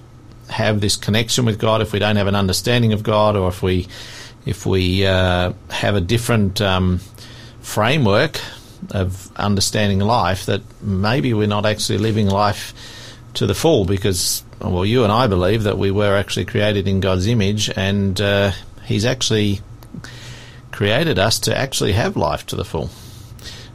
have 0.50 0.80
this 0.80 0.96
connection 0.96 1.44
with 1.44 1.60
God, 1.60 1.80
if 1.80 1.92
we 1.92 2.00
don't 2.00 2.16
have 2.16 2.26
an 2.26 2.34
understanding 2.34 2.92
of 2.92 3.04
God, 3.04 3.36
or 3.36 3.48
if 3.48 3.62
we 3.62 3.86
if 4.46 4.66
we 4.66 5.06
uh, 5.06 5.52
have 5.70 5.94
a 5.94 6.00
different 6.00 6.60
um, 6.60 6.98
framework 7.60 8.40
of 8.90 9.30
understanding 9.36 10.00
life, 10.00 10.46
that 10.46 10.60
maybe 10.82 11.32
we're 11.32 11.46
not 11.46 11.64
actually 11.66 11.98
living 11.98 12.26
life 12.28 12.74
to 13.34 13.46
the 13.46 13.54
full. 13.54 13.84
Because 13.84 14.42
well, 14.60 14.84
you 14.84 15.04
and 15.04 15.12
I 15.12 15.28
believe 15.28 15.62
that 15.62 15.78
we 15.78 15.92
were 15.92 16.16
actually 16.16 16.46
created 16.46 16.88
in 16.88 16.98
God's 16.98 17.28
image, 17.28 17.70
and 17.76 18.20
uh, 18.20 18.50
He's 18.84 19.04
actually 19.04 19.60
created 20.72 21.16
us 21.20 21.38
to 21.40 21.56
actually 21.56 21.92
have 21.92 22.16
life 22.16 22.44
to 22.46 22.56
the 22.56 22.64
full. 22.64 22.90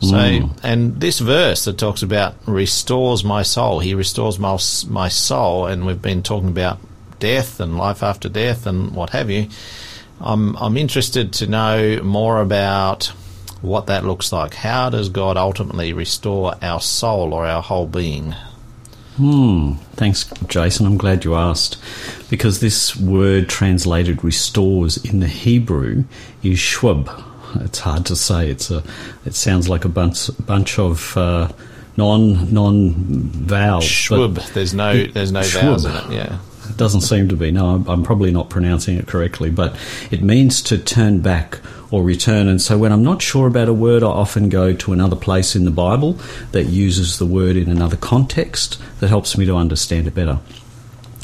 So, 0.03 0.49
and 0.63 0.99
this 0.99 1.19
verse 1.19 1.65
that 1.65 1.77
talks 1.77 2.01
about 2.01 2.35
restores 2.45 3.23
my 3.23 3.43
soul, 3.43 3.79
he 3.79 3.93
restores 3.93 4.37
my, 4.39 4.57
my 4.87 5.07
soul, 5.09 5.65
and 5.65 5.85
we've 5.85 6.01
been 6.01 6.23
talking 6.23 6.49
about 6.49 6.79
death 7.19 7.59
and 7.59 7.77
life 7.77 8.03
after 8.03 8.27
death 8.29 8.65
and 8.65 8.93
what 8.93 9.11
have 9.11 9.29
you. 9.29 9.47
I'm, 10.19 10.55
I'm 10.57 10.77
interested 10.77 11.33
to 11.33 11.47
know 11.47 12.01
more 12.03 12.41
about 12.41 13.13
what 13.61 13.87
that 13.87 14.03
looks 14.03 14.31
like. 14.31 14.53
How 14.53 14.89
does 14.89 15.09
God 15.09 15.37
ultimately 15.37 15.93
restore 15.93 16.55
our 16.61 16.81
soul 16.81 17.33
or 17.33 17.45
our 17.45 17.61
whole 17.61 17.87
being? 17.87 18.35
Hmm. 19.15 19.73
Thanks, 19.95 20.25
Jason. 20.47 20.85
I'm 20.85 20.97
glad 20.97 21.23
you 21.23 21.35
asked. 21.35 21.77
Because 22.29 22.59
this 22.59 22.95
word 22.95 23.47
translated 23.47 24.23
restores 24.23 24.97
in 24.97 25.19
the 25.19 25.27
Hebrew 25.27 26.05
is 26.41 26.57
shwab. 26.57 27.23
It's 27.61 27.79
hard 27.79 28.05
to 28.07 28.15
say. 28.15 28.49
It's 28.49 28.71
a. 28.71 28.83
It 29.25 29.35
sounds 29.35 29.69
like 29.69 29.85
a 29.85 29.89
bunch 29.89 30.29
bunch 30.45 30.79
of 30.79 31.15
uh, 31.17 31.49
non 31.97 32.53
non 32.53 32.93
vowels. 32.93 33.85
Shwab. 33.85 34.53
There's 34.53 34.73
no 34.73 35.05
there's 35.05 35.31
no 35.31 35.43
vowels 35.43 35.85
in 35.85 35.95
it. 35.95 36.11
Yeah. 36.11 36.39
It 36.69 36.77
doesn't 36.77 37.01
seem 37.01 37.27
to 37.29 37.35
be. 37.35 37.51
No, 37.51 37.75
I'm, 37.75 37.87
I'm 37.89 38.03
probably 38.03 38.31
not 38.31 38.49
pronouncing 38.49 38.97
it 38.97 39.05
correctly, 39.05 39.49
but 39.49 39.75
it 40.11 40.21
means 40.21 40.61
to 40.63 40.77
turn 40.77 41.19
back 41.19 41.59
or 41.91 42.03
return. 42.03 42.47
And 42.47 42.61
so 42.61 42.77
when 42.77 42.91
I'm 42.91 43.03
not 43.03 43.21
sure 43.21 43.47
about 43.47 43.67
a 43.67 43.73
word, 43.73 44.01
I 44.01 44.07
often 44.07 44.49
go 44.49 44.73
to 44.73 44.93
another 44.93 45.15
place 45.15 45.55
in 45.55 45.65
the 45.65 45.71
Bible 45.71 46.13
that 46.51 46.63
uses 46.63 47.19
the 47.19 47.25
word 47.25 47.57
in 47.57 47.69
another 47.69 47.97
context 47.97 48.81
that 48.99 49.09
helps 49.09 49.37
me 49.37 49.45
to 49.45 49.55
understand 49.55 50.07
it 50.07 50.15
better. 50.15 50.39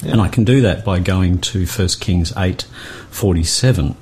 And 0.05 0.21
I 0.21 0.27
can 0.27 0.43
do 0.43 0.61
that 0.61 0.85
by 0.85 0.99
going 0.99 1.39
to 1.39 1.65
1 1.65 1.87
Kings 1.99 2.31
8 2.37 2.67
47. 3.09 3.95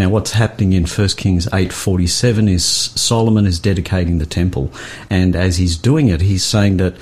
Now, 0.00 0.08
what's 0.08 0.32
happening 0.32 0.72
in 0.72 0.86
1 0.86 1.08
Kings 1.18 1.46
8:47 1.52 2.48
is 2.48 2.64
Solomon 2.64 3.44
is 3.44 3.58
dedicating 3.58 4.16
the 4.16 4.24
temple, 4.24 4.72
and 5.10 5.36
as 5.36 5.58
he's 5.58 5.76
doing 5.76 6.08
it, 6.08 6.22
he's 6.22 6.42
saying 6.42 6.78
that, 6.78 6.94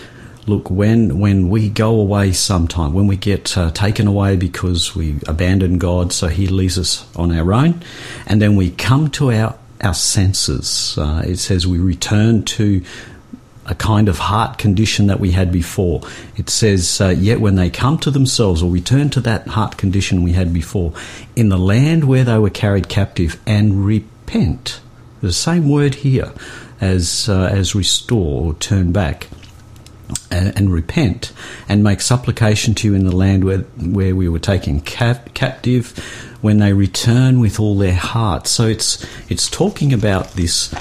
look, 0.47 0.69
when 0.69 1.21
when 1.21 1.49
we 1.49 1.69
go 1.69 1.91
away 2.01 2.33
sometime, 2.33 2.93
when 2.93 3.07
we 3.07 3.17
get 3.17 3.57
uh, 3.57 3.71
taken 3.71 4.09
away 4.09 4.35
because 4.35 4.97
we 4.97 5.15
abandon 5.29 5.79
God, 5.79 6.13
so 6.13 6.27
He 6.27 6.49
leaves 6.49 6.77
us 6.77 7.07
on 7.15 7.31
our 7.31 7.53
own, 7.53 7.81
and 8.27 8.43
then 8.43 8.57
we 8.57 8.71
come 8.73 9.11
to 9.11 9.31
our 9.31 9.55
our 9.81 9.95
senses. 9.95 10.99
Uh, 10.99 11.23
it 11.25 11.37
says 11.37 11.69
we 11.69 11.79
return 11.79 12.43
to 12.59 12.83
a 13.69 13.75
kind 13.75 14.09
of 14.09 14.19
heart 14.19 14.59
condition 14.59 15.07
that 15.07 15.21
we 15.21 15.31
had 15.33 15.53
before. 15.53 16.01
It 16.37 16.49
says, 16.51 17.01
uh, 17.01 17.09
Yet 17.11 17.41
when 17.41 17.57
they 17.57 17.71
come 17.71 17.99
to 17.99 18.11
themselves 18.11 18.63
or 18.63 18.71
return 18.71 19.11
to 19.11 19.21
that 19.21 19.47
heart 19.47 19.77
condition 19.77 20.23
we 20.23 20.33
had 20.33 20.53
before, 20.53 20.93
in 21.37 21.51
the 21.51 21.59
land 21.59 22.05
where 22.05 22.25
they 22.25 22.39
were 22.39 22.51
carried 22.51 22.89
captive, 22.89 23.39
and 23.47 23.85
repent. 23.85 24.81
The 25.21 25.33
same 25.33 25.69
word 25.69 25.97
here 25.97 26.33
as, 26.81 27.29
uh, 27.29 27.49
as 27.53 27.75
restore 27.75 28.47
or 28.47 28.55
turn 28.55 28.93
back. 28.93 29.29
And, 30.31 30.73
repent 30.73 31.33
and 31.69 31.85
make 31.85 32.01
supplication 32.01 32.75
to 32.77 32.89
you 32.89 32.95
in 32.95 33.05
the 33.05 33.15
land 33.15 33.45
where, 33.45 33.59
where 33.59 34.15
we 34.15 34.27
were 34.29 34.39
taken 34.39 34.81
cap- 34.81 35.35
captive 35.35 35.91
when 36.41 36.59
they 36.59 36.73
return 36.73 37.41
with 37.41 37.61
all 37.61 37.77
their 37.77 37.95
heart. 37.95 38.47
So 38.47 38.67
it's, 38.67 39.05
it's 39.29 39.51
talking 39.51 39.93
about 39.93 40.33
this 40.33 40.75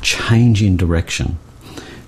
change 0.00 0.62
in 0.62 0.76
direction. 0.76 1.38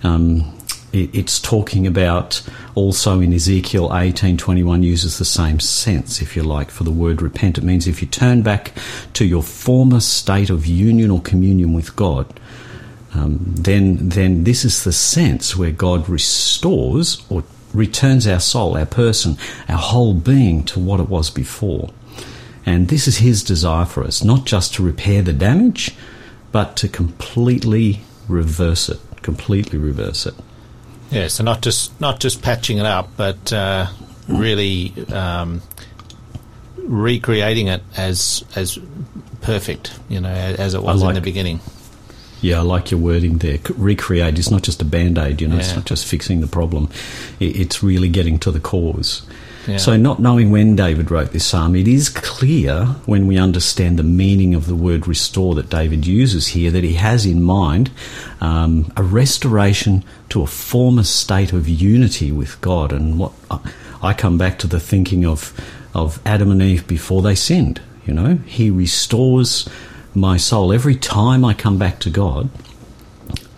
Um, 0.03 0.57
it, 0.93 1.15
it's 1.15 1.39
talking 1.39 1.87
about 1.87 2.43
also 2.75 3.21
in 3.21 3.33
Ezekiel 3.33 3.91
18:21 3.91 4.83
uses 4.83 5.19
the 5.19 5.25
same 5.25 5.61
sense, 5.61 6.21
if 6.21 6.37
you 6.37 6.43
like, 6.43 6.71
for 6.71 6.85
the 6.85 6.91
word 6.91 7.23
repent. 7.23 7.59
It 7.59 7.65
means 7.65 7.87
if 7.87 8.01
you 8.03 8.09
turn 8.09 8.43
back 8.43 8.73
to 9.15 9.25
your 9.25 9.43
former 9.43 10.01
state 10.01 10.51
of 10.51 10.67
union 10.67 11.11
or 11.11 11.21
communion 11.21 11.73
with 11.73 11.95
God, 11.97 12.27
um, 13.15 13.39
then 13.43 14.09
then 14.09 14.45
this 14.45 14.65
is 14.65 14.85
the 14.85 14.93
sense 14.93 15.57
where 15.57 15.71
God 15.71 16.09
restores 16.09 17.23
or 17.29 17.45
returns 17.73 18.27
our 18.27 18.41
soul, 18.41 18.77
our 18.77 18.87
person, 18.87 19.37
our 19.69 19.79
whole 19.79 20.15
being 20.15 20.65
to 20.65 20.81
what 20.81 21.01
it 21.01 21.09
was 21.09 21.31
before. 21.31 21.91
And 22.67 22.89
this 22.89 23.07
is 23.07 23.19
His 23.19 23.45
desire 23.45 23.87
for 23.87 24.05
us, 24.05 24.25
not 24.25 24.45
just 24.45 24.75
to 24.75 24.83
repair 24.83 25.23
the 25.23 25.33
damage, 25.33 25.95
but 26.53 26.77
to 26.79 26.89
completely 26.89 28.01
reverse 28.29 28.89
it 28.89 29.01
completely 29.23 29.79
reverse 29.79 30.27
it. 30.27 30.35
Yeah, 31.11 31.29
so 31.29 31.43
not 31.43 31.61
just 31.63 32.01
not 32.01 32.21
just 32.21 32.43
patching 32.43 32.79
it 32.79 32.87
up, 32.87 33.11
but 33.17 33.53
uh, 33.53 33.87
really 34.29 34.95
um, 35.13 35.61
recreating 36.77 37.69
it 37.69 37.83
as 37.97 38.45
as 38.55 38.79
perfect, 39.41 39.99
you 40.09 40.21
know, 40.21 40.31
as 40.31 40.75
it 40.75 40.83
was 40.83 41.03
like, 41.03 41.11
in 41.11 41.15
the 41.17 41.21
beginning. 41.21 41.61
Yeah, 42.41 42.61
I 42.61 42.63
like 42.63 42.91
your 42.91 43.01
wording 43.01 43.39
there. 43.39 43.59
Recreate 43.77 44.39
is 44.39 44.51
not 44.51 44.63
just 44.63 44.81
a 44.81 44.85
band 44.85 45.19
aid, 45.19 45.41
you 45.41 45.49
know, 45.49 45.57
yeah. 45.57 45.61
it's 45.61 45.77
not 45.77 45.85
just 45.85 46.07
fixing 46.07 46.41
the 46.41 46.47
problem. 46.47 46.89
It's 47.39 47.83
really 47.83 48.09
getting 48.09 48.39
to 48.41 48.51
the 48.51 48.61
cause. 48.61 49.23
So, 49.77 49.97
not 49.97 50.21
knowing 50.21 50.51
when 50.51 50.75
David 50.75 51.11
wrote 51.11 51.33
this 51.33 51.47
psalm, 51.47 51.77
it 51.77 51.87
is 51.87 52.09
clear 52.09 52.87
when 53.05 53.27
we 53.27 53.39
understand 53.39 53.99
the 53.99 54.03
meaning 54.03 54.55
of 54.55 54.67
the 54.67 54.75
word 54.75 55.07
restore 55.07 55.55
that 55.55 55.69
David 55.69 56.07
uses 56.07 56.49
here 56.49 56.71
that 56.71 56.83
he 56.83 56.95
has 56.95 57.27
in 57.27 57.43
mind 57.43 57.91
um, 58.41 58.93
a 58.97 59.03
restoration 59.03 60.03
to 60.31 60.43
a 60.43 60.47
former 60.47 61.05
state 61.05 61.53
of 61.53 61.69
unity 61.69 62.33
with 62.33 62.61
God. 62.61 62.93
And 62.93 63.19
what 63.19 63.33
I 64.03 64.15
come 64.15 64.39
back 64.39 64.59
to 64.61 64.67
the 64.67 64.81
thinking 64.81 65.25
of 65.27 65.53
of 65.95 66.21
Adam 66.25 66.51
and 66.51 66.63
Eve 66.63 66.87
before 66.87 67.23
they 67.23 67.35
sinned. 67.35 67.81
You 68.07 68.15
know, 68.15 68.35
He 68.47 68.71
restores 68.71 69.69
my 70.15 70.37
soul 70.37 70.73
every 70.73 70.97
time 70.97 71.45
I 71.45 71.55
come 71.55 71.79
back 71.79 71.99
to 72.01 72.11
God. 72.11 72.49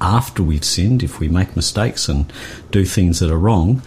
After 0.01 0.43
we've 0.43 0.65
sinned, 0.65 1.03
if 1.03 1.21
we 1.21 1.29
make 1.29 1.55
mistakes 1.55 2.09
and 2.09 2.31
do 2.71 2.85
things 2.85 3.21
that 3.21 3.31
are 3.31 3.39
wrong, 3.39 3.83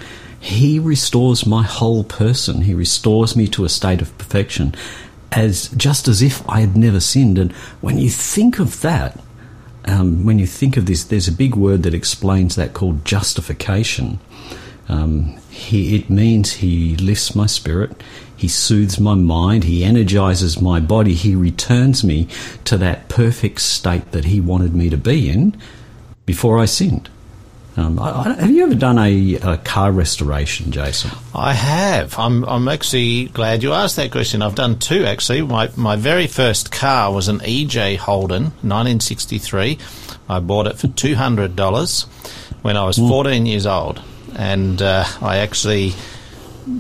he 0.46 0.78
restores 0.78 1.48
my 1.48 1.64
whole 1.64 2.04
person. 2.04 2.62
He 2.62 2.76
restores 2.76 3.36
me 3.36 3.48
to 3.48 3.66
a 3.66 3.70
state 3.70 4.00
of 4.00 4.16
perfection, 4.20 4.76
as 5.32 5.70
just 5.70 6.08
as 6.08 6.22
if 6.22 6.48
I 6.48 6.60
had 6.60 6.78
never 6.78 7.00
sinned. 7.00 7.40
And 7.40 7.52
when 7.82 7.98
you 7.98 8.12
think 8.12 8.60
of 8.60 8.82
that, 8.82 9.20
um, 9.86 10.24
when 10.24 10.38
you 10.38 10.46
think 10.46 10.78
of 10.78 10.86
this, 10.86 11.04
there's 11.04 11.28
a 11.28 11.32
big 11.32 11.56
word 11.56 11.82
that 11.82 11.96
explains 11.96 12.56
that 12.56 12.74
called 12.74 13.04
justification. 13.04 14.20
Um, 14.88 15.36
he, 15.50 15.96
it 15.96 16.12
means 16.12 16.54
he 16.54 16.96
lifts 16.98 17.34
my 17.34 17.48
spirit, 17.48 18.04
he 18.38 18.48
soothes 18.48 19.00
my 19.00 19.16
mind, 19.16 19.64
he 19.64 19.84
energizes 19.84 20.62
my 20.62 20.80
body, 20.80 21.16
he 21.16 21.34
returns 21.34 22.04
me 22.04 22.28
to 22.66 22.78
that 22.78 23.10
perfect 23.10 23.62
state 23.62 24.12
that 24.12 24.26
he 24.26 24.40
wanted 24.42 24.76
me 24.76 24.92
to 24.92 24.98
be 24.98 25.28
in 25.28 25.60
before 26.28 26.60
I 26.60 26.66
sinned. 26.66 27.10
Um, 27.78 28.00
I, 28.00 28.12
I, 28.12 28.34
have 28.34 28.52
you 28.52 28.64
ever 28.64 28.76
done 28.76 28.98
a, 28.98 29.36
a, 29.36 29.58
car 29.58 29.92
restoration, 29.92 30.72
Jason? 30.72 31.12
I 31.34 31.54
have. 31.54 32.18
I'm, 32.18 32.46
I'm 32.46 32.68
actually 32.70 33.26
glad 33.26 33.64
you 33.64 33.74
asked 33.74 33.98
that 33.98 34.12
question. 34.12 34.42
I've 34.42 34.56
done 34.56 34.80
two 34.80 35.04
actually. 35.04 35.42
My, 35.42 35.70
my 35.76 35.98
very 35.98 36.28
first 36.28 36.72
car 36.72 37.12
was 37.12 37.28
an 37.28 37.40
EJ 37.40 37.98
Holden, 37.98 38.44
1963. 38.44 39.78
I 40.30 40.40
bought 40.40 40.68
it 40.68 40.78
for 40.78 40.88
$200 40.88 42.06
when 42.62 42.78
I 42.78 42.86
was 42.86 42.98
mm. 42.98 43.10
14 43.10 43.46
years 43.46 43.66
old. 43.66 44.02
And 44.38 44.82
uh, 44.82 45.04
I 45.22 45.38
actually, 45.38 45.94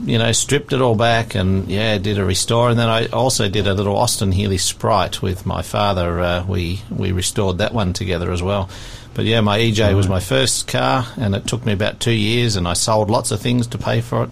you 0.06 0.18
know, 0.18 0.32
stripped 0.32 0.72
it 0.72 0.82
all 0.82 0.96
back 0.96 1.36
and, 1.36 1.68
yeah, 1.70 1.98
did 1.98 2.18
a 2.18 2.26
restore. 2.26 2.70
And 2.70 2.80
then 2.80 2.88
I 2.88 3.08
also 3.08 3.50
did 3.50 3.68
a 3.68 3.74
little 3.74 3.98
Austin 3.98 4.32
Healey 4.32 4.58
Sprite 4.58 5.22
with 5.22 5.46
my 5.46 5.62
father. 5.62 6.22
Uh, 6.22 6.46
we, 6.46 6.82
we 6.90 7.12
restored 7.12 7.58
that 7.58 7.74
one 7.74 7.92
together 7.92 8.32
as 8.32 8.42
well. 8.42 8.70
But 9.16 9.26
yeah, 9.26 9.42
my 9.42 9.58
EJ 9.58 9.84
right. 9.84 9.96
was 9.96 10.08
my 10.08 10.20
first 10.20 10.68
car, 10.68 11.08
and 11.18 11.34
it 11.34 11.48
took 11.48 11.66
me 11.66 11.72
about 11.74 12.00
two 12.00 12.12
years, 12.12 12.58
and 12.58 12.68
I 12.68 12.74
sold 12.74 13.10
lots 13.10 13.32
of 13.32 13.40
things 13.40 13.66
to 13.68 13.78
pay 13.78 14.02
for 14.02 14.26
it. 14.26 14.30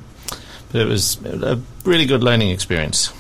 But 0.72 0.82
it 0.82 0.88
was 0.88 1.24
a 1.26 1.60
really 1.86 2.06
good 2.06 2.24
learning 2.24 2.52
experience. 2.52 3.12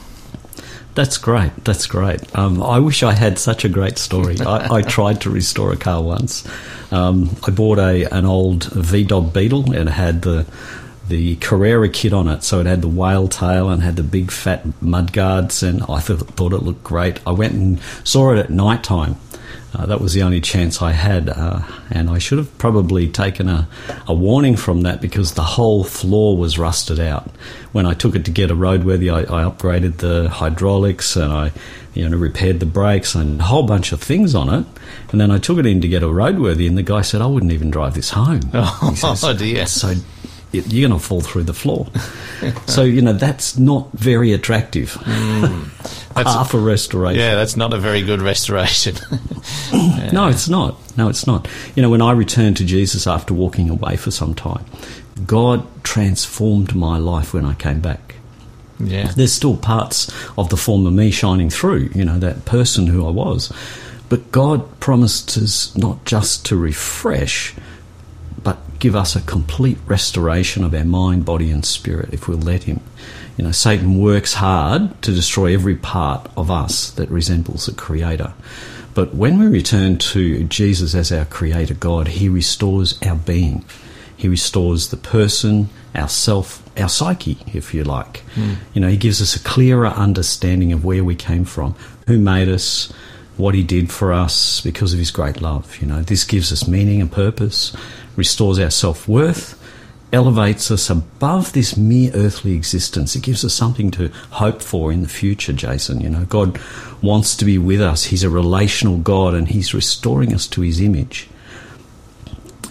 That's 0.93 1.17
great. 1.17 1.51
That's 1.63 1.87
great. 1.87 2.37
Um, 2.37 2.61
I 2.61 2.79
wish 2.79 3.01
I 3.01 3.13
had 3.13 3.39
such 3.39 3.65
a 3.65 3.69
great 3.69 3.97
story. 3.97 4.39
I, 4.41 4.75
I 4.75 4.81
tried 4.97 5.21
to 5.21 5.29
restore 5.29 5.71
a 5.71 5.77
car 5.77 6.03
once. 6.03 6.47
Um, 6.91 7.35
I 7.47 7.51
bought 7.51 7.79
a 7.79 8.03
an 8.13 8.25
old 8.25 8.65
V 8.65 9.03
Dub 9.05 9.33
Beetle 9.33 9.73
and 9.73 9.89
had 9.89 10.21
the 10.21 10.45
the 11.07 11.35
Carrera 11.37 11.89
kit 11.89 12.13
on 12.13 12.27
it, 12.27 12.43
so 12.43 12.59
it 12.59 12.65
had 12.65 12.81
the 12.81 12.87
whale 12.87 13.27
tail 13.27 13.69
and 13.69 13.81
had 13.81 13.95
the 13.95 14.03
big 14.03 14.31
fat 14.31 14.65
mud 14.81 15.13
guards, 15.13 15.63
and 15.63 15.83
I 15.83 15.99
th- 15.99 16.19
thought 16.19 16.53
it 16.53 16.63
looked 16.63 16.83
great. 16.83 17.19
I 17.25 17.31
went 17.31 17.53
and 17.53 17.79
saw 18.03 18.33
it 18.33 18.39
at 18.39 18.49
night 18.49 18.83
time, 18.83 19.17
uh, 19.75 19.85
that 19.87 19.99
was 19.99 20.13
the 20.13 20.21
only 20.21 20.39
chance 20.39 20.81
I 20.81 20.91
had, 20.91 21.29
uh, 21.29 21.61
and 21.89 22.09
I 22.09 22.19
should 22.19 22.37
have 22.37 22.55
probably 22.57 23.07
taken 23.07 23.49
a, 23.49 23.67
a 24.07 24.13
warning 24.13 24.55
from 24.55 24.81
that 24.81 25.01
because 25.01 25.33
the 25.33 25.43
whole 25.43 25.83
floor 25.83 26.37
was 26.37 26.59
rusted 26.59 26.99
out. 26.99 27.29
When 27.71 27.85
I 27.85 27.93
took 27.93 28.15
it 28.15 28.23
to 28.25 28.31
get 28.31 28.51
a 28.51 28.55
roadworthy, 28.55 29.11
I, 29.11 29.21
I 29.21 29.43
upgraded 29.49 29.97
the 29.97 30.29
hydraulics 30.29 31.15
and 31.15 31.33
I, 31.33 31.51
you 31.95 32.07
know, 32.07 32.17
repaired 32.17 32.59
the 32.59 32.67
brakes 32.67 33.15
and 33.15 33.39
a 33.39 33.43
whole 33.45 33.63
bunch 33.65 33.91
of 33.91 34.01
things 34.01 34.35
on 34.35 34.49
it. 34.53 34.65
And 35.11 35.19
then 35.19 35.31
I 35.31 35.39
took 35.39 35.57
it 35.57 35.65
in 35.65 35.81
to 35.81 35.87
get 35.87 36.03
a 36.03 36.07
roadworthy, 36.07 36.67
and 36.67 36.77
the 36.77 36.83
guy 36.83 37.01
said, 37.01 37.21
"I 37.21 37.25
wouldn't 37.25 37.51
even 37.51 37.71
drive 37.71 37.95
this 37.95 38.11
home." 38.11 38.41
Oh, 38.53 38.93
says, 38.95 39.23
oh 39.23 39.33
dear! 39.35 39.65
So 39.65 39.93
you're 40.51 40.87
going 40.87 40.99
to 40.99 41.05
fall 41.05 41.21
through 41.21 41.43
the 41.43 41.53
floor. 41.53 41.87
so 42.67 42.83
you 42.83 43.01
know 43.01 43.13
that's 43.13 43.57
not 43.57 43.91
very 43.93 44.33
attractive. 44.33 44.91
Mm, 45.01 46.02
that's 46.15 46.33
Half 46.33 46.53
a, 46.53 46.59
restoration. 46.59 47.19
Yeah, 47.19 47.35
that's 47.35 47.55
not 47.55 47.73
a 47.73 47.77
very 47.79 48.01
good 48.01 48.21
restoration. 48.21 48.95
yeah. 49.71 50.09
No, 50.13 50.27
it's 50.27 50.47
not. 50.47 50.77
No, 50.97 51.09
it's 51.09 51.25
not. 51.25 51.47
You 51.75 51.81
know, 51.81 51.89
when 51.89 52.01
I 52.01 52.11
returned 52.11 52.57
to 52.57 52.65
Jesus 52.65 53.07
after 53.07 53.33
walking 53.33 53.69
away 53.69 53.95
for 53.95 54.11
some 54.11 54.35
time, 54.35 54.65
God 55.25 55.65
transformed 55.83 56.75
my 56.75 56.97
life 56.97 57.33
when 57.33 57.45
I 57.45 57.55
came 57.55 57.79
back. 57.79 58.15
Yeah, 58.79 59.11
there's 59.15 59.33
still 59.33 59.57
parts 59.57 60.11
of 60.37 60.49
the 60.49 60.57
former 60.57 60.91
me 60.91 61.09
shining 61.11 61.49
through. 61.49 61.91
You 61.95 62.05
know 62.05 62.19
that 62.19 62.45
person 62.45 62.87
who 62.87 63.07
I 63.07 63.11
was, 63.11 63.51
but 64.09 64.31
God 64.31 64.79
promised 64.79 65.37
us 65.37 65.75
not 65.75 66.05
just 66.05 66.45
to 66.47 66.57
refresh 66.57 67.55
but 68.43 68.57
give 68.79 68.95
us 68.95 69.15
a 69.15 69.21
complete 69.21 69.77
restoration 69.87 70.63
of 70.63 70.73
our 70.73 70.83
mind, 70.83 71.25
body, 71.25 71.49
and 71.49 71.65
spirit 71.65 72.13
if 72.13 72.27
we'll 72.27 72.37
let 72.37 72.63
Him. 72.63 72.81
You 73.37 73.45
know, 73.45 73.51
Satan 73.51 73.99
works 73.99 74.35
hard 74.35 75.01
to 75.01 75.11
destroy 75.11 75.53
every 75.53 75.75
part 75.75 76.29
of 76.37 76.51
us 76.51 76.91
that 76.91 77.09
resembles 77.09 77.65
the 77.65 77.73
Creator. 77.73 78.33
But 78.93 79.15
when 79.15 79.39
we 79.39 79.47
return 79.47 79.97
to 79.97 80.43
Jesus 80.43 80.93
as 80.93 81.11
our 81.11 81.25
Creator 81.25 81.73
God, 81.75 82.09
He 82.09 82.29
restores 82.29 83.01
our 83.01 83.15
being. 83.15 83.65
He 84.15 84.27
restores 84.27 84.89
the 84.89 84.97
person, 84.97 85.69
our 85.95 86.07
self, 86.07 86.61
our 86.79 86.89
psyche, 86.89 87.37
if 87.53 87.73
you 87.73 87.83
like. 87.83 88.23
Mm. 88.35 88.57
You 88.73 88.81
know, 88.81 88.87
He 88.87 88.97
gives 88.97 89.21
us 89.21 89.35
a 89.35 89.43
clearer 89.43 89.87
understanding 89.87 90.71
of 90.71 90.85
where 90.85 91.03
we 91.03 91.15
came 91.15 91.43
from, 91.43 91.73
who 92.05 92.19
made 92.19 92.49
us, 92.49 92.93
what 93.37 93.55
he 93.55 93.63
did 93.63 93.91
for 93.91 94.13
us 94.13 94.61
because 94.61 94.93
of 94.93 94.99
his 94.99 95.11
great 95.11 95.41
love. 95.41 95.77
You 95.81 95.87
know, 95.87 96.01
this 96.01 96.23
gives 96.23 96.51
us 96.51 96.67
meaning 96.67 97.01
and 97.01 97.11
purpose, 97.11 97.75
restores 98.15 98.59
our 98.59 98.69
self 98.69 99.07
worth, 99.07 99.59
elevates 100.13 100.69
us 100.71 100.89
above 100.89 101.51
this 101.53 101.75
mere 101.75 102.11
earthly 102.13 102.53
existence. 102.53 103.15
It 103.15 103.23
gives 103.23 103.43
us 103.43 103.53
something 103.53 103.89
to 103.91 104.09
hope 104.29 104.61
for 104.61 104.91
in 104.91 105.01
the 105.01 105.09
future, 105.09 105.51
Jason. 105.53 105.99
You 106.01 106.09
know, 106.09 106.25
God 106.25 106.59
wants 107.01 107.35
to 107.37 107.45
be 107.45 107.57
with 107.57 107.81
us. 107.81 108.05
He's 108.05 108.23
a 108.23 108.29
relational 108.29 108.97
God 108.99 109.33
and 109.33 109.47
He's 109.47 109.73
restoring 109.73 110.33
us 110.33 110.47
to 110.47 110.61
His 110.61 110.79
image. 110.79 111.27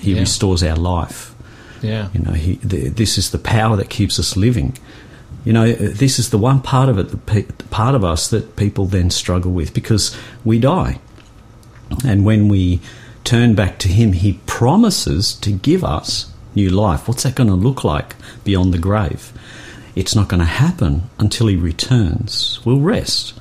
He 0.01 0.15
Yeah. 0.15 0.21
restores 0.21 0.63
our 0.63 0.77
life. 0.77 1.35
Yeah. 1.83 2.09
You 2.15 2.21
know, 2.21 2.33
he, 2.33 2.55
the, 2.57 2.89
this 2.91 3.19
is 3.19 3.31
the 3.33 3.39
power 3.39 3.77
that 3.77 3.91
keeps 3.91 4.19
us 4.21 4.37
living. 4.37 4.79
You 5.45 5.53
know, 5.53 5.73
this 5.73 6.21
is 6.21 6.31
the 6.31 6.39
one 6.39 6.61
part 6.61 6.89
of 6.89 6.97
it, 6.99 7.09
the 7.09 7.17
pe- 7.17 7.43
part 7.71 7.97
of 7.97 8.05
us 8.05 8.29
that 8.29 8.55
people 8.55 8.87
then 8.87 9.11
struggle 9.11 9.51
with 9.51 9.75
because 9.75 10.17
we 10.45 10.61
die. 10.61 11.01
And 12.05 12.25
when 12.25 12.49
we 12.49 12.81
turn 13.25 13.57
back 13.57 13.79
to 13.81 13.89
Him, 13.89 14.13
He 14.13 14.35
promises 14.47 15.35
to 15.35 15.51
give 15.51 15.83
us 15.83 16.32
new 16.55 16.71
life. 16.71 17.09
What's 17.09 17.23
that 17.23 17.35
going 17.35 17.49
to 17.49 17.55
look 17.55 17.85
like 17.85 18.15
beyond 18.45 18.73
the 18.73 18.79
grave? 18.79 19.33
It's 19.95 20.15
not 20.15 20.29
going 20.29 20.41
to 20.41 20.47
happen 20.47 21.11
until 21.19 21.49
He 21.49 21.57
returns. 21.57 22.61
We'll 22.65 22.81
rest. 22.81 23.35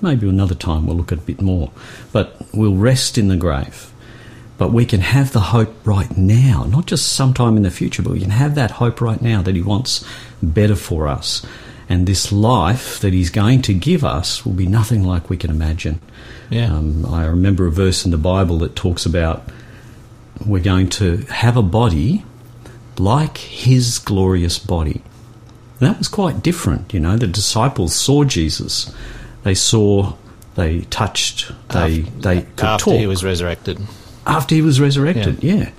Maybe 0.00 0.28
another 0.28 0.54
time 0.54 0.86
we'll 0.86 0.96
look 0.96 1.12
at 1.12 1.18
a 1.18 1.22
bit 1.22 1.40
more. 1.40 1.72
But 2.12 2.36
we'll 2.52 2.76
rest 2.76 3.18
in 3.18 3.28
the 3.28 3.36
grave. 3.36 3.92
But 4.58 4.72
we 4.72 4.84
can 4.84 5.00
have 5.00 5.32
the 5.32 5.40
hope 5.40 5.86
right 5.86 6.16
now, 6.16 6.64
not 6.64 6.86
just 6.86 7.12
sometime 7.12 7.56
in 7.56 7.62
the 7.62 7.70
future, 7.70 8.02
but 8.02 8.12
we 8.12 8.20
can 8.20 8.30
have 8.30 8.56
that 8.56 8.72
hope 8.72 9.00
right 9.00 9.20
now 9.20 9.42
that 9.42 9.54
He 9.54 9.62
wants 9.62 10.04
better 10.42 10.76
for 10.76 11.08
us. 11.08 11.44
And 11.88 12.06
this 12.06 12.30
life 12.32 13.00
that 13.00 13.12
He's 13.12 13.30
going 13.30 13.62
to 13.62 13.74
give 13.74 14.04
us 14.04 14.44
will 14.44 14.52
be 14.52 14.66
nothing 14.66 15.04
like 15.04 15.30
we 15.30 15.36
can 15.36 15.50
imagine. 15.50 16.00
Yeah. 16.50 16.74
Um, 16.74 17.06
I 17.06 17.26
remember 17.26 17.66
a 17.66 17.70
verse 17.70 18.04
in 18.04 18.10
the 18.10 18.18
Bible 18.18 18.58
that 18.58 18.76
talks 18.76 19.06
about 19.06 19.48
we're 20.44 20.62
going 20.62 20.88
to 20.88 21.18
have 21.28 21.56
a 21.56 21.62
body 21.62 22.24
like 23.00 23.38
His 23.38 23.98
glorious 23.98 24.58
body. 24.58 25.02
And 25.80 25.88
that 25.88 25.98
was 25.98 26.08
quite 26.08 26.42
different, 26.42 26.92
you 26.92 27.00
know. 27.00 27.16
The 27.16 27.26
disciples 27.28 27.94
saw 27.94 28.24
Jesus. 28.24 28.92
They 29.44 29.54
saw, 29.54 30.14
they 30.56 30.80
touched, 30.82 31.52
they, 31.68 32.00
they 32.00 32.42
could 32.56 32.64
After 32.64 32.84
talk 32.86 32.94
he 33.00 33.06
was 33.06 33.22
resurrected. 33.22 33.78
after 34.26 34.54
he 34.56 34.62
was 34.62 34.80
resurrected. 34.80 35.42
Yeah. 35.44 35.70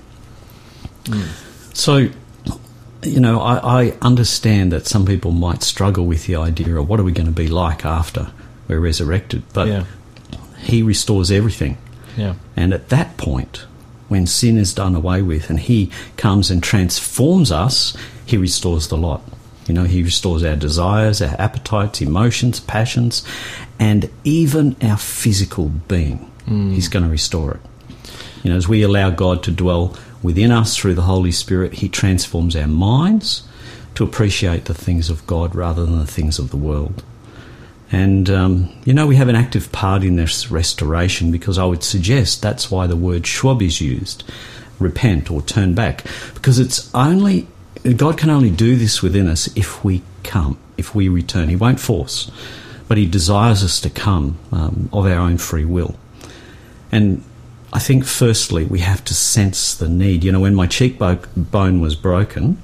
So, 1.74 2.08
you 3.02 3.20
know, 3.20 3.40
I, 3.40 3.82
I 3.84 3.90
understand 4.02 4.72
that 4.72 4.86
some 4.86 5.04
people 5.06 5.30
might 5.32 5.62
struggle 5.62 6.06
with 6.06 6.26
the 6.26 6.36
idea 6.36 6.76
of 6.76 6.88
what 6.88 7.00
are 7.00 7.04
we 7.04 7.12
going 7.12 7.26
to 7.26 7.32
be 7.32 7.48
like 7.48 7.84
after 7.84 8.30
we're 8.68 8.80
resurrected, 8.80 9.42
but 9.52 9.68
Yeah. 9.68 9.84
he 10.58 10.82
restores 10.82 11.30
everything. 11.30 11.78
Yeah. 12.16 12.34
And 12.56 12.72
at 12.74 12.88
that 12.90 13.16
point, 13.16 13.64
when 14.10 14.26
sin 14.26 14.58
is 14.58 14.74
done 14.74 14.96
away 14.96 15.22
with 15.22 15.48
and 15.48 15.60
he 15.60 15.88
comes 16.16 16.50
and 16.50 16.62
transforms 16.62 17.52
us, 17.52 17.96
he 18.26 18.36
restores 18.36 18.88
the 18.88 18.96
lot. 18.96 19.22
You 19.68 19.74
know, 19.74 19.84
he 19.84 20.02
restores 20.02 20.42
our 20.42 20.56
desires, 20.56 21.22
our 21.22 21.40
appetites, 21.40 22.00
emotions, 22.00 22.58
passions, 22.58 23.24
and 23.78 24.10
even 24.24 24.74
our 24.82 24.96
physical 24.96 25.68
being. 25.68 26.28
Mm. 26.46 26.72
He's 26.72 26.88
going 26.88 27.04
to 27.04 27.10
restore 27.10 27.52
it. 27.52 27.60
You 28.42 28.50
know, 28.50 28.56
as 28.56 28.66
we 28.66 28.82
allow 28.82 29.10
God 29.10 29.44
to 29.44 29.52
dwell 29.52 29.96
within 30.24 30.50
us 30.50 30.76
through 30.76 30.94
the 30.94 31.02
Holy 31.02 31.30
Spirit, 31.30 31.74
He 31.74 31.88
transforms 31.88 32.56
our 32.56 32.66
minds 32.66 33.44
to 33.94 34.02
appreciate 34.02 34.64
the 34.64 34.74
things 34.74 35.08
of 35.08 35.24
God 35.28 35.54
rather 35.54 35.86
than 35.86 36.00
the 36.00 36.06
things 36.06 36.40
of 36.40 36.50
the 36.50 36.56
world. 36.56 37.04
And, 37.92 38.30
um, 38.30 38.72
you 38.84 38.92
know, 38.92 39.06
we 39.06 39.16
have 39.16 39.28
an 39.28 39.36
active 39.36 39.72
part 39.72 40.04
in 40.04 40.16
this 40.16 40.50
restoration 40.50 41.32
because 41.32 41.58
I 41.58 41.64
would 41.64 41.82
suggest 41.82 42.40
that's 42.40 42.70
why 42.70 42.86
the 42.86 42.96
word 42.96 43.26
schwab 43.26 43.62
is 43.62 43.80
used 43.80 44.24
repent 44.80 45.30
or 45.30 45.42
turn 45.42 45.74
back 45.74 46.04
because 46.34 46.58
it's 46.58 46.92
only, 46.94 47.46
God 47.96 48.18
can 48.18 48.30
only 48.30 48.50
do 48.50 48.76
this 48.76 49.02
within 49.02 49.28
us 49.28 49.54
if 49.56 49.84
we 49.84 50.02
come, 50.24 50.58
if 50.76 50.94
we 50.94 51.08
return. 51.08 51.48
He 51.48 51.56
won't 51.56 51.80
force, 51.80 52.30
but 52.88 52.98
He 52.98 53.06
desires 53.06 53.62
us 53.62 53.80
to 53.82 53.90
come 53.90 54.38
um, 54.50 54.88
of 54.92 55.06
our 55.06 55.18
own 55.18 55.38
free 55.38 55.64
will. 55.64 55.96
And 56.90 57.22
I 57.72 57.78
think, 57.78 58.04
firstly, 58.04 58.64
we 58.64 58.80
have 58.80 59.04
to 59.04 59.14
sense 59.14 59.74
the 59.74 59.88
need. 59.88 60.24
You 60.24 60.32
know, 60.32 60.40
when 60.40 60.56
my 60.56 60.66
cheekbone 60.66 61.80
was 61.80 61.94
broken, 61.94 62.60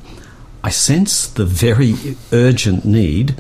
I 0.65 0.71
sensed 0.71 1.37
the 1.37 1.45
very 1.45 1.95
urgent 2.33 2.85
need 2.85 3.37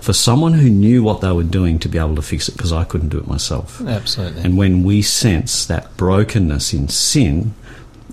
for 0.00 0.12
someone 0.12 0.54
who 0.54 0.68
knew 0.68 1.02
what 1.02 1.20
they 1.20 1.32
were 1.32 1.42
doing 1.42 1.78
to 1.80 1.88
be 1.88 1.98
able 1.98 2.16
to 2.16 2.22
fix 2.22 2.48
it 2.48 2.56
because 2.56 2.72
I 2.72 2.84
couldn't 2.84 3.10
do 3.10 3.18
it 3.18 3.26
myself. 3.26 3.80
Absolutely. 3.80 4.42
And 4.42 4.56
when 4.56 4.82
we 4.82 5.02
sense 5.02 5.66
that 5.66 5.96
brokenness 5.96 6.72
in 6.72 6.88
sin 6.88 7.54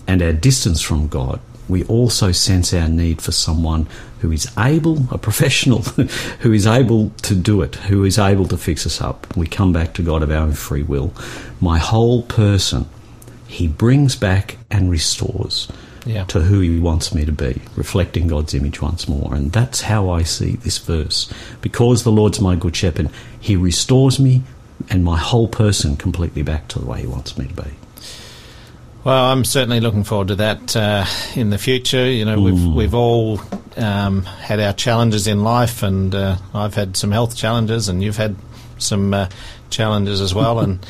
and 0.08 0.22
our 0.22 0.34
distance 0.34 0.82
from 0.82 1.08
God, 1.08 1.40
we 1.70 1.84
also 1.86 2.32
sense 2.32 2.74
our 2.74 2.88
need 2.88 3.22
for 3.22 3.32
someone 3.32 3.88
who 4.20 4.32
is 4.32 4.52
able, 4.58 5.06
a 5.12 5.18
professional, 5.18 5.82
who 6.40 6.54
is 6.54 6.66
able 6.66 7.10
to 7.24 7.36
do 7.36 7.62
it, 7.62 7.76
who 7.76 8.04
is 8.04 8.18
able 8.18 8.48
to 8.48 8.58
fix 8.58 8.86
us 8.86 9.02
up. 9.02 9.36
We 9.36 9.48
come 9.48 9.74
back 9.74 9.94
to 9.96 10.02
God 10.02 10.24
of 10.24 10.32
our 10.32 10.38
own 10.38 10.54
free 10.54 10.84
will. 10.84 11.14
My 11.60 11.78
whole 11.78 12.24
person, 12.24 12.88
He 13.48 13.68
brings 13.68 14.16
back 14.16 14.58
and 14.72 14.90
restores 14.90 15.68
Yeah. 16.08 16.24
to 16.26 16.40
who 16.40 16.62
He 16.62 16.80
wants 16.80 17.14
me 17.14 17.26
to 17.26 17.32
be, 17.32 17.62
reflecting 17.76 18.28
God's 18.28 18.54
image 18.54 18.82
once 18.82 19.08
more. 19.08 19.36
And 19.36 19.52
that's 19.52 19.82
how 19.82 20.10
I 20.10 20.24
see 20.24 20.56
this 20.56 20.78
verse. 20.78 21.32
Because 21.62 22.04
the 22.04 22.12
Lord's 22.12 22.40
my 22.40 22.56
good 22.56 22.76
shepherd, 22.76 23.10
He 23.40 23.56
restores 23.56 24.20
me 24.20 24.44
and 24.90 25.04
my 25.04 25.18
whole 25.18 25.48
person 25.48 25.98
completely 25.98 26.44
back 26.44 26.68
to 26.70 26.80
the 26.80 26.86
way 26.86 27.02
He 27.02 27.08
wants 27.08 27.38
me 27.38 27.48
to 27.48 27.54
be. 27.54 27.70
Well, 29.04 29.32
I'm 29.32 29.46
certainly 29.46 29.80
looking 29.80 30.04
forward 30.04 30.30
to 30.30 30.36
that 30.36 30.76
uh, 30.76 31.06
in 31.36 31.50
the 31.50 31.58
future. 31.58 32.10
You 32.10 32.26
know, 32.26 32.42
we've 32.42 32.66
we've 32.66 32.94
all 32.94 33.40
um, 33.78 34.24
had 34.24 34.60
our 34.60 34.74
challenges 34.74 35.28
in 35.28 35.44
life, 35.44 35.82
and 35.82 36.14
uh, 36.14 36.36
I've 36.54 36.74
had 36.76 36.98
some 36.98 37.12
health 37.12 37.38
challenges, 37.38 37.88
and 37.88 38.04
you've 38.04 38.18
had 38.18 38.36
some 38.80 39.14
uh, 39.14 39.30
challenges 39.70 40.20
as 40.20 40.36
well. 40.36 40.60
And 40.60 40.86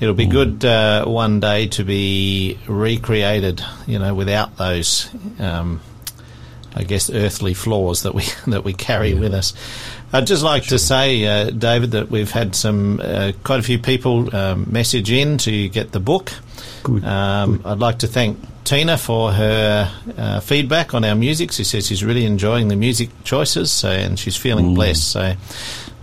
it'll 0.00 0.14
be 0.14 0.26
good 0.26 0.64
uh, 0.64 1.04
one 1.04 1.40
day 1.40 1.66
to 1.68 1.84
be 1.84 2.58
recreated. 2.66 3.62
You 3.86 3.98
know, 3.98 4.14
without 4.14 4.56
those, 4.56 5.08
um, 5.38 5.80
I 6.74 6.84
guess, 6.84 7.10
earthly 7.10 7.54
flaws 7.54 8.02
that 8.02 8.14
we 8.14 8.24
that 8.48 8.64
we 8.64 8.72
carry 8.72 9.14
with 9.14 9.34
us. 9.34 9.52
I'd 10.12 10.26
just 10.26 10.42
like 10.42 10.64
to 10.64 10.78
say, 10.78 11.24
uh, 11.24 11.50
David, 11.50 11.92
that 11.92 12.10
we've 12.10 12.30
had 12.30 12.56
some 12.56 13.00
uh, 13.00 13.30
quite 13.44 13.60
a 13.60 13.62
few 13.62 13.78
people 13.78 14.34
um, 14.34 14.66
message 14.68 15.12
in 15.12 15.38
to 15.38 15.68
get 15.68 15.92
the 15.92 16.00
book. 16.00 16.32
Good. 16.82 17.04
Um, 17.04 17.62
I'd 17.64 17.78
like 17.78 18.00
to 18.00 18.08
thank 18.08 18.38
Tina 18.64 18.98
for 18.98 19.30
her 19.30 19.92
uh, 20.16 20.40
feedback 20.40 20.94
on 20.94 21.04
our 21.04 21.14
music. 21.14 21.52
She 21.52 21.62
says 21.62 21.86
she's 21.86 22.02
really 22.02 22.24
enjoying 22.24 22.68
the 22.68 22.76
music 22.76 23.10
choices, 23.22 23.70
so, 23.70 23.88
and 23.88 24.18
she's 24.18 24.36
feeling 24.36 24.74
blessed. 24.74 25.10
So 25.12 25.34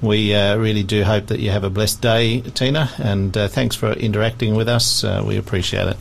we 0.02 0.34
uh, 0.34 0.58
really 0.58 0.84
do 0.84 1.04
hope 1.04 1.28
that 1.28 1.39
you 1.39 1.52
have 1.52 1.64
a 1.64 1.70
blessed 1.70 2.02
day, 2.02 2.41
Tina, 2.41 2.89
and 2.98 3.36
uh, 3.36 3.48
thanks 3.48 3.76
for 3.76 3.93
interacting 3.93 4.56
with 4.56 4.70
us. 4.70 5.04
Uh, 5.04 5.24
we 5.26 5.38
appreciate 5.38 5.88
it. 5.88 5.98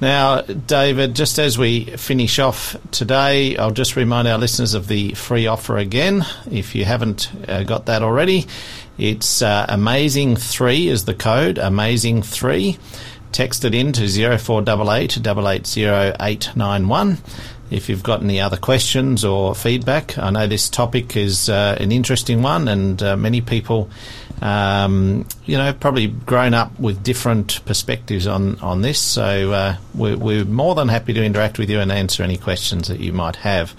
Now, 0.00 0.40
David, 0.40 1.14
just 1.14 1.38
as 1.38 1.56
we 1.56 1.84
finish 1.84 2.40
off 2.40 2.76
today, 2.90 3.56
I'll 3.56 3.70
just 3.70 3.94
remind 3.94 4.26
our 4.26 4.36
listeners 4.36 4.74
of 4.74 4.88
the 4.88 5.14
free 5.14 5.46
offer 5.46 5.78
again. 5.78 6.26
If 6.50 6.74
you 6.74 6.84
haven't 6.84 7.30
uh, 7.48 7.62
got 7.62 7.86
that 7.86 8.02
already, 8.02 8.48
it's 8.98 9.42
uh, 9.42 9.64
Amazing3 9.68 10.86
is 10.86 11.04
the 11.04 11.14
code, 11.14 11.56
Amazing3. 11.56 12.78
Text 13.30 13.64
it 13.64 13.76
in 13.76 13.92
to 13.92 14.08
0488 14.08 15.18
880891 15.18 17.18
if 17.72 17.88
you've 17.88 18.02
got 18.02 18.22
any 18.22 18.40
other 18.40 18.56
questions 18.56 19.24
or 19.24 19.54
feedback. 19.54 20.18
I 20.18 20.30
know 20.30 20.46
this 20.46 20.68
topic 20.68 21.16
is 21.16 21.48
uh, 21.48 21.76
an 21.80 21.90
interesting 21.90 22.42
one, 22.42 22.68
and 22.68 23.02
uh, 23.02 23.16
many 23.16 23.40
people, 23.40 23.88
um, 24.42 25.26
you 25.46 25.56
know, 25.56 25.72
probably 25.72 26.08
grown 26.08 26.52
up 26.52 26.78
with 26.78 27.02
different 27.02 27.64
perspectives 27.64 28.26
on, 28.26 28.58
on 28.60 28.82
this. 28.82 28.98
So 29.00 29.52
uh, 29.52 29.76
we're, 29.94 30.16
we're 30.16 30.44
more 30.44 30.74
than 30.74 30.88
happy 30.88 31.14
to 31.14 31.24
interact 31.24 31.58
with 31.58 31.70
you 31.70 31.80
and 31.80 31.90
answer 31.90 32.22
any 32.22 32.36
questions 32.36 32.88
that 32.88 33.00
you 33.00 33.12
might 33.12 33.36
have. 33.36 33.74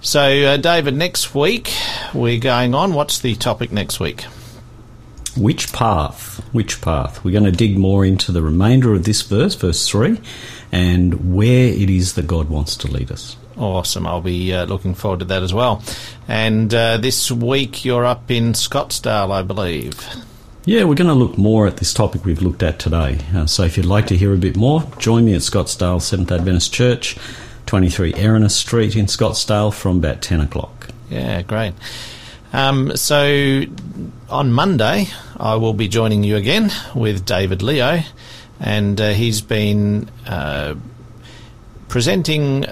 So, 0.00 0.20
uh, 0.20 0.56
David, 0.56 0.94
next 0.94 1.34
week 1.34 1.72
we're 2.14 2.38
going 2.38 2.74
on. 2.74 2.94
What's 2.94 3.18
the 3.18 3.34
topic 3.34 3.72
next 3.72 3.98
week? 3.98 4.22
Which 5.36 5.72
path? 5.72 6.42
Which 6.52 6.80
path? 6.80 7.24
We're 7.24 7.32
going 7.32 7.44
to 7.44 7.52
dig 7.52 7.76
more 7.76 8.06
into 8.06 8.32
the 8.32 8.40
remainder 8.40 8.94
of 8.94 9.04
this 9.04 9.22
verse, 9.22 9.54
verse 9.54 9.86
3, 9.88 10.18
and 10.72 11.34
where 11.34 11.68
it 11.68 11.90
is 11.90 12.14
that 12.14 12.26
God 12.26 12.48
wants 12.48 12.76
to 12.78 12.88
lead 12.88 13.10
us. 13.10 13.36
Awesome. 13.56 14.06
I'll 14.06 14.20
be 14.20 14.52
uh, 14.52 14.66
looking 14.66 14.94
forward 14.94 15.20
to 15.20 15.24
that 15.26 15.42
as 15.42 15.54
well. 15.54 15.82
And 16.28 16.72
uh, 16.74 16.98
this 16.98 17.30
week 17.30 17.84
you're 17.84 18.04
up 18.04 18.30
in 18.30 18.52
Scottsdale, 18.52 19.30
I 19.30 19.42
believe. 19.42 20.06
Yeah, 20.66 20.84
we're 20.84 20.96
going 20.96 21.08
to 21.08 21.14
look 21.14 21.38
more 21.38 21.66
at 21.66 21.76
this 21.76 21.94
topic 21.94 22.24
we've 22.24 22.42
looked 22.42 22.62
at 22.62 22.78
today. 22.78 23.20
Uh, 23.34 23.46
so 23.46 23.62
if 23.62 23.76
you'd 23.76 23.86
like 23.86 24.08
to 24.08 24.16
hear 24.16 24.34
a 24.34 24.36
bit 24.36 24.56
more, 24.56 24.82
join 24.98 25.24
me 25.24 25.34
at 25.34 25.40
Scottsdale 25.40 26.02
Seventh 26.02 26.32
Adventist 26.32 26.72
Church, 26.74 27.16
23 27.66 28.12
Erinus 28.14 28.50
Street 28.56 28.96
in 28.96 29.06
Scottsdale 29.06 29.72
from 29.72 29.98
about 29.98 30.22
10 30.22 30.40
o'clock. 30.40 30.88
Yeah, 31.08 31.42
great. 31.42 31.72
Um, 32.52 32.96
so 32.96 33.62
on 34.28 34.52
Monday, 34.52 35.06
I 35.36 35.54
will 35.54 35.72
be 35.72 35.88
joining 35.88 36.24
you 36.24 36.36
again 36.36 36.72
with 36.94 37.24
David 37.24 37.62
Leo, 37.62 38.00
and 38.60 39.00
uh, 39.00 39.10
he's 39.10 39.40
been 39.40 40.08
uh, 40.26 40.74
presenting 41.88 42.64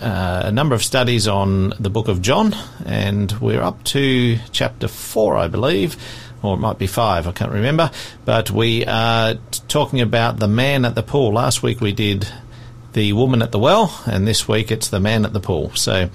uh, 0.00 0.42
a 0.44 0.52
number 0.52 0.74
of 0.74 0.82
studies 0.82 1.26
on 1.26 1.72
the 1.80 1.90
book 1.90 2.08
of 2.08 2.20
John, 2.20 2.54
and 2.84 3.32
we're 3.40 3.62
up 3.62 3.82
to 3.84 4.38
chapter 4.52 4.88
4, 4.88 5.36
I 5.36 5.48
believe, 5.48 5.96
or 6.42 6.54
it 6.54 6.58
might 6.58 6.78
be 6.78 6.86
5, 6.86 7.26
I 7.26 7.32
can't 7.32 7.52
remember. 7.52 7.90
But 8.24 8.50
we 8.50 8.84
are 8.84 9.34
talking 9.68 10.00
about 10.00 10.38
the 10.38 10.48
man 10.48 10.84
at 10.84 10.94
the 10.94 11.02
pool. 11.02 11.32
Last 11.32 11.62
week 11.62 11.80
we 11.80 11.92
did 11.92 12.28
the 12.96 13.12
woman 13.12 13.42
at 13.42 13.52
the 13.52 13.58
well, 13.58 14.02
and 14.06 14.26
this 14.26 14.48
week 14.48 14.72
it's 14.72 14.88
the 14.88 14.98
man 14.98 15.26
at 15.26 15.34
the 15.34 15.38
pool. 15.38 15.70
So 15.74 16.08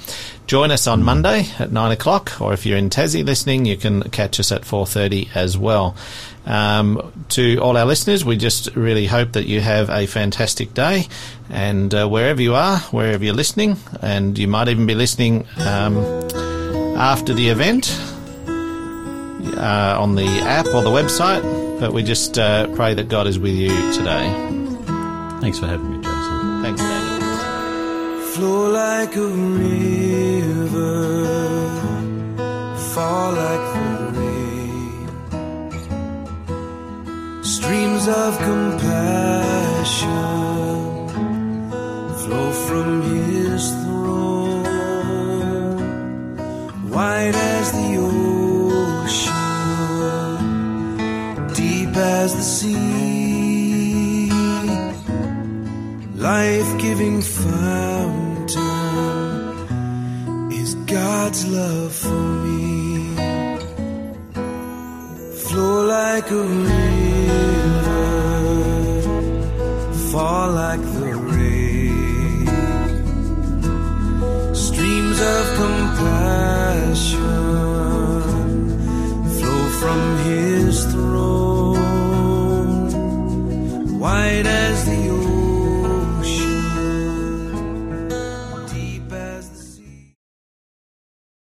join 0.47 0.71
us 0.71 0.87
on 0.87 1.03
Monday 1.03 1.45
at 1.59 1.71
9 1.71 1.91
o'clock, 1.91 2.41
or 2.41 2.53
if 2.53 2.65
you're 2.65 2.77
in 2.77 2.89
Tassie 2.89 3.23
listening, 3.23 3.65
you 3.65 3.77
can 3.77 4.01
catch 4.09 4.39
us 4.39 4.51
at 4.51 4.63
4.30 4.63 5.29
as 5.35 5.55
well. 5.59 5.95
Um, 6.47 7.13
to 7.29 7.59
all 7.59 7.77
our 7.77 7.85
listeners, 7.85 8.25
we 8.25 8.35
just 8.35 8.75
really 8.75 9.05
hope 9.05 9.33
that 9.33 9.45
you 9.45 9.61
have 9.61 9.91
a 9.91 10.07
fantastic 10.07 10.73
day, 10.73 11.07
and 11.51 11.93
uh, 11.93 12.07
wherever 12.07 12.41
you 12.41 12.55
are, 12.55 12.79
wherever 12.89 13.23
you're 13.23 13.35
listening, 13.35 13.77
and 14.01 14.35
you 14.39 14.47
might 14.47 14.67
even 14.67 14.87
be 14.87 14.95
listening 14.95 15.45
um, 15.57 15.99
after 16.97 17.31
the 17.35 17.49
event 17.49 17.95
uh, 19.55 19.97
on 19.99 20.15
the 20.15 20.25
app 20.25 20.65
or 20.65 20.81
the 20.81 20.89
website, 20.89 21.43
but 21.79 21.93
we 21.93 22.01
just 22.01 22.39
uh, 22.39 22.65
pray 22.75 22.95
that 22.95 23.07
God 23.07 23.27
is 23.27 23.37
with 23.37 23.53
you 23.53 23.69
today. 23.93 24.47
Thanks 25.41 25.59
for 25.59 25.67
having 25.67 26.00
me. 26.00 26.00
Thanks, 26.61 26.81
David. 26.81 27.23
Flow 28.33 28.61
like 28.71 29.15
a 29.15 29.27
river, 29.27 30.99
fall 32.93 33.29
like 33.33 33.65
the 33.73 33.87
rain. 34.19 35.07
Streams 37.43 38.05
of 38.07 38.37
compassion 38.37 40.01
flow 42.21 42.51
from 42.67 43.01
his 43.01 43.63
throne, 43.81 44.63
wide 46.89 47.35
as 47.35 47.71
the 47.71 47.89
ocean, 49.01 49.37
deep 51.53 51.95
as 51.97 52.29
the 52.35 52.43
sea 52.43 52.90
life-giving 56.21 57.19
fountain 57.19 58.61
is 60.51 60.75
God's 60.85 61.47
love 61.47 61.91
for 61.91 62.23
me. 62.45 63.15
Flow 65.47 65.85
like 65.87 66.29
a 66.29 66.43
river, 66.69 68.03
fall 70.11 70.51
like 70.51 70.81
the 70.81 71.15
rain. 71.33 72.45
Streams 74.53 75.19
of 75.19 75.55
compassion 75.57 77.21
flow 79.39 79.69
from 79.79 80.10